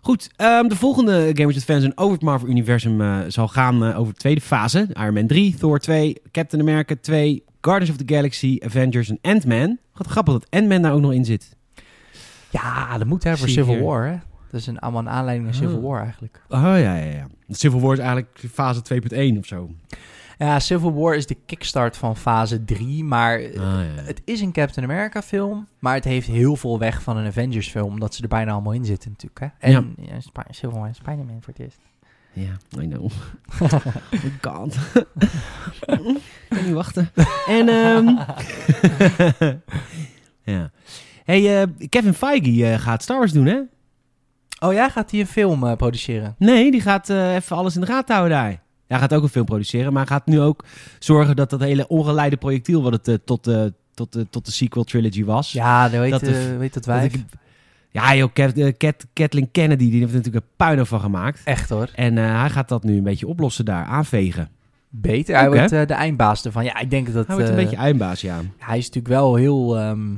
Goed, 0.00 0.30
ehm, 0.36 0.68
de 0.68 0.76
volgende 0.76 1.30
Gamers 1.34 1.56
Advance 1.56 1.92
over 1.94 2.12
het 2.12 2.22
Marvel-universum 2.22 3.00
eh, 3.00 3.18
zal 3.28 3.48
gaan 3.48 3.84
eh, 3.84 3.98
over 3.98 4.12
de 4.12 4.18
tweede 4.18 4.40
fase. 4.40 4.88
Iron 4.92 5.14
Man 5.14 5.26
3, 5.26 5.54
Thor 5.54 5.78
2, 5.78 6.16
Captain 6.30 6.62
America 6.62 6.94
2, 7.00 7.44
Guardians 7.60 7.90
of 7.90 8.04
the 8.06 8.14
Galaxy, 8.14 8.58
Avengers 8.64 9.08
en 9.10 9.18
Ant-Man. 9.22 9.78
Wat 9.94 10.06
grappig 10.06 10.32
dat 10.32 10.46
Ant-Man 10.50 10.82
daar 10.82 10.92
ook 10.92 11.00
nog 11.00 11.12
in 11.12 11.24
zit. 11.24 11.56
Ja, 12.50 12.98
dat 12.98 13.06
moet 13.06 13.24
hè, 13.24 13.36
voor 13.36 13.48
Civil 13.48 13.74
hier. 13.74 13.82
War. 13.82 14.06
Hè? 14.06 14.16
Dat 14.50 14.60
is 14.60 14.66
een, 14.66 14.78
allemaal 14.78 15.00
een 15.00 15.08
aanleiding 15.08 15.46
naar 15.48 15.56
Civil 15.56 15.76
Oh. 15.76 15.82
War 15.82 16.02
eigenlijk. 16.02 16.42
Oh 16.48 16.60
ja, 16.60 16.76
ja, 16.76 17.04
ja. 17.04 17.26
Civil 17.48 17.80
War 17.80 17.92
is 17.92 17.98
eigenlijk 17.98 18.44
fase 18.52 18.82
2.1 19.34 19.38
of 19.38 19.46
zo. 19.46 19.70
Ja, 20.46 20.58
Civil 20.60 20.94
War 20.94 21.14
is 21.14 21.26
de 21.26 21.36
kickstart 21.46 21.96
van 21.96 22.16
fase 22.16 22.64
3. 22.64 23.04
Maar 23.04 23.38
Ah, 23.38 23.44
ja. 23.54 24.02
het 24.02 24.22
is 24.24 24.40
een 24.40 24.52
Captain 24.52 24.90
America 24.90 25.22
film. 25.22 25.66
Maar 25.78 25.94
het 25.94 26.04
heeft 26.04 26.26
heel 26.26 26.56
veel 26.56 26.78
weg 26.78 27.02
van 27.02 27.16
een 27.16 27.26
Avengers 27.26 27.68
film. 27.68 27.92
Omdat 27.92 28.14
ze 28.14 28.22
er 28.22 28.28
bijna 28.28 28.52
allemaal 28.52 28.72
in 28.72 28.84
zitten 28.84 29.10
natuurlijk. 29.10 29.40
Hè? 29.40 29.46
En 29.58 29.72
Ja. 29.72 29.84
ja. 30.14 30.20
Sp- 30.20 30.44
Civil 30.50 30.78
War 30.78 30.86
en 30.88 30.94
Spider-Man 30.94 31.38
voor 31.40 31.52
het 31.56 31.62
eerst. 31.62 31.78
Ja, 32.32 32.80
I 32.82 32.86
know. 32.88 33.04
oh 33.60 33.72
god. 34.40 34.76
Ik 35.80 36.48
kan 36.48 36.64
niet 36.64 36.72
wachten. 36.74 37.10
En, 37.46 37.68
ehm 37.84 38.06
ja. 40.44 40.70
Hey, 41.24 41.62
eh, 41.62 41.68
Kevin 41.88 42.14
Feige 42.14 42.66
eh, 42.72 42.78
gaat 42.78 43.02
Star 43.02 43.18
Wars 43.18 43.32
doen, 43.32 43.46
hè? 43.46 43.60
Oh 44.60 44.72
ja, 44.72 44.88
gaat 44.88 45.10
hij 45.10 45.20
een 45.20 45.26
film 45.26 45.64
eh, 45.66 45.76
produceren? 45.76 46.34
Nee, 46.38 46.70
die 46.70 46.80
gaat 46.80 47.10
eh, 47.10 47.34
even 47.34 47.56
alles 47.56 47.74
in 47.74 47.80
de 47.80 47.86
gaten 47.86 48.14
houden 48.16 48.36
daar. 48.38 48.60
Hij 48.90 48.98
gaat 48.98 49.14
ook 49.14 49.22
een 49.22 49.28
film 49.28 49.44
produceren, 49.44 49.92
maar 49.92 50.06
hij 50.06 50.16
gaat 50.16 50.26
nu 50.26 50.40
ook 50.40 50.64
zorgen 50.98 51.36
dat 51.36 51.50
dat 51.50 51.60
hele 51.60 51.88
ongeleide 51.88 52.36
projectiel 52.36 52.82
wat 52.82 52.92
het 52.92 53.08
eh, 53.08 53.14
tot, 53.24 53.46
eh, 53.46 53.62
tot, 53.94 54.16
eh, 54.16 54.22
tot 54.30 54.46
de 54.46 54.52
sequel 54.52 54.84
trilogy 54.84 55.24
was. 55.24 55.52
Ja, 55.52 55.88
dat 55.88 56.00
weet, 56.00 56.10
Dat 56.10 56.20
de- 56.20 56.56
weet 56.58 56.84
dat 56.84 57.02
ik- 57.02 57.24
ja, 57.90 58.14
joh, 58.14 58.28
Kat- 58.76 59.06
Kathleen 59.12 59.50
Kennedy, 59.50 59.90
die 59.90 59.98
heeft 60.00 60.10
er 60.10 60.16
natuurlijk 60.16 60.44
een 60.44 60.50
puinhoop 60.56 60.86
van 60.86 61.00
gemaakt. 61.00 61.40
Echt 61.44 61.68
hoor. 61.68 61.90
En 61.94 62.16
hij 62.16 62.50
gaat 62.50 62.68
dat 62.68 62.84
nu 62.84 62.96
een 62.96 63.02
beetje 63.02 63.26
oplossen 63.26 63.64
daar, 63.64 63.84
aanvegen. 63.84 64.48
Beter. 64.88 65.34
Hij 65.36 65.48
Oké. 65.48 65.56
wordt 65.56 65.70
de 65.88 65.94
eindbaas 65.94 66.44
ervan. 66.44 66.64
Ja, 66.64 66.78
ik 66.78 66.90
denk 66.90 67.12
dat... 67.12 67.26
Hij 67.26 67.36
wordt 67.36 67.50
een 67.50 67.56
beetje 67.56 67.76
eindbaas, 67.76 68.20
ja. 68.20 68.40
Hij 68.58 68.78
is 68.78 68.86
natuurlijk 68.86 69.14
wel 69.14 69.34
heel, 69.34 69.78
ehm, 69.78 70.12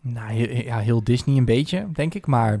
nou, 0.00 0.32
heel, 0.32 0.64
ja, 0.64 0.78
heel 0.78 1.04
Disney 1.04 1.36
een 1.36 1.44
beetje, 1.44 1.86
denk 1.92 2.14
ik. 2.14 2.26
Maar 2.26 2.60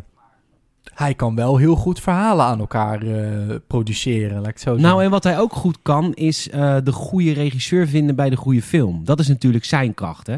hij 0.94 1.14
kan 1.14 1.34
wel 1.34 1.56
heel 1.56 1.74
goed 1.76 2.00
verhalen 2.00 2.44
aan 2.44 2.58
elkaar 2.58 3.02
eh, 3.02 3.56
produceren, 3.66 4.36
laat 4.36 4.46
ik 4.46 4.52
het 4.52 4.60
zo 4.60 4.70
zeggen. 4.70 4.88
Nou, 4.88 5.04
en 5.04 5.10
wat 5.10 5.24
hij 5.24 5.38
ook 5.38 5.52
goed 5.52 5.78
kan, 5.82 6.14
is 6.14 6.50
eh, 6.50 6.76
de 6.84 6.92
goede 6.92 7.32
regisseur 7.32 7.88
vinden 7.88 8.16
bij 8.16 8.30
de 8.30 8.36
goede 8.36 8.62
film. 8.62 9.04
Dat 9.04 9.20
is 9.20 9.28
natuurlijk 9.28 9.64
zijn 9.64 9.94
kracht, 9.94 10.26
hè? 10.26 10.36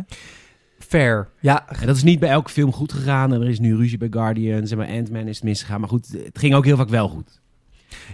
Fair. 0.78 1.28
Ja, 1.40 1.68
En 1.68 1.86
dat 1.86 1.96
is 1.96 2.02
niet 2.02 2.20
bij 2.20 2.28
elke 2.30 2.50
film 2.50 2.72
goed 2.72 2.92
gegaan. 2.92 3.32
En 3.32 3.40
er 3.40 3.48
is 3.48 3.60
nu 3.60 3.76
ruzie 3.76 3.98
bij 3.98 4.08
Guardians 4.10 4.70
en 4.70 4.76
bij 4.76 4.98
Ant-Man 4.98 5.28
is 5.28 5.36
het 5.36 5.44
misgegaan. 5.44 5.80
Maar 5.80 5.88
goed, 5.88 6.08
het 6.24 6.38
ging 6.38 6.54
ook 6.54 6.64
heel 6.64 6.76
vaak 6.76 6.88
wel 6.88 7.08
goed. 7.08 7.40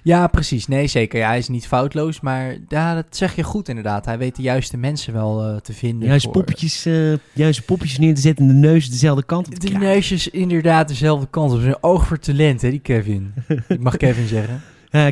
Ja, 0.03 0.27
precies. 0.27 0.67
Nee, 0.67 0.87
zeker. 0.87 1.19
Ja, 1.19 1.29
hij 1.29 1.39
is 1.39 1.49
niet 1.49 1.67
foutloos, 1.67 2.21
maar 2.21 2.57
ja, 2.69 2.95
dat 2.95 3.07
zeg 3.11 3.37
je 3.37 3.43
goed 3.43 3.69
inderdaad. 3.69 4.05
Hij 4.05 4.19
weet 4.19 4.37
de 4.37 4.43
juiste 4.43 4.77
mensen 4.77 5.13
wel 5.13 5.43
eh, 5.45 5.57
te 5.57 5.73
vinden. 5.73 6.09
Juist 6.09 6.25
voor- 6.25 6.33
poppetjes, 6.33 6.87
juist 7.33 7.65
poppetjes 7.65 7.99
neer 7.99 8.15
te 8.15 8.21
zetten 8.21 8.49
en 8.49 8.61
de 8.61 8.67
neus 8.69 8.91
dezelfde 8.91 9.25
kant 9.25 9.47
op 9.47 9.55
te 9.55 9.61
De 9.61 9.67
krijgen. 9.67 9.89
neusjes 9.89 10.29
inderdaad 10.29 10.89
dezelfde 10.89 11.27
kant 11.31 11.53
op. 11.53 11.61
Zijn 11.61 11.83
oog 11.83 12.07
voor 12.07 12.19
talent, 12.19 12.63
hè, 12.63 12.71
die 12.71 12.81
Kevin. 12.81 13.35
ik 13.69 13.81
mag 13.81 13.97
Kevin 13.97 14.27
zeggen. 14.37 14.63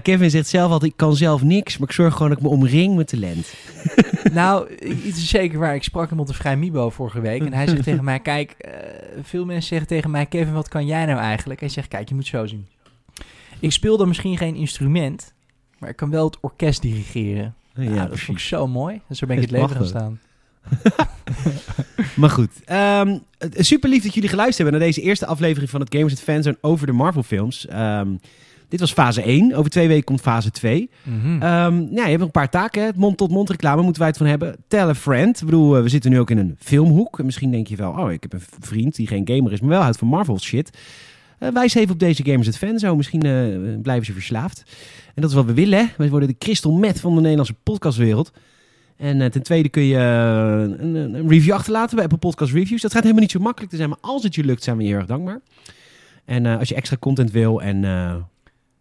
Kevin 0.03 0.31
zegt 0.31 0.49
zelf 0.49 0.71
altijd, 0.73 0.91
ik 0.91 0.97
kan 0.97 1.17
zelf 1.17 1.43
niks, 1.43 1.79
maar 1.79 1.89
ik 1.89 1.95
zorg 1.95 2.13
gewoon 2.13 2.29
dat 2.29 2.39
ik 2.39 2.45
me 2.45 2.51
omring 2.51 2.97
met 2.97 3.09
talent. 3.09 3.53
Nou, 4.33 4.75
iets 5.05 5.19
is 5.19 5.29
zeker 5.29 5.59
waar. 5.59 5.75
Ik 5.75 5.83
sprak 5.83 6.11
hem 6.11 6.21
op 6.21 6.27
de 6.27 6.35
Vrij 6.35 6.57
Mibo 6.57 6.91
vorige 6.91 7.21
week. 7.21 7.45
En 7.45 7.53
hij 7.53 7.67
zegt 7.67 7.83
tegen 7.91 8.05
mij, 8.05 8.21
kijk, 8.21 8.55
veel 9.23 9.45
mensen 9.45 9.69
zeggen 9.69 9.87
tegen 9.87 10.11
mij... 10.11 10.27
Kevin, 10.27 10.53
wat 10.53 10.69
kan 10.69 10.87
jij 10.87 11.05
nou 11.07 11.19
eigenlijk? 11.19 11.61
Hij 11.61 11.69
zegt, 11.69 11.89
kijk, 11.89 12.09
je 12.09 12.15
moet 12.15 12.27
zo 12.27 12.47
zien. 12.47 12.67
Ik 13.61 13.73
speel 13.73 13.97
dan 13.97 14.09
misschien 14.09 14.37
geen 14.37 14.55
instrument... 14.55 15.35
maar 15.79 15.89
ik 15.89 15.97
kan 15.97 16.11
wel 16.11 16.25
het 16.25 16.41
orkest 16.41 16.83
dirigeren. 16.83 17.55
Ja, 17.75 18.07
dat 18.07 18.19
vond 18.19 18.39
ik 18.39 18.45
zo 18.45 18.67
mooi. 18.67 19.01
Dus 19.09 19.19
zo 19.19 19.27
ben 19.27 19.37
ik 19.37 19.43
het 19.51 19.51
leven 19.51 19.71
gaan 19.71 19.87
staan. 19.87 20.21
Maar 22.17 22.31
goed, 22.31 22.51
ehm, 22.65 23.19
het 23.39 23.67
super 23.67 23.89
lief 23.89 24.03
dat 24.03 24.15
jullie 24.15 24.29
geluisterd 24.29 24.63
hebben 24.63 24.79
naar 24.81 24.89
deze 24.89 25.01
eerste 25.01 25.27
aflevering 25.27 25.71
van 25.71 25.81
het 25.81 25.95
Gamers 25.95 26.13
at 26.13 26.21
Fanzone 26.21 26.59
over 26.61 26.87
de 26.87 26.93
Marvel 26.93 27.23
films. 27.23 27.67
Ehm, 27.67 28.09
dit 28.69 28.81
was 28.81 28.93
fase 28.93 29.23
1. 29.23 29.55
Over 29.55 29.71
twee 29.71 29.89
weken 29.89 30.05
komt 30.05 30.21
fase 30.21 30.51
2. 30.51 30.91
Mhm. 31.03 31.43
Ehm, 31.43 31.81
ja, 31.81 32.03
je 32.03 32.09
hebt 32.09 32.17
nog 32.17 32.21
een 32.21 32.31
paar 32.31 32.51
taken. 32.51 32.85
Het 32.85 32.97
mond-tot-mond 32.97 33.51
reclame 33.51 33.83
moeten 33.83 34.01
wij 34.01 34.11
het 34.11 34.19
van 34.19 34.27
hebben. 34.27 34.57
Tell 34.69 34.89
a 34.89 34.95
friend. 34.95 35.41
Ik 35.41 35.45
bedoel, 35.45 35.77
eh, 35.77 35.83
we 35.83 35.89
zitten 35.89 36.11
nu 36.11 36.21
ook 36.21 36.31
in 36.31 36.39
een 36.39 36.57
filmhoek. 36.59 37.19
En 37.19 37.25
misschien 37.25 37.51
denk 37.51 37.67
je 37.67 37.77
wel, 37.77 37.91
oh, 37.91 38.13
ik 38.13 38.23
heb 38.23 38.33
een 38.33 38.43
vriend 38.61 38.95
die 38.95 39.07
geen 39.07 39.29
gamer 39.29 39.53
is, 39.53 39.61
maar 39.61 39.71
wel 39.71 39.81
houdt 39.81 39.99
van 39.99 40.09
Marvel 40.09 40.39
shit. 40.39 40.79
Eh, 41.39 41.49
wijs 41.49 41.75
even 41.75 41.93
op 41.93 41.99
deze 41.99 42.25
Gamers 42.25 42.49
at 42.49 42.57
Fanzone. 42.59 42.97
Misschien 42.97 43.23
eh, 43.23 43.81
blijven 43.83 44.07
ze 44.07 44.13
verslaafd. 44.13 44.63
En 45.15 45.23
dat 45.23 45.31
is 45.31 45.37
wat 45.37 45.45
we 45.45 45.55
willen. 45.55 45.79
hè. 45.79 45.85
Wij 45.97 46.09
worden 46.11 46.29
de 46.29 46.39
crystal 46.39 46.73
meth 46.73 47.01
van 47.01 47.15
de 47.15 47.21
Nederlandse 47.21 47.55
podcastwereld. 47.63 48.33
En 48.97 49.21
eh, 49.21 49.31
ten 49.31 49.43
tweede 49.43 49.69
kun 49.69 49.83
je 49.83 49.97
een, 49.99 50.95
een- 50.95 51.29
review 51.29 51.53
achterlaten 51.53 51.95
bij 51.95 52.05
Apple 52.05 52.19
Podcast 52.19 52.53
Reviews. 52.53 52.83
Dat 52.83 52.93
gaat 52.93 53.03
helemaal 53.03 53.23
niet 53.23 53.33
zo 53.33 53.41
makkelijk 53.41 53.71
te 53.71 53.77
zijn, 53.77 53.89
maar 53.89 53.99
als 54.01 54.23
het 54.23 54.35
je 54.35 54.45
lukt, 54.45 54.63
zijn 54.63 54.77
we 54.77 54.85
heel 54.85 54.97
erg 54.97 55.07
dankbaar. 55.07 55.41
En 56.25 56.47
als 56.47 56.69
je 56.69 56.75
extra 56.75 56.97
content 57.01 57.31
wil 57.31 57.63
en 57.63 57.81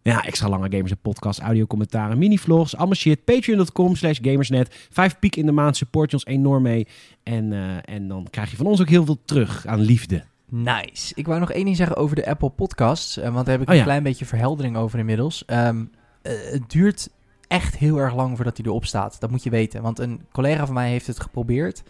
ja, 0.02 0.22
extra 0.24 0.48
lange 0.48 0.70
Gamers 0.70 0.90
en 0.90 0.98
Podcast, 1.02 1.38
audio 1.40 1.66
commentaren, 1.66 2.18
mini-vlogs, 2.18 2.76
allemaal 2.76 2.94
shit. 2.94 3.24
Patreon.com 3.24 3.96
slash 3.96 4.18
gamersnet. 4.22 4.86
Vijf 4.90 5.18
piek 5.18 5.36
in 5.36 5.46
de 5.46 5.52
maand, 5.52 5.76
support 5.76 6.10
je 6.10 6.16
ons 6.16 6.26
enorm 6.26 6.62
mee. 6.62 6.86
En, 7.22 7.52
en 7.84 8.08
dan 8.08 8.26
krijg 8.30 8.50
je 8.50 8.56
van 8.56 8.66
ons 8.66 8.80
ook 8.80 8.88
heel 8.88 9.04
veel 9.04 9.18
terug 9.24 9.66
aan 9.66 9.80
liefde. 9.80 10.24
Nice. 10.48 11.12
Ik 11.14 11.26
wou 11.26 11.40
nog 11.40 11.52
één 11.52 11.64
ding 11.64 11.76
zeggen 11.76 11.96
over 11.96 12.16
de 12.16 12.26
Apple 12.26 12.50
Podcasts. 12.50 13.16
eh, 13.16 13.32
want 13.32 13.46
daar 13.46 13.54
heb 13.54 13.62
ik 13.62 13.68
Oh 13.68 13.74
een 13.74 13.80
ja. 13.80 13.86
klein 13.86 14.02
beetje 14.02 14.24
verheldering 14.24 14.76
over 14.76 14.98
inmiddels. 14.98 15.44
Ehm, 15.44 15.84
eh, 16.22 16.32
het 16.50 16.70
duurt 16.70 17.08
echt 17.48 17.76
heel 17.76 17.98
erg 17.98 18.14
lang 18.14 18.36
voordat 18.36 18.56
hij 18.56 18.66
erop 18.66 18.84
staat. 18.84 19.20
Dat 19.20 19.30
moet 19.30 19.42
je 19.42 19.50
weten. 19.50 19.82
Want 19.82 19.98
een 19.98 20.20
collega 20.32 20.66
van 20.66 20.74
mij 20.74 20.88
heeft 20.90 21.06
het 21.06 21.20
geprobeerd. 21.20 21.82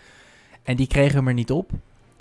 En 0.62 0.76
die 0.76 0.86
kreeg 0.86 1.12
hem 1.12 1.28
er 1.28 1.34
niet 1.34 1.50
op. 1.50 1.70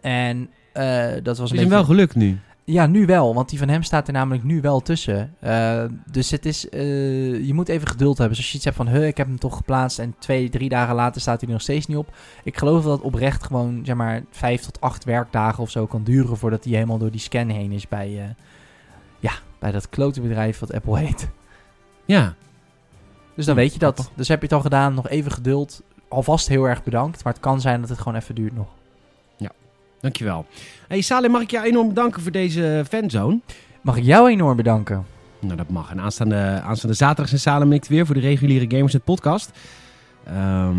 En 0.02 0.50
eh, 0.74 1.08
dat 1.24 1.38
was 1.38 1.50
Het 1.50 1.50
een 1.50 1.56
is 1.56 1.62
hem 1.62 1.70
wel 1.70 1.84
gelukt 1.84 2.16
nu. 2.16 2.40
Ja, 2.68 2.86
nu 2.88 3.06
wel. 3.06 3.34
Want 3.34 3.50
die 3.50 3.60
van 3.60 3.68
hem 3.68 3.84
staat 3.84 4.08
er 4.08 4.14
namelijk 4.14 4.44
nu 4.44 4.62
wel 4.62 4.80
tussen. 4.80 5.34
Eh, 5.40 5.84
dus 6.12 6.32
het 6.32 6.46
is... 6.46 6.70
eh, 6.70 7.46
je 7.46 7.54
moet 7.54 7.70
even 7.70 7.88
geduld 7.88 8.18
hebben. 8.18 8.36
Dus 8.36 8.38
als 8.38 8.50
je 8.52 8.56
iets 8.56 8.66
hebt 8.66 8.78
van... 8.78 8.88
Huh, 8.88 9.08
ik 9.08 9.18
heb 9.18 9.28
hem 9.28 9.40
toch 9.40 9.56
geplaatst. 9.58 10.00
En 10.00 10.16
twee, 10.20 10.50
drie 10.50 10.70
dagen 10.70 10.96
later 10.96 11.22
staat 11.22 11.40
hij 11.40 11.48
er 11.48 11.54
nog 11.54 11.62
steeds 11.64 11.88
niet 11.88 11.98
op. 11.98 12.16
Ik 12.44 12.58
geloof 12.58 12.84
dat 12.84 12.92
het 12.92 13.02
oprecht 13.02 13.44
gewoon... 13.44 13.82
Zeg 13.84 13.96
maar 13.96 14.24
vijf 14.32 14.62
tot 14.62 14.82
acht 14.82 15.04
werkdagen 15.04 15.64
of 15.64 15.70
zo 15.70 15.86
kan 15.86 16.04
duren... 16.04 16.38
voordat 16.38 16.64
hij 16.64 16.74
helemaal 16.74 16.98
door 16.98 17.12
die 17.12 17.20
scan 17.20 17.50
heen 17.50 17.72
is 17.72 17.88
bij... 17.88 18.20
eh, 18.20 18.30
ja, 19.20 19.32
bij 19.60 19.72
dat 19.72 19.90
klote 19.90 20.22
bedrijf 20.22 20.60
wat 20.60 20.74
Apple 20.74 20.98
heet. 20.98 21.30
Ja. 22.06 22.34
Dus 23.36 23.46
dan 23.46 23.56
weet 23.56 23.74
je 23.74 23.80
dat. 23.80 24.12
Dus 24.16 24.28
heb 24.28 24.40
je 24.40 24.46
het 24.46 24.56
al 24.56 24.62
gedaan. 24.62 24.94
Nog 24.94 25.10
even 25.10 25.32
geduld. 25.32 25.82
Alvast 26.08 26.48
heel 26.48 26.66
erg 26.66 26.84
bedankt. 26.84 27.24
Maar 27.24 27.34
het 27.34 27.42
kan 27.42 27.62
zijn 27.62 27.80
dat 27.80 27.90
het 27.90 28.00
gewoon 28.00 28.16
even 28.18 28.36
duurt 28.36 28.56
nog. 28.56 28.68
Dankjewel. 30.10 30.46
Hey 30.88 31.02
Salem, 31.02 31.32
mag 31.32 31.42
ik 31.42 31.52
jou 31.52 31.66
enorm 31.66 31.88
bedanken 31.88 32.22
voor 32.22 32.32
deze 32.32 32.84
fanzone? 32.90 33.40
Mag 33.82 33.98
ik 33.98 34.04
jou 34.04 34.30
enorm 34.30 34.56
bedanken. 34.58 35.06
Nou, 35.40 35.56
dat 35.56 35.70
mag. 35.70 35.92
En 35.92 36.00
aanstaande, 36.02 36.62
aanstaande 36.66 36.96
zaterdag 36.96 37.28
zijn 37.28 37.42
Salem 37.42 37.70
en 37.72 37.78
ik 37.78 37.86
weer 37.86 38.06
voor 38.06 38.16
de 38.16 38.22
reguliere 38.22 38.66
Gamersnet 38.76 39.04
podcast. 39.04 39.52
Ehm, 40.24 40.78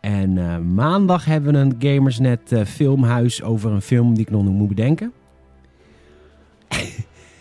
en 0.00 0.38
eh, 0.38 0.58
maandag 0.58 1.24
hebben 1.24 1.52
we 1.52 1.58
een 1.58 1.74
Gamersnet 1.78 2.52
eh, 2.52 2.64
filmhuis 2.64 3.42
over 3.42 3.70
een 3.70 3.82
film 3.82 4.14
die 4.14 4.22
ik 4.22 4.30
nog 4.30 4.44
moet 4.44 4.68
bedenken. 4.68 5.12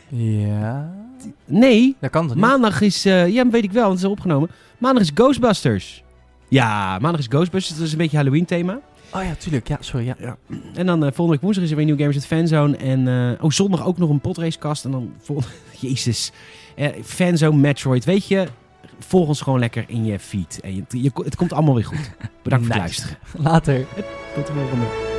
Ja... 0.09 0.93
Nee, 1.45 1.95
Dat 1.99 2.09
kan 2.09 2.25
toch 2.27 2.35
niet? 2.35 2.45
maandag 2.45 2.81
is... 2.81 3.05
eh, 3.05 3.27
ja, 3.27 3.47
weet 3.49 3.63
ik 3.63 3.71
wel, 3.71 3.83
want 3.87 3.95
het 3.95 4.03
is 4.05 4.11
opgenomen. 4.11 4.49
Maandag 4.77 5.03
is 5.03 5.11
Ghostbusters. 5.13 6.03
Ja, 6.47 6.99
maandag 6.99 7.19
is 7.21 7.27
Ghostbusters. 7.29 7.77
Dat 7.77 7.85
is 7.87 7.91
een 7.91 7.97
beetje 7.97 8.17
Halloween 8.17 8.45
thema. 8.45 8.79
Oh 9.15 9.23
ja, 9.23 9.35
tuurlijk. 9.35 9.67
Ja, 9.67 9.77
sorry. 9.79 10.05
Ja. 10.19 10.37
En 10.73 10.85
dan 10.85 10.97
eh, 10.99 11.05
volgende 11.07 11.31
week 11.31 11.41
woensdag 11.41 11.63
is 11.63 11.69
er 11.71 11.75
weer 11.77 11.85
een 11.89 11.95
nieuw 11.95 12.05
Gamers 12.05 12.25
Fanzone. 12.25 12.77
En 12.77 13.07
eh, 13.07 13.43
oh, 13.43 13.49
zondag 13.51 13.85
ook 13.85 13.97
nog 13.97 14.09
een 14.09 14.19
podracecast. 14.19 14.85
En 14.85 14.91
dan 14.91 15.13
volgende... 15.21 15.49
Jezus. 15.87 16.31
Eh, 16.75 16.87
Fanzone, 17.03 17.57
Metroid. 17.57 18.05
Weet 18.05 18.27
je, 18.27 18.47
volg 18.99 19.27
ons 19.27 19.41
gewoon 19.41 19.59
lekker 19.59 19.83
in 19.87 20.05
je 20.05 20.19
feed. 20.19 20.59
En 20.63 20.75
je, 20.75 20.83
je- 20.89 21.11
het 21.23 21.35
komt 21.35 21.53
allemaal 21.53 21.75
weer 21.75 21.85
goed. 21.85 22.11
Bedankt 22.43 22.65
voor 22.65 22.73
het 22.75 22.83
luisteren. 22.85 23.17
Later. 23.37 23.85
Tot 24.35 24.47
de 24.47 24.53
volgende. 24.53 25.12